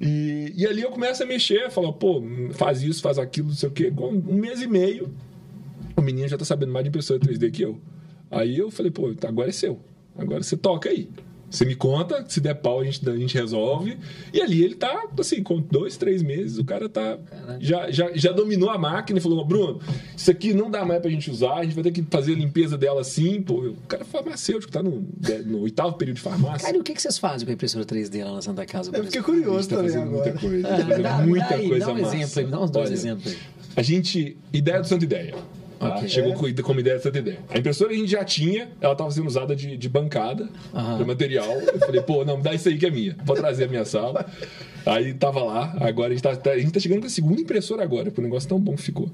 E, 0.00 0.54
e 0.56 0.66
ali 0.66 0.80
eu 0.80 0.90
começo 0.90 1.22
a 1.22 1.26
mexer, 1.26 1.70
falar, 1.70 1.92
pô, 1.92 2.22
faz 2.52 2.82
isso, 2.82 3.02
faz 3.02 3.18
aquilo, 3.18 3.48
não 3.48 3.54
sei 3.54 3.68
o 3.68 3.72
quê. 3.72 3.92
Com 3.94 4.08
um 4.08 4.34
mês 4.34 4.62
e 4.62 4.66
meio, 4.66 5.10
o 6.00 6.04
menino 6.04 6.28
já 6.28 6.36
tá 6.38 6.44
sabendo 6.44 6.72
mais 6.72 6.84
de 6.84 6.88
impressora 6.88 7.20
3D 7.20 7.50
que 7.50 7.62
eu. 7.62 7.80
Aí 8.30 8.58
eu 8.58 8.70
falei, 8.70 8.90
pô, 8.90 9.12
agora 9.26 9.48
é 9.48 9.52
seu. 9.52 9.80
Agora 10.16 10.42
você 10.42 10.56
toca 10.56 10.88
aí. 10.88 11.08
Você 11.50 11.64
me 11.64 11.74
conta, 11.74 12.24
se 12.28 12.40
der 12.40 12.54
pau 12.54 12.78
a 12.78 12.84
gente, 12.84 13.08
a 13.10 13.16
gente 13.16 13.34
resolve. 13.36 13.98
E 14.32 14.40
ali 14.40 14.62
ele 14.62 14.76
tá, 14.76 15.08
assim, 15.18 15.42
com 15.42 15.60
dois, 15.60 15.96
três 15.96 16.22
meses, 16.22 16.58
o 16.58 16.64
cara 16.64 16.88
tá. 16.88 17.18
Já, 17.58 17.90
já, 17.90 18.08
já 18.14 18.30
dominou 18.30 18.70
a 18.70 18.78
máquina 18.78 19.18
e 19.18 19.22
falou: 19.22 19.44
Bruno, 19.44 19.80
isso 20.16 20.30
aqui 20.30 20.54
não 20.54 20.70
dá 20.70 20.84
mais 20.84 21.00
pra 21.02 21.10
gente 21.10 21.28
usar, 21.28 21.54
a 21.56 21.64
gente 21.64 21.74
vai 21.74 21.82
ter 21.82 21.90
que 21.90 22.06
fazer 22.08 22.34
a 22.34 22.36
limpeza 22.36 22.78
dela 22.78 23.00
assim. 23.00 23.42
Pô, 23.42 23.54
o 23.70 23.76
cara 23.88 24.02
é 24.04 24.06
farmacêutico, 24.06 24.70
tá 24.70 24.80
no, 24.80 25.04
no 25.44 25.62
oitavo 25.62 25.94
período 25.94 26.18
de 26.18 26.22
farmácia. 26.22 26.66
Cara, 26.66 26.76
e 26.76 26.80
o 26.80 26.84
que, 26.84 26.94
que 26.94 27.02
vocês 27.02 27.18
fazem 27.18 27.44
com 27.44 27.50
a 27.50 27.54
impressora 27.54 27.84
3D 27.84 28.24
lá 28.24 28.32
na 28.34 28.42
Santa 28.42 28.64
Casa? 28.64 28.92
Eu 28.96 29.02
fiquei 29.06 29.20
curioso 29.20 29.68
tá 29.70 29.74
também 29.76 29.90
fazendo 29.90 30.08
agora. 30.08 30.24
muita 30.30 30.38
coisa. 30.38 30.68
Ah, 30.68 30.70
Tá 30.70 30.84
fazendo 30.84 31.02
dá, 31.02 31.18
muita 31.26 31.48
dá 31.48 31.54
aí, 31.56 31.68
coisa 31.68 31.86
dá 31.86 31.92
um 31.92 32.00
massa. 32.00 32.16
exemplo 32.16 32.40
aí, 32.42 32.46
dá 32.46 32.60
uns 32.60 32.70
dois 32.70 32.86
Olha, 32.86 32.94
exemplos 32.94 33.32
aí. 33.32 33.38
A 33.74 33.82
gente. 33.82 34.36
Ideia 34.52 34.80
do 34.80 34.86
Santa 34.86 35.04
Ideia. 35.04 35.34
Tá? 35.80 35.96
Ok. 35.96 36.08
Chegou 36.08 36.34
com, 36.34 36.62
como 36.62 36.78
ideia 36.80 37.00
Santa 37.00 37.18
Ideia. 37.18 37.38
A 37.48 37.58
impressora 37.58 37.90
a 37.92 37.94
gente 37.96 38.10
já 38.10 38.24
tinha, 38.24 38.68
ela 38.80 38.92
estava 38.92 39.10
sendo 39.10 39.26
usada 39.26 39.56
de, 39.56 39.76
de 39.76 39.88
bancada, 39.88 40.48
de 40.98 41.04
material. 41.04 41.50
Eu 41.50 41.78
falei, 41.80 42.00
pô, 42.02 42.24
não, 42.24 42.40
dá 42.40 42.54
isso 42.54 42.68
aí 42.68 42.78
que 42.78 42.86
é 42.86 42.90
minha. 42.90 43.16
Vou 43.24 43.34
trazer 43.34 43.64
a 43.64 43.68
minha 43.68 43.84
sala. 43.84 44.24
Aí 44.86 45.12
tava 45.14 45.42
lá, 45.42 45.76
agora 45.80 46.12
a 46.12 46.14
gente 46.14 46.22
tá, 46.22 46.36
tá- 46.36 46.52
a 46.52 46.58
gente 46.58 46.72
tá 46.72 46.78
chegando 46.80 47.00
com 47.00 47.06
a 47.06 47.10
segunda 47.10 47.40
impressora 47.40 47.82
agora, 47.82 48.04
porque 48.04 48.20
o 48.20 48.24
negócio 48.24 48.48
tão 48.48 48.60
bom 48.60 48.76
que 48.76 48.82
ficou. 48.82 49.10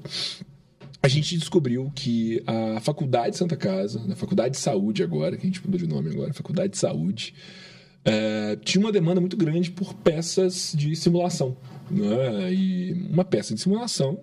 A 1.01 1.07
gente 1.07 1.37
descobriu 1.37 1.91
que 1.95 2.43
a 2.45 2.79
Faculdade 2.81 3.31
de 3.31 3.37
Santa 3.37 3.55
Casa, 3.55 4.01
a 4.11 4.15
Faculdade 4.15 4.51
de 4.55 4.57
Saúde 4.59 5.03
agora, 5.03 5.37
que 5.37 5.43
a 5.43 5.45
gente 5.45 5.63
mudou 5.63 5.79
de 5.79 5.87
nome 5.87 6.09
agora, 6.09 6.33
Faculdade 6.33 6.69
de 6.73 6.77
Saúde, 6.77 7.33
eh, 8.03 8.57
tinha 8.63 8.83
uma 8.83 8.91
demanda 8.91 9.21
muito 9.21 9.37
grande 9.37 9.71
por 9.71 9.93
peças 9.93 10.73
de 10.75 10.95
simulação. 10.95 11.55
Né? 11.89 12.51
E 12.53 13.07
uma 13.09 13.23
peça 13.23 13.53
de 13.53 13.61
simulação, 13.61 14.13
né, 14.13 14.19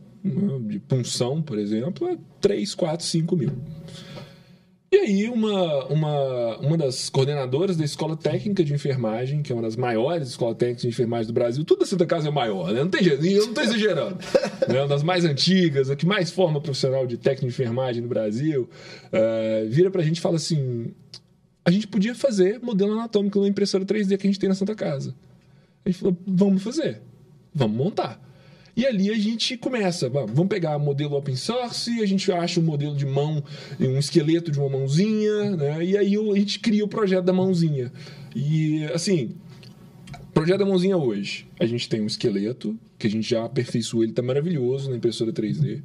de 0.67 0.79
punção, 0.79 1.43
por 1.43 1.59
exemplo, 1.59 2.09
é 2.09 2.17
3, 2.41 2.75
4, 2.75 3.05
5 3.05 3.37
mil. 3.37 3.53
E 4.91 4.97
aí, 4.97 5.29
uma, 5.29 5.87
uma, 5.87 6.59
uma 6.59 6.77
das 6.79 7.11
coordenadoras 7.11 7.77
da 7.77 7.85
Escola 7.85 8.17
Técnica 8.17 8.63
de 8.63 8.73
Enfermagem, 8.73 9.43
que 9.43 9.51
é 9.51 9.55
uma 9.55 9.63
das 9.63 9.75
maiores 9.75 10.29
escolas 10.29 10.57
técnicas 10.57 10.83
de 10.83 10.89
enfermagem 10.89 11.27
do 11.27 11.33
Brasil, 11.33 11.65
tudo 11.65 11.81
da 11.81 11.87
Santa 11.87 12.07
Casa 12.07 12.29
é 12.29 12.31
maior, 12.31 12.73
né? 12.73 12.81
Não 12.81 12.89
tem 12.89 13.03
jeito, 13.03 13.27
eu 13.27 13.43
não 13.43 13.49
estou 13.49 13.65
exagerando. 13.65 14.19
né? 14.69 14.79
Uma 14.79 14.87
das 14.87 15.03
mais 15.03 15.25
antigas, 15.25 15.91
a 15.91 15.97
que 15.97 16.07
mais 16.07 16.31
forma 16.31 16.61
profissional 16.61 17.09
de 17.09 17.17
técnico 17.17 17.49
de 17.49 17.49
enfermagem 17.49 18.03
no 18.03 18.09
Brasil, 18.09 18.71
eh, 19.11 19.67
vira 19.69 19.91
pra 19.91 20.01
gente 20.01 20.19
e 20.19 20.21
fala 20.21 20.37
assim: 20.37 20.95
a 21.65 21.73
gente 21.73 21.89
podia 21.89 22.15
fazer 22.15 22.61
modelo 22.63 22.93
anatômico 22.93 23.41
na 23.41 23.49
impressora 23.49 23.85
3D 23.85 24.17
que 24.17 24.29
a 24.29 24.31
gente 24.31 24.39
tem 24.39 24.49
na 24.49 24.55
Santa 24.55 24.77
Casa. 24.77 25.13
A 25.85 25.89
gente 25.89 25.99
falou: 25.99 26.17
vamos 26.25 26.63
fazer, 26.63 27.03
vamos 27.53 27.77
montar. 27.77 28.21
E 28.77 28.85
ali 28.85 29.11
a 29.11 29.15
gente 29.19 29.57
começa, 29.57 30.09
va- 30.09 30.27
vamos 30.27 30.49
pegar 30.49 30.79
modelo 30.79 31.17
open 31.17 31.37
source, 31.37 31.91
a 32.03 32.07
gente 32.07 32.31
acha 32.33 32.59
um 32.59 32.63
modelo 32.65 32.97
de 32.97 33.07
mão, 33.07 33.43
um 33.79 33.99
esqueleto 33.99 34.51
de 34.51 34.59
uma 34.59 34.69
mãozinha, 34.69 35.57
né? 35.57 35.85
E 35.85 35.97
aí 35.97 36.17
a 36.17 36.35
gente 36.37 36.59
cria 36.59 36.85
o 36.85 36.89
projeto 36.89 37.25
da 37.25 37.33
mãozinha. 37.33 37.93
E 38.35 38.85
assim, 38.93 39.31
projeto 40.33 40.59
da 40.59 40.67
mãozinha 40.67 40.97
hoje, 40.97 41.47
a 41.61 41.67
gente 41.67 41.89
tem 41.89 42.01
um 42.01 42.07
esqueleto, 42.07 42.77
que 42.99 43.07
a 43.07 43.11
gente 43.11 43.29
já 43.29 43.45
aperfeiçoou, 43.45 44.03
ele 44.03 44.13
tá 44.13 44.23
maravilhoso 44.23 44.91
na 44.91 44.97
impressora 44.97 45.33
3D. 45.33 45.81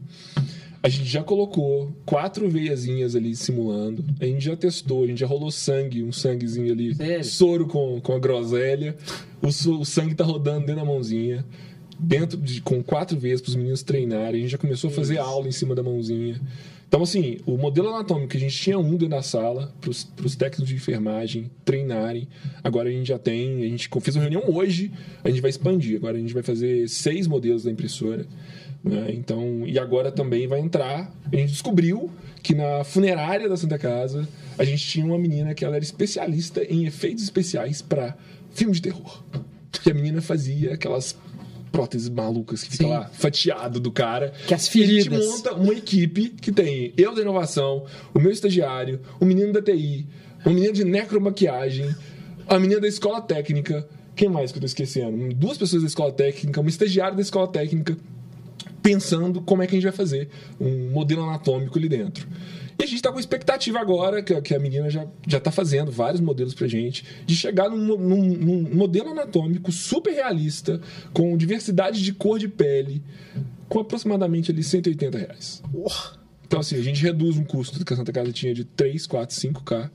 A 0.82 0.88
gente 0.88 1.06
já 1.06 1.22
colocou 1.22 1.94
quatro 2.06 2.50
veiazinhas 2.50 3.14
ali 3.14 3.36
simulando. 3.36 4.04
A 4.20 4.26
gente 4.26 4.46
já 4.46 4.56
testou, 4.56 5.04
a 5.04 5.08
gente 5.08 5.20
já 5.20 5.28
rolou 5.28 5.52
sangue, 5.52 6.02
um 6.04 6.12
sanguezinho 6.12 6.72
ali, 6.72 6.96
Sério? 6.96 7.24
soro 7.26 7.68
com, 7.68 8.00
com 8.00 8.14
a 8.14 8.20
groselha. 8.20 8.96
O, 9.42 9.48
o 9.48 9.86
sangue 9.86 10.16
tá 10.16 10.24
rodando 10.24 10.62
dentro 10.62 10.78
da 10.78 10.86
mãozinha. 10.86 11.46
Dentro 12.00 12.38
de, 12.38 12.62
com 12.62 12.82
quatro 12.82 13.20
vezes 13.20 13.42
para 13.42 13.50
os 13.50 13.56
meninos 13.56 13.84
treinarem. 13.84 14.40
A 14.40 14.44
gente 14.44 14.52
já 14.52 14.58
começou 14.58 14.90
a 14.90 14.94
fazer 14.94 15.18
aula 15.18 15.48
em 15.48 15.52
cima 15.52 15.76
da 15.76 15.84
mãozinha. 15.84 16.40
Então, 16.90 17.04
assim, 17.04 17.38
o 17.46 17.56
modelo 17.56 17.90
anatômico 17.90 18.36
a 18.36 18.40
gente 18.40 18.58
tinha 18.58 18.80
um 18.80 18.92
dentro 18.92 19.10
da 19.10 19.22
sala 19.22 19.72
para 19.80 19.92
os 19.92 20.36
técnicos 20.36 20.68
de 20.68 20.76
enfermagem 20.76 21.52
treinarem. 21.64 22.28
Agora 22.64 22.90
a 22.90 22.92
gente 22.92 23.08
já 23.08 23.20
tem. 23.20 23.64
A 23.64 23.68
gente 23.68 23.88
fez 24.02 24.16
uma 24.16 24.24
reunião 24.24 24.44
hoje, 24.48 24.92
a 25.24 25.30
gente 25.30 25.40
vai 25.40 25.50
expandir. 25.50 25.98
Agora 25.98 26.18
a 26.18 26.20
gente 26.20 26.34
vai 26.34 26.42
fazer 26.42 26.90
seis 26.90 27.28
modelos 27.28 27.64
da 27.64 27.72
impressora. 27.72 28.26
né? 28.84 29.12
Então, 29.14 29.68
e 29.68 29.78
agora 29.78 30.12
também 30.12 30.48
vai 30.48 30.62
entrar. 30.62 31.14
A 31.32 31.36
gente 31.36 31.52
descobriu 31.52 32.10
que 32.42 32.56
na 32.56 32.84
funerária 32.84 33.48
da 33.48 33.56
Santa 33.56 33.78
Casa 33.78 34.28
a 34.58 34.64
gente 34.64 34.84
tinha 34.84 35.06
uma 35.06 35.20
menina 35.20 35.54
que 35.54 35.64
ela 35.64 35.76
era 35.76 35.84
especialista 35.84 36.64
em 36.64 36.88
efeitos 36.88 37.24
especiais 37.24 37.84
para 37.84 38.18
filme 38.52 38.74
de 38.74 38.82
terror. 38.82 39.24
Que 39.72 39.92
a 39.92 39.94
menina 39.94 40.22
fazia 40.22 40.74
aquelas 40.74 41.16
próteses 41.72 42.10
malucas 42.10 42.64
que 42.64 42.72
fica 42.72 42.84
Sim. 42.84 42.90
lá 42.90 43.10
fatiado 43.14 43.80
do 43.80 43.92
cara. 43.92 44.34
Que 44.48 44.54
as 44.54 44.74
E 44.74 44.84
a 44.84 44.88
gente 44.88 45.04
feridas. 45.10 45.26
monta 45.28 45.54
uma 45.54 45.74
equipe 45.74 46.30
que 46.30 46.52
tem 46.52 46.94
eu 46.98 47.14
da 47.14 47.22
inovação, 47.22 47.86
o 48.14 48.20
meu 48.20 48.32
estagiário, 48.32 49.00
o 49.20 49.26
menino 49.26 49.54
da 49.54 49.62
TI, 49.62 50.08
o 50.46 50.50
menino 50.50 50.74
de 50.74 50.84
necromaquiagem, 50.84 51.94
a 52.48 52.58
menina 52.60 52.82
da 52.82 52.88
escola 52.88 53.22
técnica. 53.22 53.88
Quem 54.16 54.28
mais 54.28 54.52
que 54.52 54.58
eu 54.58 54.62
tô 54.62 54.66
esquecendo? 54.66 55.34
Duas 55.34 55.58
pessoas 55.58 55.82
da 55.82 55.88
escola 55.88 56.12
técnica, 56.12 56.60
uma 56.60 56.70
estagiária 56.70 57.16
da 57.16 57.22
escola 57.22 57.48
técnica, 57.48 57.96
pensando 58.82 59.42
como 59.42 59.62
é 59.64 59.68
que 59.68 59.76
a 59.76 59.78
gente 59.78 59.84
vai 59.84 59.92
fazer 59.94 60.30
um 60.60 60.90
modelo 60.92 61.24
anatômico 61.24 61.78
ali 61.78 61.88
dentro. 61.90 62.28
E 62.80 62.84
a 62.84 62.86
gente 62.86 62.96
está 62.96 63.12
com 63.12 63.20
expectativa 63.20 63.78
agora, 63.80 64.24
que, 64.24 64.34
a- 64.34 64.42
que 64.42 64.56
a 64.56 64.60
menina 64.60 64.90
já 64.90 65.06
está 65.28 65.52
fazendo 65.52 65.92
vários 65.92 66.22
modelos 66.22 66.54
pra 66.54 66.66
gente, 66.68 67.04
de 67.26 67.36
chegar 67.36 67.70
num, 67.70 67.98
num- 67.98 68.36
num 68.38 68.76
modelo 68.76 69.10
anatômico 69.10 69.70
super 69.72 70.14
realista, 70.14 70.80
com 71.14 71.36
diversidade 71.36 72.02
de 72.02 72.14
cor 72.14 72.40
de 72.40 72.48
pele, 72.48 73.04
com 73.68 73.80
aproximadamente 73.80 74.50
ali 74.52 74.64
180 74.64 75.18
reais. 75.18 75.62
Então, 76.48 76.62
assim, 76.62 76.78
a 76.78 76.82
gente 76.82 77.04
reduz 77.04 77.38
um 77.38 77.44
custo 77.44 77.84
que 77.86 77.94
a 77.94 77.98
Santa 77.98 78.12
Casa 78.14 78.32
tinha 78.32 78.54
de 78.54 78.64
3, 78.64 79.06
4, 79.06 79.36
5K 79.36 79.90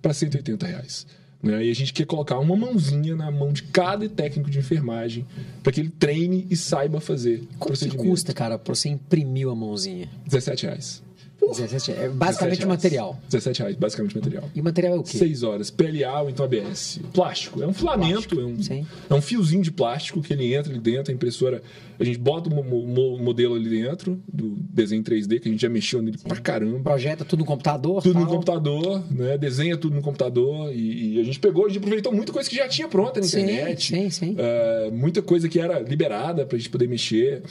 para 0.00 0.12
180 0.14 0.66
reais. 0.66 1.06
Né? 1.42 1.66
E 1.66 1.70
a 1.70 1.74
gente 1.74 1.92
quer 1.92 2.06
colocar 2.06 2.38
uma 2.38 2.56
mãozinha 2.56 3.14
na 3.14 3.30
mão 3.30 3.52
de 3.52 3.64
cada 3.64 4.08
técnico 4.08 4.48
de 4.50 4.58
enfermagem 4.58 5.26
para 5.62 5.72
que 5.72 5.80
ele 5.80 5.90
treine 5.90 6.46
e 6.48 6.56
saiba 6.56 7.00
fazer 7.00 7.42
Quanto 7.58 7.78
que 7.78 7.96
custa, 7.96 8.32
cara, 8.32 8.58
pra 8.58 8.74
você 8.74 8.88
imprimir 8.88 9.48
a 9.48 9.54
mãozinha? 9.54 10.08
17 10.26 10.66
reais. 10.66 11.02
17, 11.50 11.90
é 11.90 11.94
17 11.94 12.14
basicamente 12.16 12.58
reais. 12.58 12.68
material. 12.68 13.20
17 13.28 13.60
reais, 13.60 13.76
basicamente 13.76 14.16
material. 14.16 14.44
E 14.54 14.62
material 14.62 14.94
é 14.94 14.98
o 14.98 15.02
quê? 15.02 15.18
6 15.18 15.42
horas, 15.42 15.70
PLA 15.70 16.22
ou 16.22 16.30
então 16.30 16.44
ABS. 16.44 17.00
Plástico, 17.12 17.62
é 17.62 17.66
um 17.66 17.72
filamento, 17.74 18.40
é 18.40 18.44
um, 18.44 18.62
sim. 18.62 18.86
é 19.10 19.14
um 19.14 19.20
fiozinho 19.20 19.62
de 19.62 19.70
plástico 19.72 20.22
que 20.22 20.32
ele 20.32 20.54
entra 20.54 20.72
ali 20.72 20.80
dentro, 20.80 21.12
a 21.12 21.14
impressora, 21.14 21.62
a 21.98 22.04
gente 22.04 22.18
bota 22.18 22.48
o 22.48 22.54
mo- 22.54 22.62
mo- 22.86 23.18
modelo 23.18 23.54
ali 23.54 23.68
dentro 23.82 24.20
do 24.32 24.56
desenho 24.72 25.02
3D, 25.02 25.40
que 25.40 25.48
a 25.48 25.52
gente 25.52 25.60
já 25.60 25.68
mexeu 25.68 26.00
nele 26.02 26.18
pra 26.18 26.36
caramba. 26.38 26.80
Projeta 26.80 27.24
tudo 27.24 27.40
no 27.40 27.44
computador? 27.44 28.02
Tudo 28.02 28.18
no 28.18 28.24
tal. 28.26 28.34
computador, 28.34 29.02
né? 29.10 29.36
Desenha 29.38 29.76
tudo 29.76 29.94
no 29.96 30.02
computador 30.02 30.72
e, 30.74 31.16
e 31.16 31.20
a 31.20 31.24
gente 31.24 31.38
pegou, 31.38 31.66
a 31.66 31.68
gente 31.68 31.78
aproveitou 31.78 32.12
muita 32.12 32.32
coisa 32.32 32.48
que 32.48 32.56
já 32.56 32.68
tinha 32.68 32.88
pronta 32.88 33.20
na 33.20 33.26
Sim, 33.26 33.42
internet. 33.42 33.86
sim, 33.94 34.10
sim. 34.10 34.34
É, 34.38 34.90
muita 34.90 35.20
coisa 35.22 35.48
que 35.48 35.58
era 35.60 35.78
liberada 35.80 36.46
pra 36.46 36.56
gente 36.58 36.70
poder 36.70 36.88
mexer. 36.88 37.42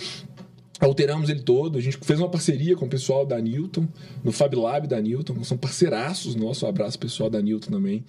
Alteramos 0.81 1.29
ele 1.29 1.41
todo, 1.41 1.77
a 1.77 1.81
gente 1.81 1.97
fez 2.01 2.19
uma 2.19 2.27
parceria 2.29 2.75
com 2.75 2.85
o 2.85 2.89
pessoal 2.89 3.23
da 3.23 3.39
Newton, 3.39 3.87
no 4.23 4.31
Fab 4.31 4.55
Lab 4.55 4.87
da 4.87 4.99
Newton, 4.99 5.43
são 5.43 5.55
parceiraços 5.55 6.33
nossos, 6.35 6.63
um 6.63 6.67
abraço 6.67 6.97
pessoal 6.97 7.29
da 7.29 7.39
Newton 7.39 7.69
também. 7.69 8.03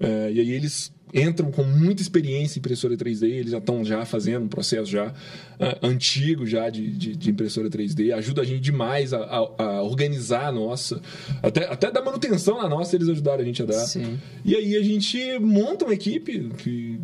É, 0.00 0.32
e 0.32 0.40
aí 0.40 0.50
eles 0.50 0.92
entram 1.14 1.52
com 1.52 1.62
muita 1.62 2.02
experiência 2.02 2.58
em 2.58 2.60
impressora 2.60 2.96
3D, 2.96 3.22
eles 3.28 3.52
já 3.52 3.58
estão 3.58 3.84
já 3.84 4.04
fazendo 4.04 4.44
um 4.44 4.48
processo 4.48 4.90
já 4.90 5.14
ah, 5.60 5.78
antigo 5.80 6.44
já 6.44 6.68
de, 6.68 6.90
de, 6.90 7.14
de 7.14 7.30
impressora 7.30 7.70
3D, 7.70 8.12
ajuda 8.12 8.42
a 8.42 8.44
gente 8.44 8.60
demais 8.60 9.12
a, 9.14 9.18
a- 9.18 9.62
a 9.62 9.82
organizar 9.84 10.48
a 10.48 10.52
nossa, 10.52 11.00
até, 11.40 11.64
até 11.72 11.92
da 11.92 12.02
manutenção 12.02 12.58
na 12.60 12.68
nossa 12.68 12.96
eles 12.96 13.08
ajudaram 13.08 13.40
a 13.40 13.44
gente 13.44 13.62
a 13.62 13.66
dar. 13.66 13.86
Sim. 13.86 14.18
E 14.44 14.56
aí 14.56 14.76
a 14.76 14.82
gente 14.82 15.38
monta 15.38 15.84
uma 15.84 15.94
equipe 15.94 16.50
que 16.58 17.00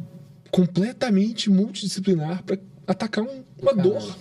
completamente 0.51 1.49
multidisciplinar 1.49 2.43
para 2.43 2.59
atacar 2.87 3.25
um- 3.25 3.45
uma 3.61 3.73
Caralho. 3.75 3.91
dor 4.01 4.17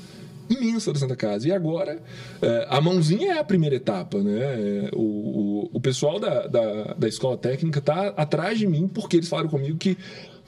imensa 0.53 0.91
da 0.93 0.99
Santa 0.99 1.15
Casa. 1.15 1.47
E 1.47 1.51
agora, 1.51 2.01
é, 2.41 2.67
a 2.69 2.81
mãozinha 2.81 3.33
é 3.33 3.39
a 3.39 3.43
primeira 3.43 3.75
etapa, 3.75 4.21
né? 4.21 4.39
É, 4.39 4.89
O, 4.93 5.01
o, 5.01 5.69
o 5.73 5.81
pessoal 5.81 6.19
da, 6.19 6.47
da, 6.47 6.93
da 6.93 7.07
escola 7.07 7.37
técnica 7.37 7.81
tá 7.81 8.07
atrás 8.17 8.57
de 8.57 8.67
mim 8.67 8.87
porque 8.87 9.17
eles 9.17 9.29
falaram 9.29 9.49
comigo 9.49 9.77
que 9.77 9.97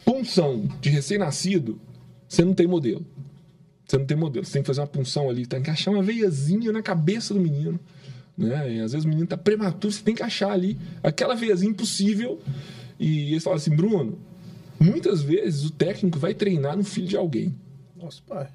punção 0.06 0.68
de 0.82 0.90
recém-nascido, 0.90 1.80
você 2.28 2.44
não 2.44 2.54
tem 2.54 2.68
modelo. 2.68 3.06
Você 3.88 3.98
não 3.98 4.06
tem 4.06 4.18
modelo. 4.18 4.46
Você 4.46 4.54
tem 4.54 4.62
que 4.62 4.68
fazer 4.68 4.82
uma 4.82 4.88
punção 4.88 5.30
ali, 5.30 5.46
tá? 5.46 5.58
encaixar 5.58 5.94
uma 5.94 6.04
veiazinha 6.04 6.72
na 6.72 6.82
cabeça 6.82 7.34
do 7.34 7.40
menino. 7.40 7.80
Né? 8.38 8.76
E 8.76 8.80
às 8.80 8.92
vezes 8.92 9.06
o 9.06 9.10
menino 9.10 9.28
tá 9.28 9.38
prematuro, 9.38 9.94
você 9.94 10.02
tem 10.02 10.16
que 10.16 10.24
achar 10.24 10.52
ali 10.52 10.78
aquela 11.04 11.36
veiazinha 11.36 11.72
impossível. 11.72 12.40
E 13.00 13.32
eles 13.32 13.44
falam 13.44 13.58
assim, 13.58 13.76
Bruno, 13.76 14.18
muitas 14.80 15.22
vezes 15.22 15.66
o 15.66 15.72
técnico 15.72 16.18
vai 16.18 16.34
treinar 16.34 16.76
no 16.76 16.84
filho 16.84 17.08
de 17.08 17.18
alguém. 17.18 17.56
Nossa, 17.96 18.22
pai. 18.28 18.48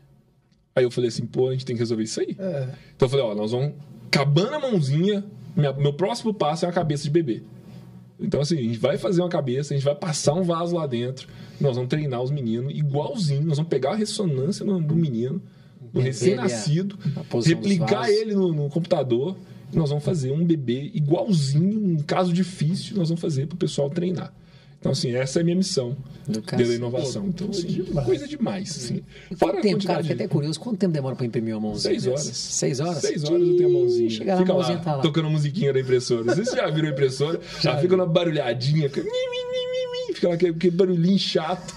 Aí 0.79 0.85
eu 0.85 0.91
falei 0.91 1.09
assim, 1.09 1.27
pô, 1.27 1.49
a 1.49 1.53
gente 1.53 1.65
tem 1.65 1.75
que 1.77 1.81
resolver 1.81 2.05
isso 2.05 2.21
aí. 2.21 2.37
É. 2.39 2.69
Então 2.97 3.07
eu 3.07 3.11
falei, 3.11 3.25
ó, 3.25 3.35
nós 3.35 3.53
vamos 3.53 3.73
acabando 4.07 4.55
a 4.55 4.61
mãozinha, 4.61 5.25
minha- 5.57 5.73
meu 5.73 5.93
próximo 5.93 6.33
passo 6.33 6.65
é 6.65 6.69
uma 6.69 6.75
cabeça 6.75 7.05
de 7.05 7.11
bebê. 7.11 7.43
Então, 8.21 8.41
assim, 8.41 8.59
a 8.59 8.63
gente 8.63 8.79
vai 8.79 8.99
fazer 8.99 9.21
uma 9.21 9.29
cabeça, 9.29 9.73
a 9.73 9.77
gente 9.77 9.85
vai 9.85 9.95
passar 9.95 10.35
um 10.35 10.43
vaso 10.43 10.75
lá 10.77 10.87
dentro, 10.87 11.29
nós 11.61 11.77
vamos 11.77 11.89
treinar 11.89 12.21
os 12.21 12.31
meninos 12.33 12.73
igualzinho, 12.77 13.43
nós 13.43 13.59
vamos 13.59 13.71
pegar 13.71 13.93
a 13.93 13.95
ressonância 13.95 14.65
no, 14.65 14.81
do 14.81 14.97
menino, 14.97 15.41
do 15.93 16.01
recém-nascido, 16.01 16.99
replicar 17.49 18.11
ele 18.11 18.35
no, 18.35 18.53
no 18.53 18.69
computador, 18.69 19.37
e 19.73 19.77
nós 19.77 19.91
vamos 19.91 20.05
fazer 20.05 20.33
um 20.33 20.45
bebê 20.45 20.91
igualzinho, 20.95 21.79
um 21.95 21.97
caso 22.03 22.33
difícil, 22.33 22.97
nós 22.97 23.09
vamos 23.09 23.21
fazer 23.21 23.47
para 23.47 23.55
o 23.55 23.59
pessoal 23.59 23.89
treinar. 23.89 24.33
Então, 24.79 24.93
assim, 24.93 25.13
essa 25.13 25.41
é 25.41 25.43
a 25.43 25.45
minha 25.45 25.57
missão 25.57 25.97
cacete. 26.45 26.75
inovação. 26.75 27.27
Então, 27.27 27.49
assim, 27.51 27.67
demais. 27.67 28.07
coisa 28.07 28.29
demais, 28.29 28.71
assim. 28.71 29.03
Quanto 29.29 29.39
Fora 29.39 29.59
a 29.59 29.63
tempo, 29.63 29.85
cara? 29.85 30.03
Fiquei 30.03 30.15
até 30.15 30.29
curioso. 30.29 30.61
Quanto 30.61 30.79
tempo 30.79 30.93
demora 30.93 31.17
pra 31.17 31.27
imprimir 31.27 31.55
uma 31.55 31.69
mãozinha? 31.69 31.95
Seis 31.95 32.07
horas. 32.07 32.23
Seis 32.23 32.81
horas? 32.81 32.99
Seis 32.99 33.25
horas 33.25 33.49
eu 33.49 33.57
tenho 33.57 33.69
a 33.69 33.73
mãozinha. 33.73 34.11
Chega 34.11 34.35
lá, 34.35 34.41
fica 34.41 34.53
a 34.53 34.55
mãozinha 34.55 34.79
lá, 34.79 34.85
tá 34.85 34.97
lá. 34.97 35.03
tocando 35.03 35.29
a 35.29 35.31
musiquinha 35.31 35.73
da 35.73 35.81
impressora. 35.81 36.23
Vocês 36.25 36.51
já 36.51 36.69
viram 36.71 36.89
a 36.89 36.93
impressora? 36.93 37.41
Já 37.61 37.79
fica 37.79 37.97
na 37.97 38.07
barulhadinha, 38.07 38.89
fica, 38.89 39.03
mi, 39.03 39.11
mi, 39.11 39.45
mi, 39.51 39.67
mi, 39.71 40.09
mi, 40.09 40.15
fica 40.15 40.35
aquele 40.35 40.71
barulhinho 40.71 41.19
chato. 41.19 41.75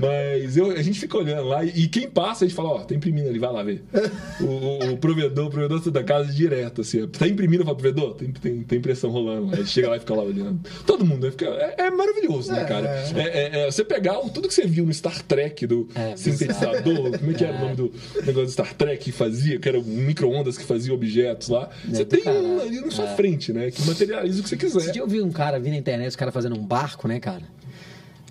Mas 0.00 0.56
eu, 0.56 0.70
a 0.70 0.82
gente 0.82 0.98
fica 1.00 1.16
olhando 1.18 1.48
lá 1.48 1.64
e, 1.64 1.70
e 1.84 1.88
quem 1.88 2.08
passa, 2.08 2.44
a 2.44 2.48
gente 2.48 2.56
fala, 2.56 2.68
ó, 2.70 2.78
tá 2.80 2.94
imprimindo 2.94 3.28
ali, 3.28 3.38
vai 3.38 3.52
lá 3.52 3.62
ver. 3.62 3.82
O, 4.40 4.44
o- 4.44 4.92
o 4.92 4.96
provedor, 4.98 5.46
o 5.46 5.50
provedor 5.50 5.80
da 5.90 6.02
casa 6.04 6.32
direto, 6.32 6.82
assim, 6.82 7.06
tá 7.08 7.26
imprimindo, 7.26 7.62
eu 7.62 7.66
falo, 7.66 7.76
provedor, 7.76 8.14
tem, 8.14 8.30
tem, 8.30 8.62
tem 8.62 8.78
impressão 8.78 9.10
rolando. 9.10 9.54
Aí 9.56 9.66
chega 9.66 9.88
lá 9.90 9.96
e 9.96 10.00
fica 10.00 10.14
lá 10.14 10.22
olhando. 10.22 10.60
Todo 10.86 11.04
mundo, 11.04 11.24
né? 11.24 11.30
Fica, 11.32 11.46
é, 11.46 11.74
é 11.86 11.90
maravilhoso, 11.90 12.52
né, 12.52 12.62
É. 12.62 12.64
cara? 12.64 12.86
É, 13.16 13.20
é- 13.20 13.66
é 13.66 13.70
você 13.70 13.84
pegar 13.84 14.14
tudo 14.32 14.46
que 14.48 14.54
você 14.54 14.66
viu 14.66 14.84
no 14.86 14.92
Star 14.94 15.20
Trek 15.24 15.66
do 15.66 15.88
É, 15.94 16.16
sintetizador, 16.16 17.18
como 17.18 17.30
é 17.30 17.34
que 17.34 17.44
era 17.44 17.56
o 17.56 17.60
nome 17.60 17.74
do 17.76 17.92
negócio 18.24 18.46
do 18.46 18.50
Star 18.52 18.74
Trek 18.74 19.04
que 19.04 19.12
fazia, 19.12 19.58
que 19.58 19.68
era 19.68 19.78
um 19.78 19.82
micro-ondas 19.82 20.56
que 20.56 20.64
fazia 20.64 20.94
objetos 20.94 21.48
lá. 21.48 21.68
Você 21.88 22.04
tem 22.04 22.20
um 22.20 22.24
caralho. 22.24 22.60
ali 22.62 22.80
na 22.80 22.90
sua 22.90 23.06
É. 23.08 23.16
frente, 23.16 23.52
né? 23.52 23.70
Que 23.70 23.82
materializa 23.84 24.40
o 24.40 24.42
que 24.44 24.48
você 24.48 24.54
Esse 24.56 24.66
quiser. 24.78 24.92
dia 24.92 25.02
eu 25.02 25.06
vi 25.08 25.20
um 25.20 25.30
cara 25.30 25.58
vir 25.58 25.70
na 25.70 25.76
internet, 25.76 26.08
os 26.08 26.16
caras 26.16 26.32
fazendo 26.32 26.56
um 26.56 26.64
barco, 26.64 27.08
né, 27.08 27.18
cara? 27.18 27.42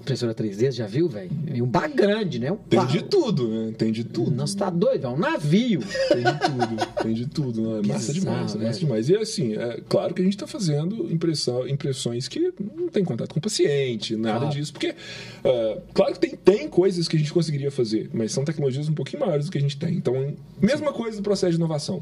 Impressora 0.07 0.33
3D, 0.33 0.71
já 0.71 0.87
viu, 0.87 1.09
velho? 1.09 1.29
E 1.53 1.61
um 1.61 1.67
bar 1.67 1.89
grande, 1.93 2.39
né? 2.39 2.49
Um 2.49 2.55
Tem 2.55 2.85
de 2.85 3.03
tudo, 3.03 3.49
né? 3.49 3.73
Tem 3.77 3.91
de 3.91 4.05
tudo. 4.05 4.31
Nossa, 4.31 4.57
tá 4.57 4.69
doido, 4.69 5.05
é 5.05 5.09
um 5.09 5.17
navio. 5.17 5.81
Tem 6.07 6.23
de 6.23 6.39
tudo, 6.39 7.03
tem 7.03 7.13
de 7.13 7.25
tudo, 7.27 7.61
né? 7.61 7.81
Massa 7.85 8.13
demais, 8.13 8.55
é 8.55 8.57
massa 8.57 8.79
demais. 8.79 9.09
E 9.09 9.17
assim, 9.17 9.55
é 9.55 9.81
claro 9.89 10.13
que 10.13 10.21
a 10.21 10.23
gente 10.23 10.35
está 10.35 10.47
fazendo 10.47 11.11
impressão, 11.11 11.67
impressões 11.67 12.29
que 12.29 12.53
não 12.77 12.87
tem 12.87 13.03
contato 13.03 13.33
com 13.33 13.39
o 13.39 13.41
paciente, 13.41 14.15
nada 14.15 14.45
disso, 14.45 14.71
porque 14.71 14.95
é, 15.43 15.81
claro 15.93 16.13
que 16.13 16.19
tem, 16.19 16.37
tem 16.37 16.69
coisas 16.69 17.05
que 17.09 17.17
a 17.17 17.19
gente 17.19 17.33
conseguiria 17.33 17.69
fazer, 17.69 18.09
mas 18.13 18.31
são 18.31 18.45
tecnologias 18.45 18.87
um 18.87 18.93
pouquinho 18.93 19.19
maiores 19.19 19.47
do 19.47 19.51
que 19.51 19.57
a 19.57 19.61
gente 19.61 19.75
tem. 19.75 19.93
Então, 19.93 20.33
mesma 20.61 20.93
coisa 20.93 21.17
do 21.17 21.23
processo 21.23 21.51
de 21.51 21.57
inovação. 21.57 22.01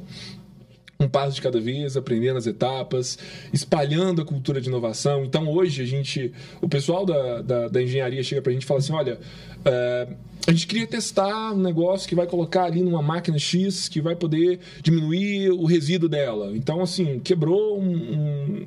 Um 0.97 1.09
passo 1.09 1.35
de 1.35 1.41
cada 1.41 1.59
vez, 1.59 1.97
aprendendo 1.97 2.37
as 2.37 2.47
etapas, 2.47 3.19
espalhando 3.51 4.21
a 4.21 4.25
cultura 4.25 4.61
de 4.61 4.69
inovação. 4.69 5.25
Então, 5.25 5.49
hoje, 5.49 5.81
a 5.81 5.85
gente. 5.85 6.31
O 6.61 6.69
pessoal 6.69 7.05
da, 7.05 7.41
da, 7.41 7.67
da 7.67 7.83
engenharia 7.83 8.23
chega 8.23 8.41
pra 8.41 8.53
gente 8.53 8.63
e 8.63 8.65
fala 8.65 8.79
assim: 8.79 8.93
olha, 8.93 9.19
é, 9.65 10.07
a 10.47 10.51
gente 10.51 10.67
queria 10.67 10.87
testar 10.87 11.51
um 11.51 11.59
negócio 11.59 12.07
que 12.07 12.15
vai 12.15 12.25
colocar 12.25 12.63
ali 12.63 12.81
numa 12.81 13.01
máquina 13.01 13.37
X 13.37 13.89
que 13.89 13.99
vai 13.99 14.15
poder 14.15 14.59
diminuir 14.81 15.49
o 15.51 15.65
resíduo 15.65 16.07
dela. 16.07 16.55
Então, 16.55 16.81
assim, 16.81 17.19
quebrou 17.19 17.77
um, 17.77 17.91
um- 17.93 18.65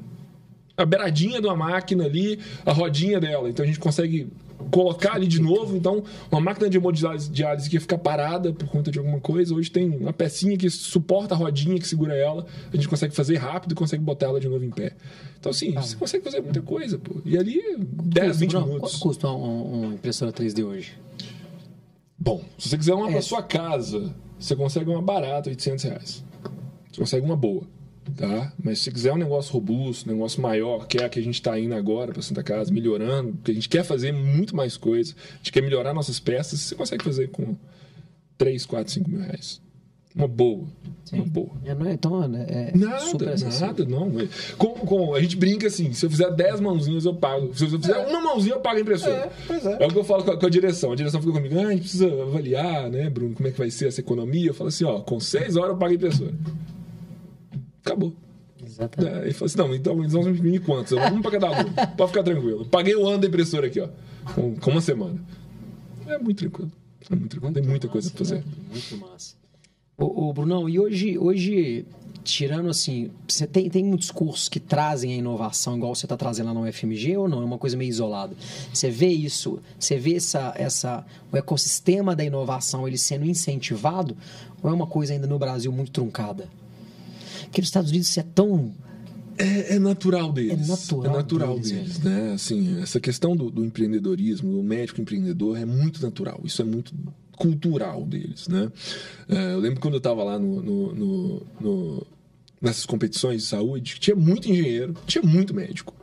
a 0.76 0.84
beiradinha 0.84 1.40
de 1.40 1.46
uma 1.46 1.56
máquina 1.56 2.04
ali, 2.04 2.38
a 2.64 2.72
rodinha 2.72 3.18
dela. 3.18 3.48
Então 3.48 3.64
a 3.64 3.66
gente 3.66 3.80
consegue 3.80 4.28
colocar 4.70 5.14
ali 5.14 5.26
de 5.26 5.40
novo. 5.40 5.76
Então, 5.76 6.02
uma 6.30 6.40
máquina 6.40 6.68
de 6.68 6.76
hemodiálise 6.76 7.30
diálise 7.30 7.68
que 7.70 7.76
ia 7.76 7.80
ficar 7.80 7.98
parada 7.98 8.52
por 8.52 8.68
conta 8.68 8.90
de 8.90 8.98
alguma 8.98 9.20
coisa, 9.20 9.54
hoje 9.54 9.70
tem 9.70 9.88
uma 9.88 10.12
pecinha 10.12 10.56
que 10.56 10.68
suporta 10.68 11.34
a 11.34 11.36
rodinha 11.38 11.78
que 11.78 11.86
segura 11.88 12.14
ela. 12.14 12.46
A 12.72 12.76
gente 12.76 12.88
consegue 12.88 13.14
fazer 13.14 13.36
rápido 13.36 13.72
e 13.72 13.74
consegue 13.74 14.02
botar 14.02 14.26
ela 14.26 14.40
de 14.40 14.48
novo 14.48 14.64
em 14.64 14.70
pé. 14.70 14.92
Então, 15.38 15.50
assim, 15.50 15.72
você 15.72 15.96
consegue 15.96 16.24
fazer 16.24 16.40
muita 16.40 16.60
coisa, 16.62 16.98
pô. 16.98 17.20
E 17.24 17.38
ali, 17.38 17.62
10, 17.78 18.38
20 18.40 18.50
Bruno, 18.50 18.66
minutos. 18.66 18.92
Quanto 18.92 19.02
custa 19.02 19.28
um- 19.28 19.44
um- 19.44 19.82
uma 19.84 19.94
impressora 19.94 20.32
3D 20.32 20.64
hoje? 20.64 20.92
Bom, 22.18 22.42
se 22.58 22.68
você 22.68 22.76
quiser 22.78 22.94
uma 22.94 23.08
É. 23.08 23.12
pra 23.12 23.22
sua 23.22 23.42
casa, 23.42 24.12
você 24.38 24.56
consegue 24.56 24.90
uma 24.90 25.00
barata, 25.02 25.48
800 25.48 25.84
reais. 25.84 26.24
Você 26.90 27.00
consegue 27.00 27.24
uma 27.24 27.36
boa, 27.36 27.62
tá? 28.16 28.52
Mas 28.62 28.78
se 28.78 28.84
você 28.84 28.90
quiser 28.92 29.12
um 29.12 29.16
negócio 29.16 29.52
robusto, 29.52 30.08
um 30.08 30.12
negócio 30.12 30.40
maior, 30.40 30.86
que 30.86 30.98
é 30.98 31.04
a 31.04 31.08
que 31.08 31.18
a 31.18 31.22
gente 31.22 31.34
está 31.34 31.58
indo 31.58 31.74
agora 31.74 32.12
para 32.12 32.22
Santa 32.22 32.42
Casa, 32.42 32.72
melhorando, 32.72 33.32
porque 33.34 33.50
a 33.52 33.54
gente 33.54 33.68
quer 33.68 33.84
fazer 33.84 34.12
muito 34.12 34.54
mais 34.56 34.76
coisa, 34.76 35.14
a 35.34 35.36
gente 35.38 35.52
quer 35.52 35.62
melhorar 35.62 35.92
nossas 35.94 36.18
peças, 36.20 36.60
você 36.60 36.74
consegue 36.74 37.04
fazer 37.04 37.28
com 37.28 37.56
3, 38.36 38.64
4, 38.66 38.92
5 38.92 39.10
mil 39.10 39.20
reais. 39.20 39.60
Uma 40.14 40.26
boa. 40.26 40.64
Uma 41.12 41.24
boa. 41.26 41.50
É, 41.64 41.74
não 41.74 41.86
é, 41.86 41.92
então, 41.92 42.24
é 42.24 42.72
Nada, 42.74 42.98
super 43.00 43.28
acessível. 43.28 43.66
nada, 43.68 43.84
não. 43.84 44.10
Com, 44.56 44.74
com- 44.74 45.14
a 45.14 45.20
gente 45.20 45.36
brinca 45.36 45.68
assim: 45.68 45.92
se 45.92 46.04
eu 46.04 46.10
fizer 46.10 46.28
10 46.34 46.58
mãozinhas, 46.60 47.04
eu 47.04 47.14
pago. 47.14 47.54
Se 47.56 47.64
eu 47.64 47.70
fizer 47.80 47.96
uma 48.06 48.20
mãozinha, 48.20 48.54
eu 48.56 48.60
pago 48.60 48.78
a 48.78 48.80
impressora. 48.80 49.12
É, 49.14 49.30
pois 49.46 49.64
é. 49.64 49.76
É 49.80 49.86
o 49.86 49.90
que 49.90 49.98
eu 49.98 50.02
falo 50.04 50.24
com 50.24 50.32
a, 50.32 50.36
com 50.38 50.46
a 50.46 50.50
direção. 50.50 50.90
A 50.92 50.96
direção 50.96 51.20
fica 51.20 51.32
comigo: 51.32 51.56
ah, 51.60 51.68
a 51.68 51.70
gente 51.70 51.82
precisa 51.82 52.06
avaliar, 52.22 52.90
né, 52.90 53.08
Bruno, 53.08 53.34
como 53.34 53.48
é 53.48 53.52
que 53.52 53.58
vai 53.58 53.70
ser 53.70 53.86
essa 53.88 54.00
economia. 54.00 54.48
Eu 54.48 54.54
falo 54.54 54.68
assim: 54.68 54.84
ó, 54.84 54.98
com 55.00 55.20
6 55.20 55.56
horas 55.56 55.70
eu 55.72 55.76
pago 55.76 55.92
a 55.92 55.94
impressora. 55.94 56.34
Acabou. 57.84 58.12
Exatamente. 58.64 59.14
É, 59.14 59.22
ele 59.22 59.32
falou 59.32 59.46
assim: 59.46 59.58
não, 59.58 59.74
então 59.74 59.98
eles 60.00 60.12
vão 60.12 60.28
imprimir 60.28 60.62
quantos? 60.62 60.92
Eu, 60.92 60.98
Um 60.98 61.22
pra 61.22 61.30
cada 61.30 61.46
aluno. 61.48 61.74
Pode 61.96 62.10
ficar 62.10 62.22
tranquilo. 62.22 62.66
Paguei 62.66 62.94
o 62.96 63.06
ano 63.06 63.18
da 63.18 63.28
impressora 63.28 63.66
aqui, 63.68 63.80
ó, 63.80 63.88
com, 64.34 64.56
com 64.56 64.70
uma 64.70 64.80
semana. 64.80 65.22
É 66.06 66.18
muito 66.18 66.38
tranquilo. 66.38 66.72
É 67.10 67.14
muito 67.14 67.30
tranquilo. 67.30 67.54
Tem 67.54 67.62
muita 67.62 67.88
coisa 67.88 68.10
pra 68.10 68.18
fazer. 68.18 68.36
né? 68.36 68.44
Muito 68.70 68.96
massa. 68.98 69.36
Ô, 69.96 70.28
ô, 70.28 70.32
Brunão, 70.32 70.68
e 70.68 70.78
hoje, 70.78 71.18
hoje, 71.18 71.84
tirando 72.22 72.68
assim, 72.68 73.10
você 73.26 73.46
tem, 73.46 73.68
tem 73.68 73.84
muitos 73.84 74.10
cursos 74.10 74.48
que 74.48 74.60
trazem 74.60 75.12
a 75.12 75.16
inovação 75.16 75.76
igual 75.76 75.94
você 75.94 76.06
está 76.06 76.16
trazendo 76.16 76.46
lá 76.46 76.54
no 76.54 76.68
UFMG 76.68 77.16
ou 77.16 77.28
não? 77.28 77.42
É 77.42 77.44
uma 77.44 77.58
coisa 77.58 77.76
meio 77.76 77.88
isolada. 77.88 78.34
Você 78.72 78.90
vê 78.90 79.08
isso, 79.08 79.58
você 79.78 79.98
vê 79.98 80.14
essa, 80.14 80.52
essa, 80.56 81.04
o 81.32 81.36
ecossistema 81.36 82.14
da 82.14 82.24
inovação 82.24 82.86
ele 82.86 82.96
sendo 82.98 83.24
incentivado 83.24 84.16
ou 84.62 84.70
é 84.70 84.72
uma 84.72 84.86
coisa 84.86 85.12
ainda 85.12 85.26
no 85.26 85.38
Brasil 85.38 85.72
muito 85.72 85.90
truncada? 85.90 86.48
Porque 87.48 87.60
nos 87.60 87.68
Estados 87.68 87.90
Unidos 87.90 88.08
isso 88.08 88.20
é 88.20 88.24
tão... 88.34 88.72
É, 89.40 89.76
é 89.76 89.78
natural 89.78 90.32
deles. 90.32 90.66
É 90.66 90.70
natural 90.70 91.04
É 91.14 91.16
natural 91.16 91.54
deles, 91.54 91.70
deles, 91.70 91.98
né? 92.00 92.32
Assim, 92.32 92.80
essa 92.82 92.98
questão 92.98 93.36
do, 93.36 93.50
do 93.50 93.64
empreendedorismo, 93.64 94.50
do 94.52 94.62
médico 94.64 95.00
empreendedor, 95.00 95.56
é 95.56 95.64
muito 95.64 96.02
natural. 96.02 96.40
Isso 96.44 96.60
é 96.60 96.64
muito 96.64 96.92
cultural 97.36 98.04
deles, 98.04 98.48
né? 98.48 98.68
É, 99.28 99.52
eu 99.52 99.60
lembro 99.60 99.78
quando 99.80 99.94
eu 99.94 99.98
estava 99.98 100.24
lá 100.24 100.40
no, 100.40 100.60
no- 100.60 101.46
no- 101.60 102.06
nessas 102.60 102.84
competições 102.84 103.42
de 103.42 103.46
saúde, 103.48 103.94
que 103.94 104.00
tinha 104.00 104.16
muito 104.16 104.50
engenheiro, 104.50 104.94
tinha 105.06 105.22
muito 105.22 105.54
médico. 105.54 105.94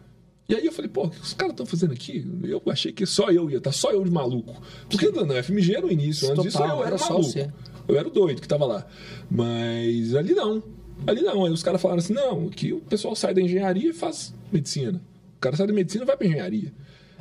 E 0.48 0.56
aí 0.56 0.66
eu 0.66 0.72
falei, 0.72 0.90
pô, 0.90 1.08
o 1.08 1.10
que 1.10 1.20
os 1.20 1.34
caras 1.34 1.52
estão 1.52 1.66
fazendo 1.66 1.92
aqui? 1.92 2.26
Eu 2.44 2.62
achei 2.68 2.94
que 2.94 3.06
só 3.06 3.30
eu 3.32 3.50
ia 3.50 3.58
estar, 3.58 3.74
só 3.74 3.92
eu 3.92 4.02
de 4.06 4.12
maluco. 4.12 4.62
Porque 4.90 5.10
na 5.12 5.44
FMG 5.44 5.82
no 5.82 5.92
início, 5.92 6.32
antes 6.32 6.44
disso 6.46 6.60
eu 6.60 6.64
era, 6.64 6.88
era 6.88 6.98
só 6.98 7.10
maluco. 7.16 7.30
você. 7.32 7.52
Eu 7.86 7.98
era 7.98 8.08
o 8.08 8.12
doido 8.12 8.42
que 8.42 8.48
tava 8.48 8.66
lá. 8.66 8.88
Mas 9.30 10.16
ali 10.16 10.34
não. 10.34 10.64
Ali 11.08 11.22
não. 11.22 11.46
Aí 11.46 11.52
os 11.52 11.64
caras 11.64 11.82
falaram 11.82 12.00
assim: 12.00 12.14
não, 12.14 12.50
que 12.50 12.74
o 12.74 12.82
pessoal 12.82 13.16
sai 13.16 13.34
da 13.34 13.42
engenharia 13.42 13.90
e 13.90 13.94
faz 13.94 14.34
medicina. 14.52 15.02
O 15.38 15.40
cara 15.40 15.56
sai 15.56 15.68
da 15.68 15.74
medicina 15.74 16.04
e 16.04 16.08
vai 16.08 16.18
pra 16.18 16.28
engenharia. 16.28 16.72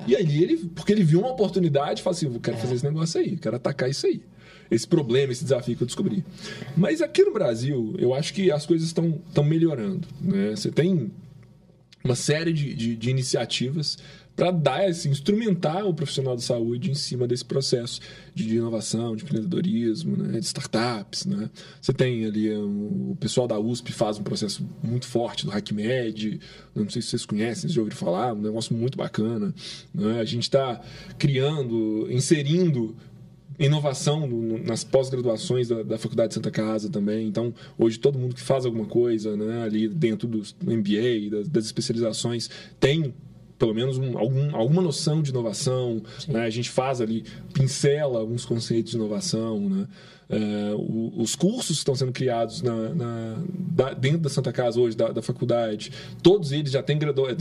E 0.06 0.16
aí 0.16 0.42
ele, 0.42 0.56
porque 0.74 0.92
ele 0.92 1.04
viu 1.04 1.20
uma 1.20 1.30
oportunidade, 1.30 2.02
fala 2.02 2.16
assim: 2.16 2.26
eu 2.32 2.40
quero 2.40 2.56
fazer 2.56 2.74
esse 2.74 2.84
negócio 2.84 3.20
aí, 3.20 3.36
quero 3.36 3.56
atacar 3.56 3.88
isso 3.88 4.06
aí. 4.06 4.22
Esse 4.70 4.88
problema, 4.88 5.32
esse 5.32 5.44
desafio 5.44 5.76
que 5.76 5.82
eu 5.82 5.86
descobri. 5.86 6.24
Mas 6.76 7.02
aqui 7.02 7.22
no 7.22 7.32
Brasil, 7.32 7.94
eu 7.98 8.14
acho 8.14 8.32
que 8.32 8.50
as 8.50 8.64
coisas 8.64 8.86
estão 8.86 9.20
estão 9.28 9.44
melhorando. 9.44 10.08
Né? 10.20 10.50
Você 10.56 10.70
tem 10.70 11.10
uma 12.02 12.14
série 12.14 12.52
de, 12.52 12.74
de, 12.74 12.96
de 12.96 13.10
iniciativas 13.10 13.98
para 14.36 14.50
dar 14.50 14.88
esse 14.88 15.08
instrumentar 15.08 15.86
o 15.86 15.94
profissional 15.94 16.34
de 16.34 16.42
saúde 16.42 16.90
em 16.90 16.94
cima 16.94 17.26
desse 17.26 17.44
processo 17.44 18.00
de, 18.34 18.56
inovação, 18.56 19.14
de 19.14 19.22
empreendedorismo, 19.22 20.16
né, 20.16 20.40
de 20.40 20.44
startups, 20.46 21.24
né? 21.24 21.48
Você 21.80 21.92
tem 21.92 22.24
ali 22.24 22.52
um, 22.52 23.12
o 23.12 23.16
pessoal 23.16 23.46
da 23.46 23.58
USP 23.58 23.92
faz 23.92 24.18
um 24.18 24.24
processo 24.24 24.68
muito 24.82 25.06
forte 25.06 25.44
do 25.46 25.52
HackMed, 25.52 26.40
não 26.74 26.88
sei 26.90 27.00
se 27.00 27.08
vocês 27.08 27.24
conhecem, 27.24 27.68
se 27.68 27.74
já 27.76 27.80
ouviram 27.80 27.96
falar, 27.96 28.32
um 28.34 28.40
negócio 28.40 28.74
muito 28.74 28.98
bacana. 28.98 29.54
Né? 29.94 30.18
A 30.18 30.24
gente 30.24 30.42
está 30.44 30.80
criando, 31.16 32.08
inserindo 32.10 32.96
inovação 33.56 34.26
no- 34.26 34.58
nas 34.64 34.82
pós-graduações 34.82 35.68
da, 35.68 35.84
da 35.84 35.96
Faculdade 35.96 36.30
de 36.30 36.34
Santa 36.34 36.50
Casa 36.50 36.90
também. 36.90 37.28
Então, 37.28 37.54
hoje 37.78 37.98
todo 37.98 38.18
mundo 38.18 38.34
que 38.34 38.40
faz 38.40 38.66
alguma 38.66 38.86
coisa 38.86 39.36
né, 39.36 39.62
ali 39.62 39.88
dentro 39.88 40.26
do 40.26 40.42
MBA, 40.60 41.30
das, 41.30 41.48
das 41.48 41.64
especializações, 41.66 42.50
tem 42.80 43.14
pelo 43.58 43.74
menos 43.74 43.96
um- 43.98 44.18
algum, 44.18 44.54
alguma 44.56 44.82
noção 44.82 45.22
de 45.22 45.30
inovação. 45.30 46.02
né? 46.28 46.40
A 46.44 46.50
gente 46.50 46.70
faz 46.70 47.00
ali, 47.00 47.24
pincela 47.52 48.18
alguns 48.18 48.44
conceitos 48.44 48.90
de 48.92 48.96
inovação. 48.96 49.68
Né? 49.68 49.86
É, 50.28 50.72
os 51.16 51.36
cursos 51.36 51.66
que 51.76 51.80
estão 51.80 51.94
sendo 51.94 52.10
criados 52.10 52.62
na, 52.62 52.94
na- 52.94 53.42
da- 53.48 53.92
dentro 53.94 54.20
da 54.20 54.30
Santa 54.30 54.50
Casa 54.52 54.80
hoje, 54.80 54.96
da, 54.96 55.12
da 55.12 55.20
faculdade, 55.20 55.92
todos 56.22 56.50
eles 56.50 56.72
já 56.72 56.82
têm, 56.82 56.98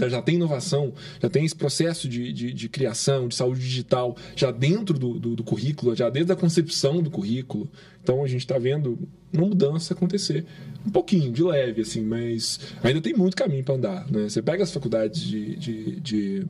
já 0.09 0.21
têm 0.21 0.35
inovação, 0.35 0.93
já 1.21 1.29
tem 1.29 1.45
esse 1.45 1.55
processo 1.55 2.09
de, 2.09 2.33
de, 2.33 2.53
de 2.53 2.69
criação, 2.69 3.27
de 3.29 3.35
saúde 3.35 3.61
digital, 3.61 4.15
já 4.35 4.51
dentro 4.51 4.99
do, 4.99 5.17
do, 5.17 5.35
do 5.35 5.43
currículo, 5.43 5.95
já 5.95 6.09
desde 6.09 6.31
a 6.33 6.35
concepção 6.35 7.01
do 7.01 7.09
currículo. 7.09 7.69
Então 8.03 8.21
a 8.21 8.27
gente 8.27 8.41
está 8.41 8.57
vendo 8.59 8.99
uma 9.31 9.47
mudança 9.47 9.93
acontecer. 9.93 10.45
Um 10.85 10.89
pouquinho, 10.89 11.31
de 11.31 11.43
leve, 11.43 11.81
assim, 11.81 12.01
mas 12.01 12.59
ainda 12.83 12.99
tem 13.01 13.13
muito 13.13 13.37
caminho 13.37 13.63
para 13.63 13.75
andar. 13.75 14.11
Né? 14.11 14.29
Você 14.29 14.41
pega 14.41 14.63
as 14.63 14.71
faculdades 14.71 15.21
de, 15.21 15.55
de, 15.55 15.99
de 16.01 16.47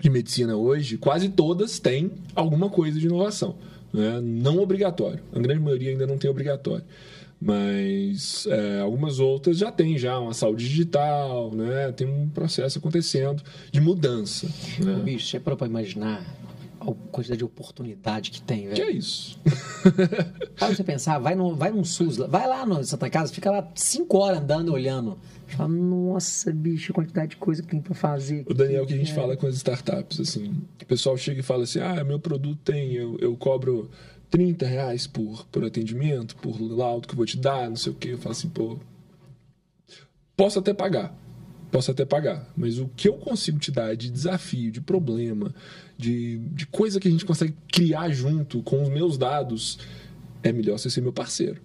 de 0.00 0.08
medicina 0.08 0.56
hoje, 0.56 0.96
quase 0.96 1.28
todas 1.28 1.78
têm 1.78 2.10
alguma 2.34 2.70
coisa 2.70 2.98
de 2.98 3.06
inovação. 3.06 3.54
Né? 3.92 4.20
Não 4.22 4.58
obrigatório. 4.58 5.20
A 5.32 5.38
grande 5.38 5.60
maioria 5.60 5.90
ainda 5.90 6.06
não 6.06 6.16
tem 6.16 6.30
obrigatório. 6.30 6.84
Mas 7.40 8.46
é, 8.46 8.80
algumas 8.80 9.18
outras 9.18 9.56
já 9.56 9.72
tem 9.72 9.96
já 9.96 10.18
uma 10.18 10.34
saúde 10.34 10.68
digital, 10.68 11.50
né? 11.54 11.90
Tem 11.92 12.06
um 12.06 12.28
processo 12.28 12.78
acontecendo 12.78 13.42
de 13.72 13.80
mudança. 13.80 14.46
Né? 14.78 15.00
Bicho, 15.02 15.40
parou 15.40 15.56
para 15.56 15.66
imaginar 15.66 16.22
a 16.80 17.10
quantidade 17.10 17.38
de 17.38 17.44
oportunidade 17.44 18.30
que 18.30 18.40
tem, 18.40 18.62
velho? 18.62 18.74
Que 18.74 18.82
é 18.82 18.90
isso? 18.90 19.38
Para 20.56 20.68
você 20.68 20.82
pensar, 20.82 21.18
vai, 21.18 21.34
no, 21.34 21.54
vai 21.54 21.70
num 21.70 21.84
SUS, 21.84 22.16
vai 22.16 22.48
lá 22.48 22.64
no 22.64 22.82
Santa 22.82 23.10
Casa, 23.10 23.32
fica 23.32 23.50
lá 23.50 23.70
cinco 23.74 24.18
horas 24.18 24.40
andando, 24.40 24.72
olhando. 24.72 25.18
Fala, 25.46 25.68
nossa, 25.68 26.52
bicho, 26.52 26.92
a 26.92 26.94
quantidade 26.94 27.30
de 27.30 27.36
coisa 27.36 27.62
que 27.62 27.68
tem 27.68 27.80
para 27.80 27.94
fazer. 27.94 28.44
O 28.48 28.54
Daniel, 28.54 28.86
que 28.86 28.94
a 28.94 28.96
gente 28.96 29.12
é. 29.12 29.14
fala 29.14 29.36
com 29.36 29.46
as 29.46 29.56
startups, 29.56 30.20
assim, 30.20 30.62
o 30.80 30.86
pessoal 30.86 31.16
chega 31.16 31.40
e 31.40 31.42
fala 31.42 31.64
assim, 31.64 31.80
ah, 31.80 32.02
meu 32.04 32.18
produto 32.20 32.58
tem, 32.64 32.92
eu, 32.92 33.18
eu 33.20 33.36
cobro 33.36 33.90
30 34.30 34.64
reais 34.64 35.06
por, 35.06 35.44
por 35.46 35.64
atendimento, 35.64 36.36
por 36.36 36.60
laudo 36.60 37.06
que 37.06 37.14
eu 37.14 37.16
vou 37.16 37.26
te 37.26 37.36
dar, 37.36 37.68
não 37.68 37.76
sei 37.76 37.92
o 37.92 37.96
quê. 37.96 38.10
Eu 38.12 38.18
falo 38.18 38.32
assim, 38.32 38.48
pô, 38.48 38.78
posso 40.36 40.58
até 40.60 40.72
pagar, 40.72 41.14
posso 41.70 41.90
até 41.90 42.04
pagar, 42.04 42.48
mas 42.56 42.78
o 42.78 42.88
que 42.88 43.08
eu 43.08 43.14
consigo 43.14 43.58
te 43.58 43.70
dar 43.70 43.96
de 43.96 44.08
desafio, 44.08 44.70
de 44.70 44.80
problema, 44.80 45.52
de, 46.00 46.38
de 46.38 46.66
coisa 46.66 46.98
que 46.98 47.06
a 47.06 47.10
gente 47.10 47.24
consegue 47.24 47.54
criar 47.70 48.10
junto 48.10 48.62
com 48.62 48.82
os 48.82 48.88
meus 48.88 49.18
dados, 49.18 49.78
é 50.42 50.52
melhor 50.52 50.78
você 50.78 50.90
ser 50.90 51.00
meu 51.00 51.12
parceiro. 51.12 51.60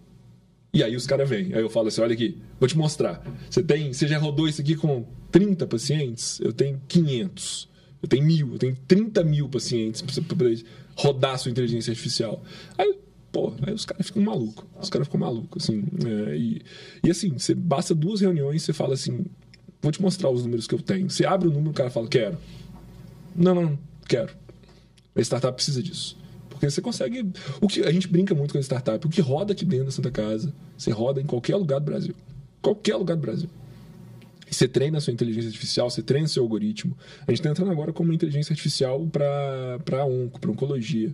E 0.74 0.84
aí 0.84 0.94
os 0.94 1.08
caras 1.08 1.30
vêm. 1.30 1.54
Aí 1.54 1.62
eu 1.62 1.70
falo 1.70 1.88
assim: 1.88 2.02
olha 2.02 2.14
aqui, 2.14 2.38
vou 2.60 2.68
te 2.68 2.78
mostrar. 2.78 3.24
Você 3.50 3.64
tem, 3.64 3.94
você 3.94 4.08
já 4.08 4.18
rodou 4.18 4.48
isso 4.48 4.60
aqui 4.60 4.76
com 4.76 5.06
30 5.32 5.66
pacientes? 5.68 6.40
Eu 6.42 6.52
tenho 6.52 6.82
500. 6.88 7.70
Eu 8.04 8.10
tenho 8.10 8.26
mil, 8.26 8.52
eu 8.52 8.60
tenho 8.60 8.76
30 8.88 9.24
mil 9.24 9.50
pacientes 9.50 10.02
para 10.02 10.22
poder 10.24 10.64
rodar 10.96 11.40
sua 11.40 11.50
inteligência 11.50 11.92
artificial. 11.92 12.44
Aí, 12.78 13.00
pô, 13.32 13.54
aí 13.66 13.74
os 13.74 13.86
caras 13.86 14.08
ficam 14.08 14.22
malucos. 14.22 14.66
Os 14.80 14.90
caras 14.90 15.08
ficam 15.08 15.20
malucos, 15.20 15.64
assim. 15.64 15.84
É, 16.06 16.38
e, 16.38 16.62
e 17.04 17.10
assim, 17.10 17.30
você 17.30 17.56
basta 17.56 17.96
duas 17.96 18.20
reuniões, 18.20 18.62
você 18.62 18.74
fala 18.74 18.96
assim: 18.96 19.26
vou 19.82 19.92
te 19.94 20.02
mostrar 20.02 20.30
os 20.30 20.44
números 20.44 20.68
que 20.68 20.76
eu 20.76 20.82
tenho. 20.82 21.10
Você 21.10 21.26
abre 21.26 21.48
o 21.48 21.52
número, 21.52 21.72
o 21.72 21.74
cara 21.74 21.90
fala: 21.90 22.08
quero. 22.08 22.38
Não, 23.34 23.56
não, 23.56 23.80
quero. 24.08 24.34
A 25.16 25.22
startup 25.22 25.56
precisa 25.56 25.82
disso. 25.82 26.18
Porque 26.50 26.70
você 26.70 26.82
consegue. 26.82 27.32
O 27.62 27.68
que 27.68 27.82
a 27.82 27.92
gente 27.92 28.08
brinca 28.08 28.34
muito 28.34 28.52
com 28.52 28.58
a 28.58 28.62
startup. 28.62 29.06
O 29.06 29.10
que 29.10 29.22
roda 29.22 29.54
aqui 29.54 29.66
dentro 29.66 29.86
da 29.86 29.92
Santa 29.92 30.12
Casa, 30.12 30.54
você 30.78 30.92
roda 30.92 31.22
em 31.22 31.26
qualquer 31.26 31.56
lugar 31.56 31.80
do 31.80 31.86
Brasil. 31.86 32.16
Qualquer 32.62 32.96
lugar 32.96 33.16
do 33.16 33.22
Brasil. 33.22 33.50
Você 34.50 34.68
treina 34.68 35.00
a 35.00 35.02
sua 35.02 35.12
inteligência 35.12 35.48
artificial, 35.48 35.90
você 35.90 36.02
treina 36.02 36.28
seu 36.28 36.44
algoritmo. 36.44 36.98
A 37.28 37.32
gente 37.32 37.40
está 37.40 37.50
entrando 37.50 37.72
agora 37.72 37.92
com 37.92 38.04
uma 38.04 38.14
inteligência 38.14 38.54
artificial 38.54 39.06
para 39.08 40.06
onco, 40.06 40.40
para 40.40 40.52
oncologia 40.52 41.14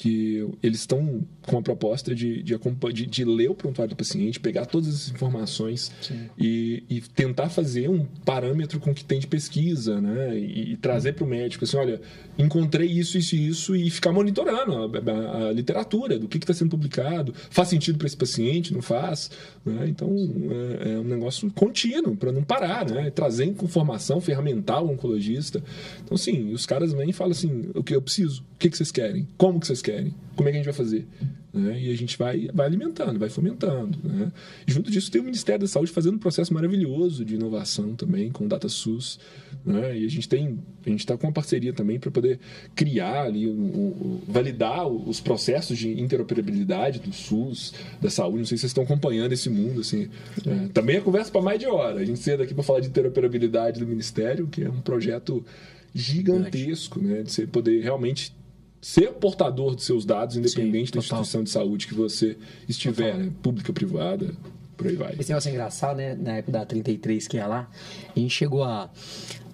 que 0.00 0.48
eles 0.62 0.78
estão 0.78 1.26
com 1.42 1.58
a 1.58 1.62
proposta 1.62 2.14
de, 2.14 2.42
de, 2.42 2.58
de, 2.94 3.06
de, 3.06 3.24
ler 3.26 3.50
o 3.50 3.54
prontuário 3.54 3.94
do 3.94 3.96
paciente, 3.98 4.40
pegar 4.40 4.64
todas 4.64 4.88
as 4.88 5.10
informações 5.10 5.92
e, 6.38 6.82
e, 6.88 7.02
tentar 7.02 7.50
fazer 7.50 7.90
um 7.90 8.06
parâmetro 8.24 8.80
com 8.80 8.92
o 8.92 8.94
que 8.94 9.04
tem 9.04 9.20
de 9.20 9.26
pesquisa, 9.26 10.00
né? 10.00 10.38
E, 10.38 10.72
e 10.72 10.76
trazer 10.78 11.12
para 11.12 11.24
o 11.24 11.26
médico 11.26 11.64
assim, 11.64 11.76
olha, 11.76 12.00
encontrei 12.38 12.88
isso, 12.88 13.18
isso 13.18 13.36
e 13.36 13.48
isso, 13.48 13.76
e 13.76 13.90
ficar 13.90 14.10
monitorando 14.10 14.72
a, 14.72 15.10
a, 15.12 15.48
a 15.48 15.52
literatura, 15.52 16.18
do 16.18 16.28
que 16.28 16.38
está 16.38 16.54
sendo 16.54 16.70
publicado, 16.70 17.34
faz 17.50 17.68
sentido 17.68 17.98
para 17.98 18.06
esse 18.06 18.16
paciente, 18.16 18.72
não 18.72 18.80
faz? 18.80 19.30
Né? 19.66 19.86
Então, 19.86 20.08
é, 20.80 20.92
é, 20.92 20.98
um 20.98 21.04
negócio 21.04 21.50
contínuo, 21.50 22.16
para 22.16 22.32
não 22.32 22.42
parar, 22.42 22.88
né? 22.88 23.10
Trazer 23.10 23.44
informação 23.44 24.18
ferramental 24.18 24.86
ao 24.86 24.94
oncologista. 24.94 25.62
Então, 26.02 26.16
sim, 26.16 26.54
os 26.54 26.64
caras 26.64 26.94
vêm 26.94 27.10
e 27.10 27.12
falam 27.12 27.32
assim, 27.32 27.68
o 27.74 27.82
que 27.82 27.94
eu 27.94 28.00
preciso? 28.00 28.40
O 28.54 28.58
que, 28.58 28.70
que 28.70 28.78
vocês 28.78 28.90
querem? 28.90 29.28
Como 29.36 29.60
que 29.60 29.66
vocês 29.66 29.82
querem? 29.82 29.89
Querem. 29.90 30.14
Como 30.36 30.48
é 30.48 30.52
que 30.52 30.58
a 30.58 30.62
gente 30.62 30.66
vai 30.66 30.74
fazer? 30.74 31.06
Né? 31.52 31.80
E 31.82 31.92
a 31.92 31.96
gente 31.96 32.16
vai, 32.16 32.48
vai 32.54 32.66
alimentando, 32.66 33.18
vai 33.18 33.28
fomentando. 33.28 33.98
Né? 34.04 34.32
Junto 34.66 34.90
disso 34.90 35.10
tem 35.10 35.20
o 35.20 35.24
Ministério 35.24 35.60
da 35.60 35.66
Saúde 35.66 35.90
fazendo 35.90 36.14
um 36.14 36.18
processo 36.18 36.54
maravilhoso 36.54 37.24
de 37.24 37.34
inovação 37.34 37.94
também 37.94 38.30
com 38.30 38.44
o 38.44 38.48
DataSUS. 38.48 39.18
Né? 39.64 39.98
E 39.98 40.06
a 40.06 40.08
gente 40.08 40.28
tem, 40.28 40.58
a 40.86 40.88
gente 40.88 41.00
está 41.00 41.16
com 41.16 41.26
uma 41.26 41.32
parceria 41.32 41.72
também 41.72 41.98
para 41.98 42.10
poder 42.10 42.38
criar 42.74 43.24
ali, 43.24 43.48
um, 43.48 43.52
um, 43.52 44.20
validar 44.28 44.86
os 44.86 45.20
processos 45.20 45.76
de 45.76 46.00
interoperabilidade 46.00 47.00
do 47.00 47.12
SUS, 47.12 47.74
da 48.00 48.08
saúde. 48.08 48.38
Não 48.38 48.44
sei 48.44 48.56
se 48.56 48.62
vocês 48.62 48.70
estão 48.70 48.84
acompanhando 48.84 49.32
esse 49.32 49.50
mundo. 49.50 49.80
Assim. 49.80 50.08
É, 50.46 50.68
também 50.68 50.96
é 50.96 51.00
conversa 51.00 51.32
para 51.32 51.42
mais 51.42 51.58
de 51.58 51.66
hora. 51.66 52.00
A 52.00 52.04
gente 52.04 52.20
saiu 52.20 52.38
daqui 52.38 52.54
para 52.54 52.62
falar 52.62 52.80
de 52.80 52.88
interoperabilidade 52.88 53.80
do 53.80 53.86
Ministério, 53.86 54.46
que 54.46 54.62
é 54.62 54.70
um 54.70 54.80
projeto 54.80 55.44
gigantesco, 55.92 57.00
né? 57.00 57.22
De 57.22 57.32
você 57.32 57.46
poder 57.46 57.82
realmente 57.82 58.32
ser 58.80 59.12
portador 59.14 59.76
de 59.76 59.82
seus 59.82 60.04
dados, 60.04 60.36
independente 60.36 60.88
Sim, 60.88 60.94
da 60.94 60.98
instituição 61.00 61.44
de 61.44 61.50
saúde 61.50 61.86
que 61.86 61.94
você 61.94 62.38
estiver, 62.68 63.16
né? 63.16 63.30
pública, 63.42 63.72
privada, 63.72 64.34
por 64.76 64.86
aí 64.86 64.96
vai. 64.96 65.14
Esse 65.18 65.28
negócio 65.28 65.48
é 65.48 65.52
engraçado, 65.52 65.96
né? 65.98 66.14
Na 66.14 66.36
época 66.38 66.52
da 66.52 66.64
33, 66.64 67.28
que 67.28 67.36
é 67.36 67.46
lá, 67.46 67.70
a 68.16 68.18
gente 68.18 68.30
chegou 68.30 68.64
a, 68.64 68.90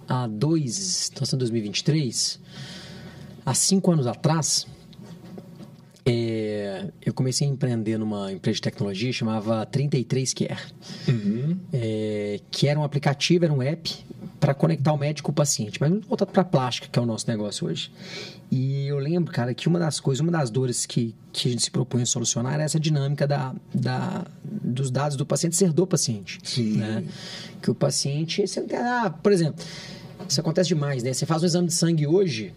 a 0.07 0.27
dois, 0.27 1.11
nós 1.15 1.27
estamos 1.27 1.33
em 1.33 1.37
2023, 1.37 2.39
há 3.45 3.53
cinco 3.53 3.91
anos 3.91 4.07
atrás, 4.07 4.65
é, 6.09 6.85
eu 7.05 7.13
comecei 7.13 7.45
a 7.45 7.51
empreender 7.51 7.97
numa 7.97 8.31
empresa 8.31 8.55
de 8.55 8.61
tecnologia 8.61 9.11
chamava 9.11 9.65
33 9.65 10.33
Care, 10.33 10.57
uhum. 11.05 11.59
é, 11.73 12.39
que 12.49 12.65
era 12.65 12.79
um 12.79 12.83
aplicativo, 12.83 13.43
era 13.43 13.53
um 13.53 13.61
app 13.61 13.93
para 14.39 14.53
conectar 14.53 14.93
o 14.93 14.97
médico 14.97 15.25
com 15.25 15.31
o 15.33 15.35
paciente, 15.35 15.81
mas 15.81 15.89
muito 15.89 16.07
voltado 16.07 16.31
para 16.31 16.43
a 16.43 16.45
plástica, 16.45 16.87
que 16.89 16.97
é 16.97 17.01
o 17.01 17.05
nosso 17.05 17.27
negócio 17.27 17.67
hoje. 17.67 17.91
E 18.49 18.87
eu 18.87 18.97
lembro, 18.99 19.33
cara, 19.33 19.53
que 19.53 19.67
uma 19.67 19.79
das 19.79 19.99
coisas, 19.99 20.21
uma 20.21 20.31
das 20.31 20.49
dores 20.49 20.85
que, 20.85 21.13
que 21.33 21.49
a 21.49 21.51
gente 21.51 21.63
se 21.63 21.71
propõe 21.71 22.03
a 22.03 22.05
solucionar 22.05 22.53
era 22.53 22.63
essa 22.63 22.79
dinâmica 22.79 23.27
da, 23.27 23.53
da, 23.75 24.25
dos 24.45 24.89
dados 24.89 25.17
do 25.17 25.25
paciente 25.25 25.57
ser 25.57 25.73
do 25.73 25.85
paciente. 25.85 26.39
Sim. 26.41 26.77
Né? 26.77 27.03
Que 27.61 27.69
o 27.69 27.75
paciente, 27.75 28.47
você 28.47 28.61
não 28.61 28.67
tem, 28.67 28.77
ah, 28.77 29.09
por 29.09 29.33
exemplo, 29.33 29.61
isso 30.29 30.39
acontece 30.39 30.69
demais, 30.69 31.03
né? 31.03 31.11
Você 31.11 31.25
faz 31.25 31.43
um 31.43 31.45
exame 31.45 31.67
de 31.67 31.73
sangue 31.73 32.07
hoje, 32.07 32.53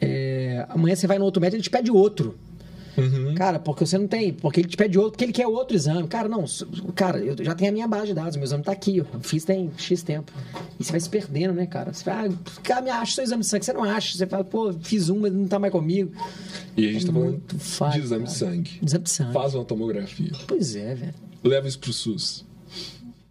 é, 0.00 0.66
amanhã 0.68 0.96
você 0.96 1.06
vai 1.06 1.18
no 1.18 1.24
outro 1.24 1.40
médico 1.40 1.56
e 1.56 1.58
ele 1.58 1.62
te 1.62 1.70
pede 1.70 1.92
outro. 1.92 2.36
Cara, 3.38 3.60
porque 3.60 3.86
você 3.86 3.96
não 3.96 4.08
tem. 4.08 4.32
Porque 4.32 4.58
ele 4.58 4.68
te 4.68 4.76
pede 4.76 4.98
outro, 4.98 5.12
porque 5.12 5.24
ele 5.24 5.32
quer 5.32 5.46
outro 5.46 5.76
exame. 5.76 6.08
Cara, 6.08 6.28
não. 6.28 6.44
Cara, 6.96 7.20
eu 7.20 7.36
já 7.40 7.54
tenho 7.54 7.70
a 7.70 7.72
minha 7.72 7.86
base 7.86 8.08
de 8.08 8.14
dados, 8.14 8.34
meu 8.34 8.42
exame 8.42 8.64
tá 8.64 8.72
aqui. 8.72 8.96
Eu 8.96 9.06
fiz 9.20 9.44
tem 9.44 9.70
X 9.78 10.02
tempo. 10.02 10.32
E 10.76 10.82
você 10.82 10.90
vai 10.90 10.98
se 10.98 11.08
perdendo, 11.08 11.54
né, 11.54 11.64
cara? 11.64 11.92
Você 11.92 12.04
vai, 12.04 12.26
ah, 12.26 12.32
cara, 12.64 12.82
me 12.82 12.90
acha 12.90 13.14
seu 13.14 13.22
exame 13.22 13.42
de 13.42 13.46
sangue. 13.46 13.64
Você 13.64 13.72
não 13.72 13.84
acha. 13.84 14.18
Você 14.18 14.26
fala, 14.26 14.42
pô, 14.42 14.72
fiz 14.82 15.08
um, 15.08 15.20
mas 15.20 15.32
não 15.32 15.46
tá 15.46 15.56
mais 15.56 15.70
comigo. 15.70 16.10
E 16.76 16.88
a 16.88 16.92
gente 16.92 17.04
é 17.04 17.06
tá 17.06 17.12
falando 17.12 17.92
de 17.92 17.98
exame 18.00 18.08
cara. 18.08 18.24
de 18.24 18.32
sangue. 18.32 18.80
Exame 18.84 19.04
de 19.04 19.10
sangue. 19.10 19.32
Faz 19.32 19.54
uma 19.54 19.64
tomografia. 19.64 20.32
Pois 20.48 20.74
é, 20.74 20.96
velho. 20.96 21.14
Leva 21.44 21.68
isso 21.68 21.78
pro 21.78 21.92
SUS. 21.92 22.44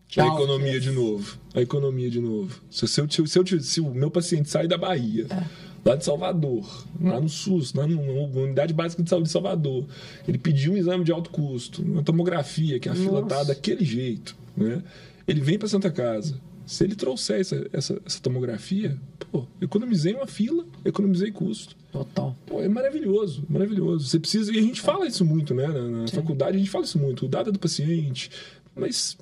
Tchau, 0.08 0.26
a 0.26 0.34
economia 0.36 0.80
de 0.80 0.91
novo. 0.91 1.38
A 1.53 1.60
economia 1.60 2.10
de 2.10 2.22
novo. 2.22 2.62
Se, 2.72 2.88
se, 2.88 3.05
se, 3.10 3.28
se, 3.28 3.60
se 3.60 3.82
o 3.82 3.93
meu 3.93 4.10
paciente 4.10 4.49
sai 4.49 4.70
da 4.70 4.78
Bahia. 4.78 5.28
É 5.30 5.66
lá 5.88 5.96
de 5.96 6.04
Salvador, 6.04 6.86
lá 7.02 7.20
no 7.20 7.30
SUS, 7.30 7.74
lá 7.74 7.88
na 7.88 7.96
Unidade 7.96 8.74
Básica 8.74 9.02
de 9.02 9.10
Saúde 9.10 9.28
de 9.28 9.32
Salvador. 9.32 9.86
Ele 10.28 10.38
pediu 10.38 10.74
um 10.74 10.78
exame 10.78 11.04
de 11.04 11.12
alto 11.12 11.30
custo, 11.30 11.82
uma 11.82 12.04
tomografia, 12.04 12.80
que 12.80 12.90
a 12.90 12.94
Nossa. 12.94 13.04
fila 13.04 13.26
tá 13.26 13.44
daquele 13.44 13.86
jeito. 13.86 14.36
Né? 14.56 14.84
Ele 15.28 15.42
vem 15.42 15.58
para 15.58 15.68
Santa 15.68 15.90
Casa. 15.90 16.36
Se 16.66 16.84
ele 16.84 16.96
trouxer 16.96 17.40
essa, 17.40 17.66
essa, 17.72 18.02
essa, 18.06 18.20
tomografia, 18.22 18.98
pô, 19.32 19.46
economizei 19.62 20.14
uma 20.14 20.28
fila, 20.28 20.66
economizei 20.84 21.32
custo. 21.32 21.78
Total. 21.94 22.36
Pô, 22.46 22.62
é 22.62 22.68
maravilhoso, 22.68 23.44
maravilhoso. 23.48 24.06
Você 24.06 24.20
precisa. 24.20 24.54
E 24.54 24.60
a 24.60 24.62
gente 24.62 24.82
fala 24.82 25.08
isso 25.08 25.24
muito, 25.24 25.54
né? 25.54 25.66
Na, 25.66 26.02
na 26.02 26.08
faculdade 26.10 26.58
a 26.58 26.60
gente 26.60 26.70
fala 26.70 26.84
isso 26.84 27.00
muito. 27.00 27.26
O 27.26 27.30
dado 27.30 27.50
é 27.50 27.54
do 27.54 27.60
paciente. 27.60 28.30
Mas 28.76 29.18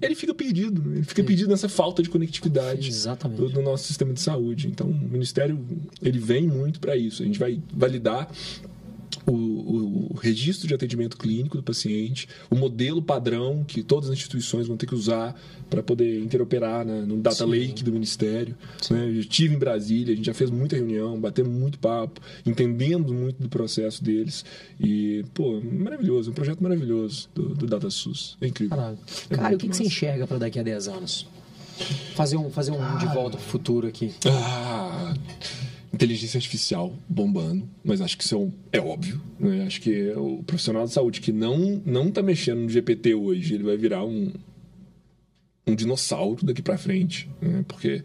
ele 0.00 0.14
fica 0.14 0.34
perdido. 0.34 0.82
Ele 0.92 1.02
fica 1.02 1.22
perdido 1.22 1.48
nessa 1.48 1.68
falta 1.68 2.02
de 2.02 2.08
conectividade 2.08 2.90
do, 3.36 3.48
do, 3.48 3.62
nosso 3.62 3.84
sistema 3.84 4.12
de 4.12 4.20
saúde. 4.20 4.68
Então, 4.68 4.88
o 4.88 4.94
Ministério 4.94 5.64
ele 6.02 6.18
vem 6.18 6.46
muito 6.46 6.80
para 6.80 6.96
isso. 6.96 7.22
A 7.22 7.26
gente 7.26 7.38
vai 7.38 7.60
validar 7.72 8.28
o, 9.26 9.32
o, 9.32 10.12
o, 10.12 10.16
registro 10.16 10.66
de 10.66 10.74
atendimento 10.74 11.16
clínico 11.16 11.56
do 11.56 11.62
paciente, 11.62 12.28
o 12.50 12.56
modelo 12.56 13.02
padrão 13.02 13.64
que 13.66 13.82
todas 13.82 14.10
as 14.10 14.16
instituições 14.16 14.66
vão 14.66 14.76
ter 14.76 14.86
que 14.86 14.94
usar 14.94 15.34
para 15.70 15.82
poder 15.82 16.20
interoperar 16.20 16.84
né, 16.84 17.02
no 17.02 17.16
data 17.16 17.44
Sim. 17.44 17.50
lake 17.50 17.82
do 17.82 17.92
Ministério. 17.92 18.56
Né? 18.90 19.08
Eu 19.08 19.20
estive 19.20 19.54
em 19.54 19.58
Brasília, 19.58 20.12
a 20.12 20.16
gente 20.16 20.26
já 20.26 20.34
fez 20.34 20.50
muita 20.50 20.76
reunião, 20.76 21.18
batemos 21.18 21.52
muito 21.52 21.78
papo, 21.78 22.20
entendendo 22.44 23.12
muito 23.12 23.42
do 23.42 23.48
processo 23.48 24.02
deles. 24.02 24.44
E, 24.80 25.24
pô, 25.34 25.60
maravilhoso, 25.60 26.30
um 26.30 26.34
projeto 26.34 26.62
maravilhoso 26.62 27.28
do, 27.34 27.54
do 27.54 27.66
DataSUS. 27.66 28.36
É 28.40 28.46
incrível. 28.46 28.76
Caralho. 28.76 28.98
É 29.30 29.34
Cara, 29.36 29.54
o 29.54 29.58
que, 29.58 29.68
que 29.68 29.76
você 29.76 29.84
enxerga 29.84 30.26
para 30.26 30.38
daqui 30.38 30.58
a 30.58 30.62
10 30.62 30.88
anos? 30.88 31.26
Fazer 32.14 32.36
um, 32.36 32.50
fazer 32.50 32.70
um 32.70 32.98
de 32.98 33.06
volta 33.06 33.36
pro 33.36 33.46
futuro 33.46 33.86
aqui. 33.86 34.12
Ah 34.24 35.14
inteligência 35.96 36.38
artificial 36.38 36.94
bombando, 37.08 37.68
mas 37.82 38.00
acho 38.00 38.16
que 38.16 38.24
isso 38.24 38.52
é, 38.72 38.78
é 38.78 38.80
óbvio. 38.80 39.20
Né? 39.38 39.64
Acho 39.66 39.80
que 39.80 40.10
o 40.10 40.42
profissional 40.44 40.84
de 40.84 40.92
saúde 40.92 41.20
que 41.20 41.32
não 41.32 41.82
não 41.84 42.08
está 42.08 42.22
mexendo 42.22 42.60
no 42.60 42.68
GPT 42.68 43.14
hoje, 43.14 43.54
ele 43.54 43.64
vai 43.64 43.76
virar 43.76 44.04
um, 44.04 44.32
um 45.66 45.74
dinossauro 45.74 46.44
daqui 46.44 46.62
para 46.62 46.78
frente, 46.78 47.28
né? 47.40 47.64
porque 47.66 48.04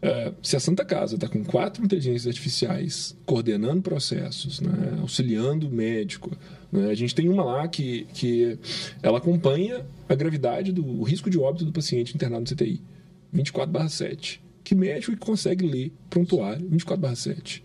é, 0.00 0.32
se 0.42 0.54
a 0.54 0.60
Santa 0.60 0.84
Casa 0.84 1.14
está 1.14 1.26
com 1.26 1.42
quatro 1.42 1.82
inteligências 1.82 2.26
artificiais 2.26 3.16
coordenando 3.24 3.80
processos, 3.80 4.60
né, 4.60 4.98
auxiliando 5.00 5.66
o 5.66 5.70
médico, 5.70 6.30
né, 6.70 6.90
a 6.90 6.94
gente 6.94 7.14
tem 7.14 7.26
uma 7.26 7.42
lá 7.42 7.66
que, 7.66 8.06
que 8.12 8.58
ela 9.02 9.16
acompanha 9.16 9.84
a 10.06 10.14
gravidade 10.14 10.72
do 10.72 11.02
risco 11.02 11.30
de 11.30 11.38
óbito 11.38 11.64
do 11.64 11.72
paciente 11.72 12.14
internado 12.14 12.42
no 12.42 12.46
CTI, 12.46 12.82
24/7. 13.34 14.43
Que 14.64 14.74
médico 14.74 15.12
que 15.12 15.18
consegue 15.18 15.66
ler 15.66 15.92
prontuário 16.08 16.66
24/7? 16.70 17.62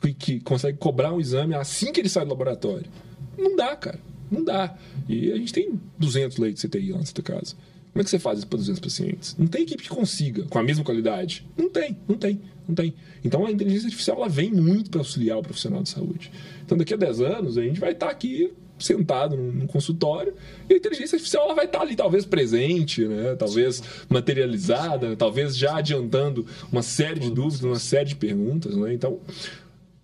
Que, 0.00 0.14
que 0.14 0.40
consegue 0.40 0.78
cobrar 0.78 1.12
um 1.12 1.20
exame 1.20 1.54
assim 1.54 1.92
que 1.92 2.00
ele 2.00 2.08
sai 2.08 2.24
do 2.24 2.30
laboratório? 2.30 2.90
Não 3.38 3.54
dá, 3.54 3.76
cara. 3.76 4.00
Não 4.30 4.42
dá. 4.42 4.74
E 5.06 5.30
a 5.30 5.36
gente 5.36 5.52
tem 5.52 5.78
200 5.98 6.38
leitos 6.38 6.62
de 6.62 6.68
CTI 6.68 6.92
lá 6.92 6.98
na 6.98 7.04
Santa 7.04 7.22
Casa. 7.22 7.54
Como 7.92 8.00
é 8.00 8.04
que 8.04 8.08
você 8.08 8.18
faz 8.18 8.38
isso 8.38 8.46
para 8.46 8.56
200 8.56 8.80
pacientes? 8.80 9.36
Não 9.38 9.46
tem 9.46 9.62
equipe 9.62 9.82
que 9.82 9.90
consiga 9.90 10.44
com 10.44 10.58
a 10.58 10.62
mesma 10.62 10.82
qualidade. 10.82 11.46
Não 11.54 11.68
tem, 11.68 11.98
não 12.08 12.16
tem, 12.16 12.40
não 12.66 12.74
tem. 12.74 12.94
Então 13.22 13.44
a 13.44 13.52
inteligência 13.52 13.86
artificial 13.86 14.16
ela 14.16 14.30
vem 14.30 14.50
muito 14.50 14.88
para 14.88 15.00
auxiliar 15.00 15.38
o 15.38 15.42
profissional 15.42 15.82
de 15.82 15.90
saúde. 15.90 16.32
Então 16.64 16.78
daqui 16.78 16.94
a 16.94 16.96
10 16.96 17.20
anos 17.20 17.58
a 17.58 17.62
gente 17.62 17.78
vai 17.78 17.92
estar 17.92 18.06
tá 18.06 18.12
aqui 18.12 18.50
sentado 18.82 19.36
num, 19.36 19.66
consultório 19.66 20.34
e 20.68 20.74
a 20.74 20.76
inteligência 20.76 21.16
artificial 21.16 21.44
ela 21.44 21.54
vai 21.54 21.64
estar 21.64 21.78
tá 21.78 21.84
ali 21.84 21.96
talvez 21.96 22.24
presente, 22.24 23.06
né? 23.06 23.34
talvez 23.36 23.82
materializada, 24.08 25.16
talvez 25.16 25.56
já 25.56 25.76
adiantando 25.76 26.46
uma 26.70 26.82
série 26.82 27.20
de 27.20 27.30
dúvidas, 27.30 27.62
uma 27.62 27.78
série 27.78 28.10
de 28.10 28.16
perguntas. 28.16 28.76
Né? 28.76 28.94
Então, 28.94 29.20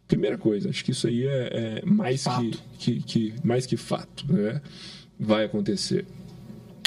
primeira 0.07 0.39
coisa, 0.39 0.70
acho 0.70 0.85
que 0.85 0.93
isso 0.93 1.07
aí 1.07 1.26
é, 1.26 1.81
é 1.83 1.87
mais, 1.87 2.24
que, 2.24 2.59
que, 2.79 3.03
que, 3.03 3.35
mais 3.45 3.66
que 3.66 3.76
fato. 3.76 4.24
Né? 4.33 4.61
Vai 5.18 5.45
acontecer. 5.45 6.07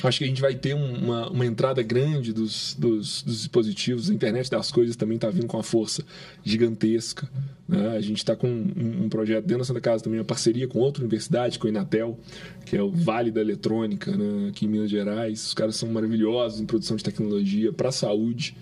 Acho 0.03 0.19
que 0.19 0.23
a 0.23 0.27
gente 0.27 0.41
vai 0.41 0.55
ter 0.55 0.73
uma, 0.73 1.29
uma 1.29 1.45
entrada 1.45 1.81
grande 1.81 2.33
dos, 2.33 2.75
dos, 2.77 3.21
dos, 3.23 3.37
dispositivos. 3.37 4.09
A 4.09 4.13
internet 4.13 4.49
das 4.49 4.71
coisas 4.71 4.95
também 4.95 5.15
está 5.15 5.29
vindo 5.29 5.47
com 5.47 5.57
uma 5.57 5.63
força 5.63 6.03
gigantesca. 6.43 7.29
Né? 7.67 7.95
A 7.95 8.01
gente 8.01 8.17
está 8.17 8.35
com 8.35 8.47
um, 8.47 9.03
um, 9.03 9.09
projeto 9.09 9.45
dentro 9.45 9.59
da 9.59 9.65
Santa 9.65 9.81
Casa 9.81 10.03
também, 10.03 10.19
uma 10.19 10.25
parceria 10.25 10.67
com 10.67 10.79
outra 10.79 11.01
universidade, 11.03 11.59
com 11.59 11.67
a 11.67 11.69
Inatel, 11.69 12.19
que 12.65 12.75
é 12.75 12.81
o 12.81 12.89
Vale 12.89 13.31
da 13.31 13.41
Eletrônica, 13.41 14.15
né? 14.15 14.49
aqui 14.49 14.65
em 14.65 14.69
Minas 14.69 14.89
Gerais. 14.89 15.45
Os 15.47 15.53
caras 15.53 15.75
são 15.75 15.89
maravilhosos 15.89 16.59
em 16.59 16.65
produção 16.65 16.97
de 16.97 17.03
tecnologia 17.03 17.71
para 17.71 17.89
a 17.89 17.91
saúde. 17.93 18.55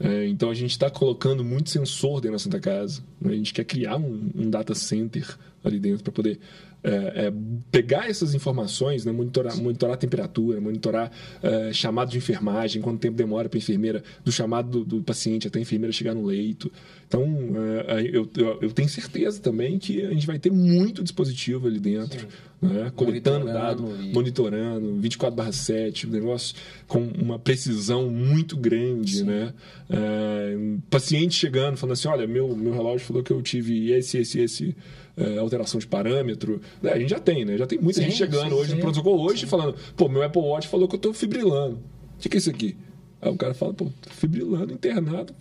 É, 0.00 0.28
então 0.28 0.48
a 0.50 0.54
gente 0.54 0.70
está 0.70 0.88
colocando 0.88 1.44
muito 1.44 1.70
sensor 1.70 2.20
dentro 2.20 2.36
da 2.36 2.38
Santa 2.38 2.60
Casa. 2.60 3.02
Né? 3.20 3.32
A 3.32 3.36
gente 3.36 3.52
quer 3.52 3.64
criar 3.64 3.96
um, 3.96 4.30
um 4.34 4.48
data 4.48 4.74
center 4.74 5.36
ali 5.64 5.78
dentro 5.78 6.04
para 6.04 6.12
poder 6.12 6.38
é, 6.82 7.26
é, 7.26 7.32
pegar 7.70 8.08
essas 8.08 8.34
informações, 8.34 9.04
né, 9.04 9.10
monitorar, 9.10 9.56
monitorar 9.56 9.94
a 9.94 9.98
temperatura, 9.98 10.60
monitorar 10.60 11.10
é, 11.42 11.72
chamado 11.72 12.10
de 12.10 12.18
enfermagem, 12.18 12.80
quanto 12.80 13.00
tempo 13.00 13.16
demora 13.16 13.48
para 13.48 13.56
a 13.56 13.60
enfermeira, 13.60 14.02
do 14.24 14.30
chamado 14.30 14.70
do, 14.70 14.84
do, 14.84 15.02
paciente 15.02 15.48
até 15.48 15.58
a 15.58 15.62
enfermeira 15.62 15.92
chegar 15.92 16.14
no 16.14 16.24
leito. 16.24 16.70
Então, 17.08 17.24
é, 17.24 18.00
é, 18.00 18.02
eu, 18.02 18.28
eu, 18.36 18.58
eu, 18.60 18.70
tenho 18.70 18.86
certeza 18.86 19.40
também 19.40 19.78
que 19.78 20.04
a 20.04 20.12
gente 20.12 20.26
vai 20.26 20.38
ter 20.38 20.52
muito 20.52 21.02
dispositivo 21.02 21.66
ali 21.66 21.80
dentro, 21.80 22.28
né, 22.60 22.92
coletando 22.94 23.46
dados, 23.46 23.82
monitorando, 24.12 25.00
24/7, 25.00 26.06
um 26.06 26.10
negócio 26.10 26.54
com 26.86 27.00
uma 27.00 27.38
precisão 27.38 28.10
muito 28.10 28.58
grande. 28.58 29.24
Né? 29.24 29.54
É, 29.88 30.56
paciente 30.90 31.34
chegando, 31.34 31.78
falando 31.78 31.94
assim: 31.94 32.08
olha, 32.08 32.26
meu, 32.26 32.54
meu 32.54 32.74
relógio 32.74 33.06
falou 33.06 33.22
que 33.22 33.32
eu 33.32 33.40
tive 33.40 33.90
esse, 33.90 34.18
esse, 34.18 34.40
esse 34.40 34.76
é, 35.16 35.38
alteração 35.38 35.80
de 35.80 35.86
parâmetro. 35.86 36.60
Né? 36.82 36.92
A 36.92 36.98
gente 36.98 37.08
já 37.08 37.18
tem, 37.18 37.42
né? 37.42 37.56
Já 37.56 37.66
tem 37.66 37.78
muita 37.78 38.00
sim, 38.00 38.06
gente 38.06 38.18
chegando 38.18 38.50
sim, 38.50 38.54
hoje 38.54 38.74
no 38.74 38.80
protocolo 38.82 39.22
hoje 39.22 39.46
falando, 39.46 39.74
pô, 39.96 40.10
meu 40.10 40.22
Apple 40.22 40.42
Watch 40.42 40.68
falou 40.68 40.86
que 40.86 40.94
eu 40.94 41.00
tô 41.00 41.14
fibrilando. 41.14 41.76
O 42.16 42.20
que, 42.20 42.28
que 42.28 42.36
é 42.36 42.38
isso 42.38 42.50
aqui? 42.50 42.76
Aí 43.22 43.32
o 43.32 43.36
cara 43.36 43.54
fala, 43.54 43.72
pô, 43.72 43.90
fibrilando, 44.10 44.74
internado, 44.74 45.34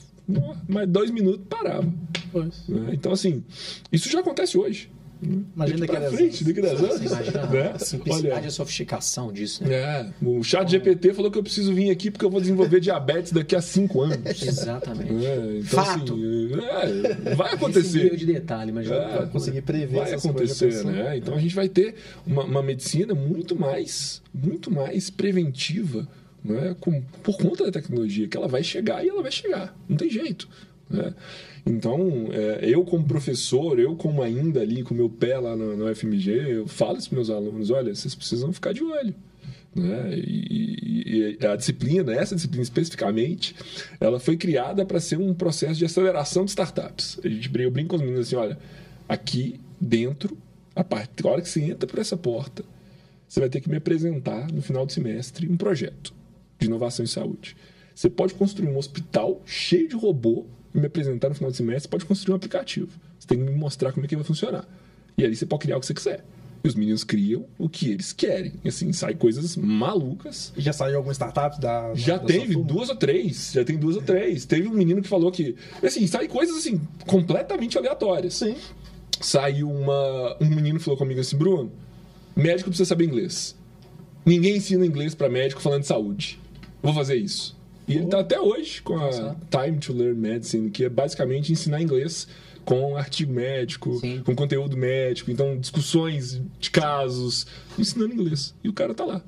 mais 0.67 0.87
dois 0.87 1.09
minutos 1.11 1.45
parava. 1.49 1.87
Né? 2.33 2.89
Então, 2.91 3.11
assim, 3.11 3.43
isso 3.91 4.09
já 4.09 4.19
acontece 4.19 4.57
hoje. 4.57 4.89
Imagina 5.21 5.79
daqui 5.79 5.95
a 5.95 5.99
10 5.99 6.13
anos. 6.13 6.41
Daqui 6.41 6.59
a 6.59 6.63
10 6.63 6.83
anos. 6.83 7.01
Imagina 7.01 7.45
né? 7.47 7.71
a 7.73 7.79
simplicidade 7.79 8.35
Olha, 8.35 8.43
e 8.43 8.47
a 8.47 8.51
sofisticação 8.51 9.33
disso. 9.33 9.63
Né? 9.63 9.73
É, 9.73 10.13
o 10.21 10.43
chat 10.43 10.69
GPT 10.69 11.13
falou 11.13 11.31
que 11.31 11.37
eu 11.37 11.43
preciso 11.43 11.73
vir 11.73 11.89
aqui 11.89 12.11
porque 12.11 12.23
eu 12.23 12.29
vou 12.29 12.39
desenvolver 12.39 12.79
diabetes 12.79 13.31
daqui 13.31 13.55
a 13.55 13.61
5 13.61 14.01
anos. 14.01 14.43
Exatamente. 14.43 15.25
É, 15.25 15.35
então, 15.35 15.53
assim, 15.53 15.63
Fato. 15.63 16.13
Assim, 16.13 17.29
é, 17.31 17.35
vai 17.35 17.53
acontecer. 17.53 18.07
Esse 18.07 18.17
de 18.17 18.25
detalhe, 18.25 18.71
mas 18.71 18.89
é, 18.89 19.17
vai 19.17 19.27
conseguir 19.27 19.61
prever 19.61 19.97
Vai 19.99 20.13
acontecer, 20.13 20.85
né? 20.85 21.17
Então 21.17 21.33
a 21.33 21.39
gente 21.39 21.55
vai 21.55 21.67
ter 21.67 21.95
uma, 22.25 22.43
uma 22.43 22.61
medicina 22.61 23.15
muito 23.15 23.59
mais, 23.59 24.21
muito 24.33 24.69
mais 24.71 25.09
preventiva 25.09 26.07
né? 26.47 26.75
Com, 26.79 27.01
por 27.21 27.37
conta 27.37 27.65
da 27.65 27.71
tecnologia, 27.71 28.27
que 28.27 28.37
ela 28.37 28.47
vai 28.47 28.63
chegar 28.63 29.05
e 29.05 29.09
ela 29.09 29.21
vai 29.21 29.31
chegar. 29.31 29.77
Não 29.87 29.97
tem 29.97 30.09
jeito. 30.09 30.47
Né? 30.89 31.13
Então, 31.65 32.29
é, 32.31 32.59
eu 32.61 32.83
como 32.85 33.05
professor, 33.05 33.77
eu 33.79 33.95
como 33.95 34.21
ainda 34.21 34.61
ali 34.61 34.83
com 34.83 34.93
meu 34.93 35.09
pé 35.09 35.37
lá 35.37 35.55
no, 35.55 35.75
no 35.75 35.93
FMG, 35.93 36.31
eu 36.31 36.67
falo 36.67 36.97
isso 36.97 37.09
para 37.09 37.17
meus 37.17 37.29
alunos, 37.29 37.69
olha, 37.69 37.93
vocês 37.93 38.15
precisam 38.15 38.53
ficar 38.53 38.73
de 38.73 38.83
olho. 38.83 39.13
Né? 39.75 40.17
E, 40.17 41.37
e, 41.39 41.45
a 41.45 41.55
disciplina, 41.55 42.13
essa 42.13 42.35
disciplina 42.35 42.63
especificamente, 42.63 43.53
ela 43.99 44.19
foi 44.19 44.37
criada 44.37 44.85
para 44.85 44.99
ser 44.99 45.17
um 45.17 45.33
processo 45.33 45.75
de 45.75 45.85
aceleração 45.85 46.45
de 46.45 46.51
startups. 46.51 47.19
A 47.23 47.27
gente 47.27 47.51
eu 47.59 47.69
brinco 47.69 47.89
com 47.89 47.95
os 47.97 48.01
meninos 48.01 48.27
assim, 48.27 48.37
olha, 48.37 48.57
aqui 49.07 49.59
dentro, 49.79 50.37
a, 50.73 50.83
parte, 50.83 51.11
a 51.23 51.29
hora 51.29 51.41
que 51.41 51.49
você 51.49 51.61
entra 51.61 51.87
por 51.87 51.99
essa 51.99 52.15
porta, 52.15 52.63
você 53.27 53.41
vai 53.41 53.49
ter 53.49 53.59
que 53.59 53.69
me 53.69 53.75
apresentar 53.75 54.49
no 54.51 54.61
final 54.61 54.85
do 54.85 54.91
semestre 54.91 55.49
um 55.49 55.57
projeto 55.57 56.16
de 56.59 56.67
inovação 56.67 57.03
em 57.03 57.07
saúde. 57.07 57.55
Você 57.93 58.09
pode 58.09 58.33
construir 58.33 58.67
um 58.69 58.77
hospital 58.77 59.41
cheio 59.45 59.87
de 59.87 59.95
robô 59.95 60.45
me 60.73 60.87
apresentar 60.87 61.29
no 61.29 61.35
final 61.35 61.51
do 61.51 61.57
semestre, 61.57 61.83
você 61.83 61.87
pode 61.87 62.05
construir 62.05 62.33
um 62.33 62.35
aplicativo. 62.35 62.91
Você 63.19 63.27
tem 63.27 63.37
que 63.37 63.43
me 63.43 63.57
mostrar 63.57 63.91
como 63.91 64.05
é 64.05 64.09
que 64.09 64.15
vai 64.15 64.25
funcionar. 64.25 64.67
E 65.17 65.25
ali 65.25 65.35
você 65.35 65.45
pode 65.45 65.63
criar 65.63 65.77
o 65.77 65.79
que 65.79 65.85
você 65.85 65.93
quiser. 65.93 66.23
E 66.63 66.67
os 66.67 66.75
meninos 66.75 67.03
criam 67.03 67.45
o 67.57 67.69
que 67.69 67.89
eles 67.89 68.13
querem. 68.13 68.53
E 68.63 68.69
assim, 68.69 68.91
sai 68.93 69.15
coisas 69.15 69.55
malucas. 69.55 70.53
E 70.55 70.61
já 70.61 70.73
saiu 70.73 70.97
alguma 70.97 71.13
startup 71.13 71.59
da. 71.59 71.93
Já 71.95 72.17
da 72.17 72.25
teve 72.25 72.55
duas 72.63 72.89
ou 72.89 72.95
três. 72.95 73.51
Já 73.53 73.63
tem 73.63 73.77
duas 73.77 73.95
ou 73.95 74.01
três. 74.01 74.45
Teve 74.45 74.67
um 74.67 74.73
menino 74.73 75.01
que 75.01 75.07
falou 75.07 75.31
que. 75.31 75.55
Assim, 75.81 76.05
sai 76.07 76.27
coisas 76.27 76.57
assim, 76.57 76.81
completamente 77.05 77.77
aleatórias. 77.77 78.35
Sim. 78.35 78.55
Saiu 79.19 79.69
uma. 79.69 80.37
Um 80.41 80.49
menino 80.49 80.79
falou 80.79 80.97
comigo 80.97 81.19
assim, 81.19 81.37
Bruno, 81.37 81.71
médico 82.35 82.69
precisa 82.69 82.87
saber 82.87 83.05
inglês. 83.05 83.55
Ninguém 84.25 84.57
ensina 84.57 84.85
inglês 84.85 85.15
para 85.15 85.29
médico 85.29 85.61
falando 85.61 85.81
de 85.81 85.87
saúde. 85.87 86.39
Vou 86.81 86.93
fazer 86.93 87.15
isso. 87.15 87.57
E 87.87 87.95
ele 87.95 88.05
está 88.05 88.19
até 88.19 88.39
hoje 88.39 88.81
com 88.81 88.97
a 88.97 89.35
Time 89.49 89.77
to 89.79 89.93
Learn 89.93 90.19
Medicine, 90.19 90.69
que 90.69 90.83
é 90.83 90.89
basicamente 90.89 91.51
ensinar 91.51 91.81
inglês 91.81 92.27
com 92.65 92.97
artigo 92.97 93.31
médico, 93.31 93.97
Sim. 93.99 94.21
com 94.25 94.35
conteúdo 94.35 94.75
médico, 94.75 95.31
então 95.31 95.57
discussões 95.57 96.41
de 96.59 96.69
casos, 96.69 97.47
ensinando 97.79 98.13
inglês. 98.13 98.53
E 98.61 98.67
o 98.67 98.73
cara 98.73 98.91
está 98.91 99.05
lá 99.05 99.23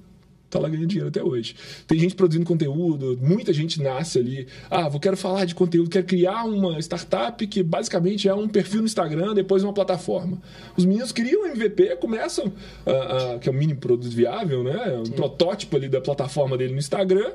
tá 0.49 0.59
lá 0.59 0.67
ganhando 0.67 0.87
dinheiro 0.87 1.09
até 1.09 1.23
hoje. 1.23 1.55
Tem 1.87 1.99
gente 1.99 2.15
produzindo 2.15 2.45
conteúdo, 2.45 3.17
muita 3.21 3.53
gente 3.53 3.81
nasce 3.81 4.19
ali. 4.19 4.47
Ah, 4.69 4.89
vou 4.89 4.99
quero 4.99 5.15
falar 5.15 5.45
de 5.45 5.53
conteúdo, 5.55 5.89
quero 5.89 6.05
criar 6.05 6.43
uma 6.45 6.79
startup 6.79 7.45
que 7.47 7.61
basicamente 7.61 8.27
é 8.27 8.33
um 8.33 8.47
perfil 8.47 8.81
no 8.81 8.85
Instagram, 8.85 9.33
depois 9.33 9.63
uma 9.63 9.73
plataforma. 9.73 10.41
Os 10.75 10.85
meninos 10.85 11.11
criam 11.11 11.43
o 11.43 11.47
MVP, 11.47 11.97
começam, 11.97 12.45
uh, 12.47 13.35
uh, 13.35 13.39
que 13.39 13.47
é 13.49 13.51
um 13.51 13.55
mini 13.55 13.75
produto 13.75 14.09
viável, 14.09 14.63
né? 14.63 14.97
Um 14.99 15.05
Sim. 15.05 15.11
protótipo 15.11 15.75
ali 15.75 15.87
da 15.87 16.01
plataforma 16.01 16.57
dele 16.57 16.73
no 16.73 16.79
Instagram. 16.79 17.31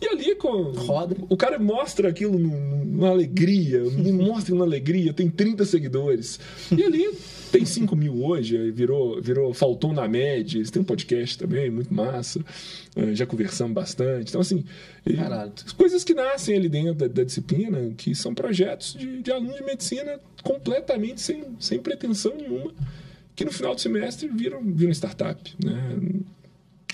E 0.00 0.06
ali 0.06 0.34
com. 0.36 0.70
Roda. 0.72 1.16
O 1.28 1.36
cara 1.36 1.58
mostra 1.58 2.08
aquilo 2.08 2.38
numa 2.38 3.08
alegria, 3.08 3.82
mostra 4.12 4.54
uma 4.54 4.64
alegria, 4.64 5.12
tem 5.12 5.28
30 5.28 5.64
seguidores. 5.64 6.38
E 6.70 6.84
ali 6.84 7.08
tem 7.50 7.64
5 7.64 7.94
mil 7.96 8.24
hoje, 8.24 8.70
virou, 8.70 9.20
virou 9.20 9.52
Faltou 9.54 9.92
na 9.92 10.06
Média. 10.06 10.62
Têm 10.70 10.82
um 10.82 10.84
podcast 10.84 11.38
também, 11.38 11.70
muito 11.70 11.92
massa. 11.92 12.40
Eh, 12.96 13.14
já 13.14 13.26
conversamos 13.26 13.74
bastante. 13.74 14.28
Então, 14.28 14.40
assim, 14.40 14.64
coisas 15.76 16.04
que 16.04 16.14
nascem 16.14 16.56
ali 16.56 16.68
dentro 16.68 16.94
da, 16.94 17.08
da 17.08 17.24
disciplina, 17.24 17.92
que 17.96 18.14
são 18.14 18.34
projetos 18.34 18.94
de, 18.94 19.22
de 19.22 19.32
alunos 19.32 19.56
de 19.56 19.64
medicina 19.64 20.20
completamente 20.42 21.20
sem, 21.20 21.44
sem 21.58 21.78
pretensão 21.78 22.34
nenhuma, 22.36 22.72
que 23.34 23.44
no 23.44 23.52
final 23.52 23.74
do 23.74 23.80
semestre 23.80 24.28
viram, 24.28 24.62
viram 24.62 24.92
startup. 24.92 25.54
Né? 25.64 25.98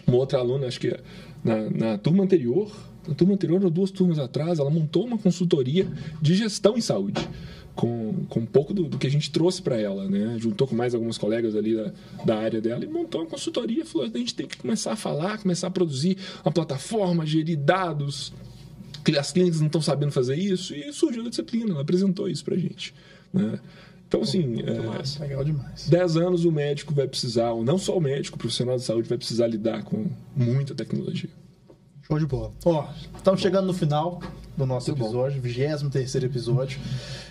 Uma 0.07 0.17
outra 0.19 0.39
aluna, 0.39 0.67
acho 0.67 0.81
que 0.81 0.97
na, 1.43 1.71
na 1.71 1.99
turma 1.99 2.23
anterior, 2.23 2.71
na 3.07 3.15
turma 3.15 3.35
anterior, 3.35 3.63
ou 3.65 3.71
duas 3.71 3.91
turmas 3.91 4.19
atrás, 4.19 4.59
ela 4.59 4.71
montou 4.71 5.05
uma 5.05 5.19
consultoria 5.19 5.87
de 6.23 6.35
gestão 6.35 6.77
em 6.77 6.81
saúde 6.81 7.29
com, 7.75 8.25
com 8.29 8.41
um 8.41 8.47
pouco 8.47 8.73
do, 8.73 8.85
do 8.85 8.99
que 8.99 9.07
a 9.07 9.11
gente 9.11 9.31
trouxe 9.31 9.61
para 9.61 9.81
ela, 9.81 10.09
né? 10.09 10.37
Juntou 10.39 10.67
com 10.67 10.77
mais 10.77 10.95
alguns 10.95 11.19
colegas 11.19 11.57
ali 11.57 11.75
da, 11.75 11.93
da 12.25 12.39
área 12.39 12.61
dela 12.61 12.85
e 12.85 12.89
montou 12.89 13.23
uma 13.23 13.27
consultoria 13.27 13.85
falou: 13.85 14.09
a 14.13 14.19
gente 14.19 14.35
tem 14.35 14.47
que 14.47 14.57
começar 14.57 14.93
a 14.93 14.97
falar, 14.97 15.39
começar 15.39 15.67
a 15.67 15.71
produzir 15.71 16.17
uma 16.45 16.53
plataforma, 16.53 17.27
gerir 17.27 17.59
dados. 17.59 18.33
As 19.19 19.33
clínicas 19.33 19.61
não 19.61 19.67
estão 19.67 19.83
sabendo 19.83 20.13
fazer 20.13 20.37
isso 20.37 20.75
e 20.75 20.91
surgiu 20.91 21.27
a 21.27 21.29
disciplina, 21.29 21.73
ela 21.73 21.83
apresentou 21.83 22.27
isso 22.27 22.43
para 22.43 22.55
a 22.55 22.59
gente, 22.59 22.95
né? 23.33 23.59
Então, 24.09 24.23
assim, 24.23 24.61
é, 24.61 25.21
legal 25.23 25.45
demais. 25.45 25.89
10 25.89 26.17
anos 26.17 26.45
o 26.45 26.53
médico 26.53 26.95
vai 26.95 27.07
precisar, 27.07 27.51
ou 27.51 27.65
não 27.65 27.77
só 27.77 27.99
o 27.99 28.01
médico, 28.01 28.37
o 28.37 28.39
profissional 28.39 28.77
de 28.77 28.83
saúde 28.83 29.09
vai 29.09 29.19
precisar 29.19 29.47
lidar 29.47 29.83
com 29.83 30.07
muita 30.35 30.75
tecnologia. 30.75 31.29
Show 32.03 32.19
de 32.19 32.27
bola. 32.27 32.53
Ó, 32.65 32.89
estamos 33.17 33.41
chegando 33.41 33.67
no 33.67 33.75
final 33.75 34.21
do 34.57 34.67
nosso 34.67 34.91
Muito 34.91 35.05
episódio, 35.05 35.41
23 35.41 36.15
episódio. 36.25 36.79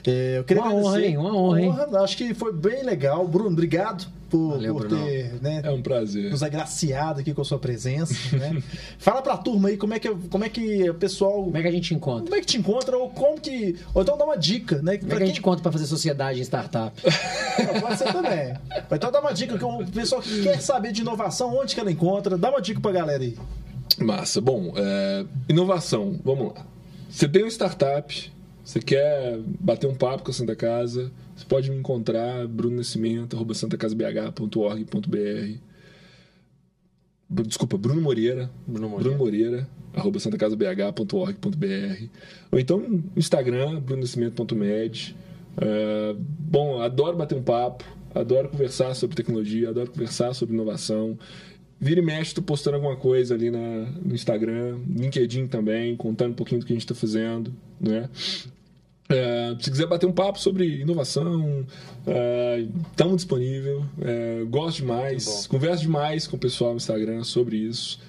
É, 0.05 0.39
eu 0.39 0.43
queria 0.43 0.63
uma 0.63 0.73
honra, 0.73 1.01
hein? 1.01 1.17
Uma 1.17 1.35
honra, 1.35 1.61
hein? 1.61 1.75
Acho 2.03 2.17
que 2.17 2.33
foi 2.33 2.51
bem 2.51 2.83
legal. 2.83 3.27
Bruno, 3.27 3.51
obrigado 3.51 4.07
por, 4.29 4.53
Valeu, 4.53 4.73
por 4.73 4.87
ter 4.89 5.35
né, 5.41 5.61
é 5.63 5.69
um 5.69 5.81
prazer. 5.81 6.31
nos 6.31 6.41
agraciado 6.41 7.19
aqui 7.19 7.33
com 7.33 7.41
a 7.41 7.45
sua 7.45 7.59
presença. 7.59 8.13
Né? 8.35 8.61
Fala 8.97 9.21
pra 9.21 9.37
turma 9.37 9.69
aí 9.69 9.77
como 9.77 9.93
é, 9.93 9.99
que, 9.99 10.09
como 10.09 10.43
é 10.43 10.49
que 10.49 10.89
o 10.89 10.95
pessoal. 10.95 11.43
Como 11.43 11.55
é 11.55 11.61
que 11.61 11.67
a 11.67 11.71
gente 11.71 11.93
encontra? 11.93 12.23
Como 12.23 12.35
é 12.35 12.39
que 12.39 12.47
te 12.47 12.57
encontra? 12.57 12.97
Ou 12.97 13.09
como 13.11 13.39
que. 13.39 13.77
Ou 13.93 14.01
então 14.01 14.17
dá 14.17 14.25
uma 14.25 14.37
dica, 14.37 14.81
né? 14.81 14.97
Como 14.97 15.13
é 15.13 15.17
que 15.17 15.23
a 15.23 15.27
gente 15.27 15.39
encontra 15.39 15.61
pra 15.61 15.71
fazer 15.71 15.85
sociedade 15.85 16.39
em 16.39 16.43
startup? 16.43 16.99
pode 17.79 17.97
ser 17.97 18.11
também. 18.11 18.53
Então 18.91 19.11
dá 19.11 19.21
uma 19.21 19.33
dica 19.33 19.57
que 19.57 19.63
o 19.63 19.85
pessoal 19.85 20.21
que 20.21 20.41
quer 20.41 20.59
saber 20.59 20.91
de 20.91 21.01
inovação, 21.01 21.55
onde 21.55 21.75
que 21.75 21.79
ela 21.79 21.91
encontra, 21.91 22.37
dá 22.37 22.49
uma 22.49 22.61
dica 22.61 22.81
pra 22.81 22.91
galera 22.91 23.23
aí. 23.23 23.37
Massa. 23.99 24.41
Bom, 24.41 24.73
é, 24.75 25.25
inovação, 25.47 26.19
vamos 26.23 26.53
lá. 26.53 26.72
Você 27.13 27.29
tem 27.29 27.43
uma 27.43 27.51
startup, 27.51 28.33
você 28.63 28.79
quer 28.79 29.37
bater 29.59 29.85
um 29.85 29.93
papo 29.93 30.23
com 30.23 30.31
a 30.31 30.33
Santa 30.33 30.55
Casa, 30.55 31.11
você 31.35 31.45
pode 31.45 31.69
me 31.69 31.77
encontrar, 31.77 32.47
Bruno 32.47 32.77
Nascimento, 32.77 33.35
arroba 33.35 33.53
santacasabh.org.br. 33.53 35.59
Desculpa, 37.29 37.77
Bruno 37.77 38.01
Moreira. 38.01 38.49
Bruno 38.65 38.89
Moreira. 38.89 39.11
Bruno 39.11 39.23
Moreira 39.23 39.69
arroba 39.93 40.19
santacasabh.org.br. 40.19 42.07
Ou 42.51 42.59
então 42.59 43.03
Instagram, 43.15 43.79
brunonascimento.med. 43.79 45.15
Uh, 45.55 46.15
bom, 46.17 46.81
adoro 46.81 47.15
bater 47.15 47.37
um 47.37 47.43
papo, 47.43 47.85
adoro 48.15 48.49
conversar 48.49 48.95
sobre 48.95 49.15
tecnologia, 49.15 49.69
adoro 49.69 49.91
conversar 49.91 50.33
sobre 50.33 50.55
inovação. 50.55 51.15
Vira 51.79 51.99
e 51.99 52.03
mexe, 52.03 52.33
tô 52.33 52.41
postando 52.41 52.77
alguma 52.77 52.95
coisa 52.95 53.33
ali 53.33 53.51
na, 53.51 53.85
no 54.03 54.15
Instagram, 54.15 54.79
LinkedIn 54.87 55.47
também, 55.47 55.95
contando 55.95 56.31
um 56.31 56.35
pouquinho 56.35 56.61
do 56.61 56.65
que 56.65 56.73
a 56.73 56.75
gente 56.75 56.85
está 56.85 56.95
fazendo, 56.95 57.53
né? 57.79 58.09
É, 59.09 59.55
se 59.59 59.69
quiser 59.69 59.85
bater 59.85 60.05
um 60.05 60.11
papo 60.11 60.39
sobre 60.39 60.81
inovação, 60.81 61.65
estamos 62.89 63.13
é, 63.13 63.15
disponível. 63.17 63.85
É, 64.01 64.43
gosto 64.45 64.77
demais, 64.77 65.45
converso 65.47 65.83
demais 65.83 66.25
com 66.25 66.35
o 66.35 66.39
pessoal 66.39 66.71
no 66.71 66.77
Instagram 66.77 67.23
sobre 67.23 67.57
isso. 67.57 67.99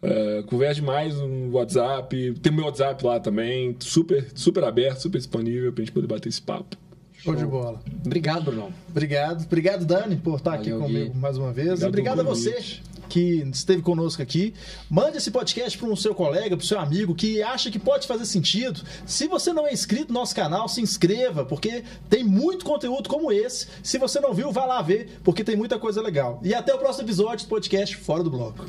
É, 0.00 0.42
converso 0.46 0.80
demais 0.80 1.14
no 1.16 1.52
WhatsApp, 1.52 2.34
tem 2.42 2.52
meu 2.52 2.66
WhatsApp 2.66 3.04
lá 3.04 3.18
também, 3.18 3.74
super, 3.80 4.26
super 4.34 4.62
aberto, 4.64 5.00
super 5.00 5.18
disponível 5.18 5.72
para 5.72 5.82
a 5.82 5.84
gente 5.84 5.94
poder 5.94 6.06
bater 6.06 6.28
esse 6.28 6.42
papo. 6.42 6.76
Show 7.24 7.34
de 7.34 7.46
bola. 7.46 7.80
Obrigado, 8.04 8.44
Bruno. 8.44 8.72
Obrigado. 8.88 9.44
Obrigado, 9.44 9.84
Dani, 9.86 10.16
por 10.16 10.36
estar 10.36 10.58
Valeu, 10.58 10.76
aqui 10.76 10.84
comigo 10.84 11.12
Gui. 11.12 11.18
mais 11.18 11.38
uma 11.38 11.52
vez. 11.52 11.82
Obrigado, 11.82 11.88
Obrigado 11.88 12.20
a 12.20 12.22
você 12.22 12.80
que 13.08 13.48
esteve 13.52 13.80
conosco 13.80 14.20
aqui. 14.22 14.52
Mande 14.90 15.16
esse 15.18 15.30
podcast 15.30 15.78
para 15.78 15.88
um 15.88 15.96
seu 15.96 16.14
colega, 16.14 16.56
para 16.56 16.64
o 16.64 16.66
seu 16.66 16.78
amigo 16.78 17.14
que 17.14 17.42
acha 17.42 17.70
que 17.70 17.78
pode 17.78 18.06
fazer 18.06 18.26
sentido. 18.26 18.80
Se 19.06 19.26
você 19.26 19.52
não 19.52 19.66
é 19.66 19.72
inscrito 19.72 20.12
no 20.12 20.18
nosso 20.18 20.34
canal, 20.34 20.68
se 20.68 20.80
inscreva, 20.80 21.44
porque 21.44 21.82
tem 22.10 22.24
muito 22.24 22.64
conteúdo 22.64 23.08
como 23.08 23.32
esse. 23.32 23.68
Se 23.82 23.98
você 23.98 24.20
não 24.20 24.34
viu, 24.34 24.52
vá 24.52 24.66
lá 24.66 24.82
ver, 24.82 25.18
porque 25.22 25.44
tem 25.44 25.56
muita 25.56 25.78
coisa 25.78 26.02
legal. 26.02 26.40
E 26.42 26.52
até 26.52 26.74
o 26.74 26.78
próximo 26.78 27.06
episódio 27.06 27.46
do 27.46 27.48
podcast 27.48 27.96
Fora 27.96 28.22
do 28.22 28.30
Bloco. 28.30 28.66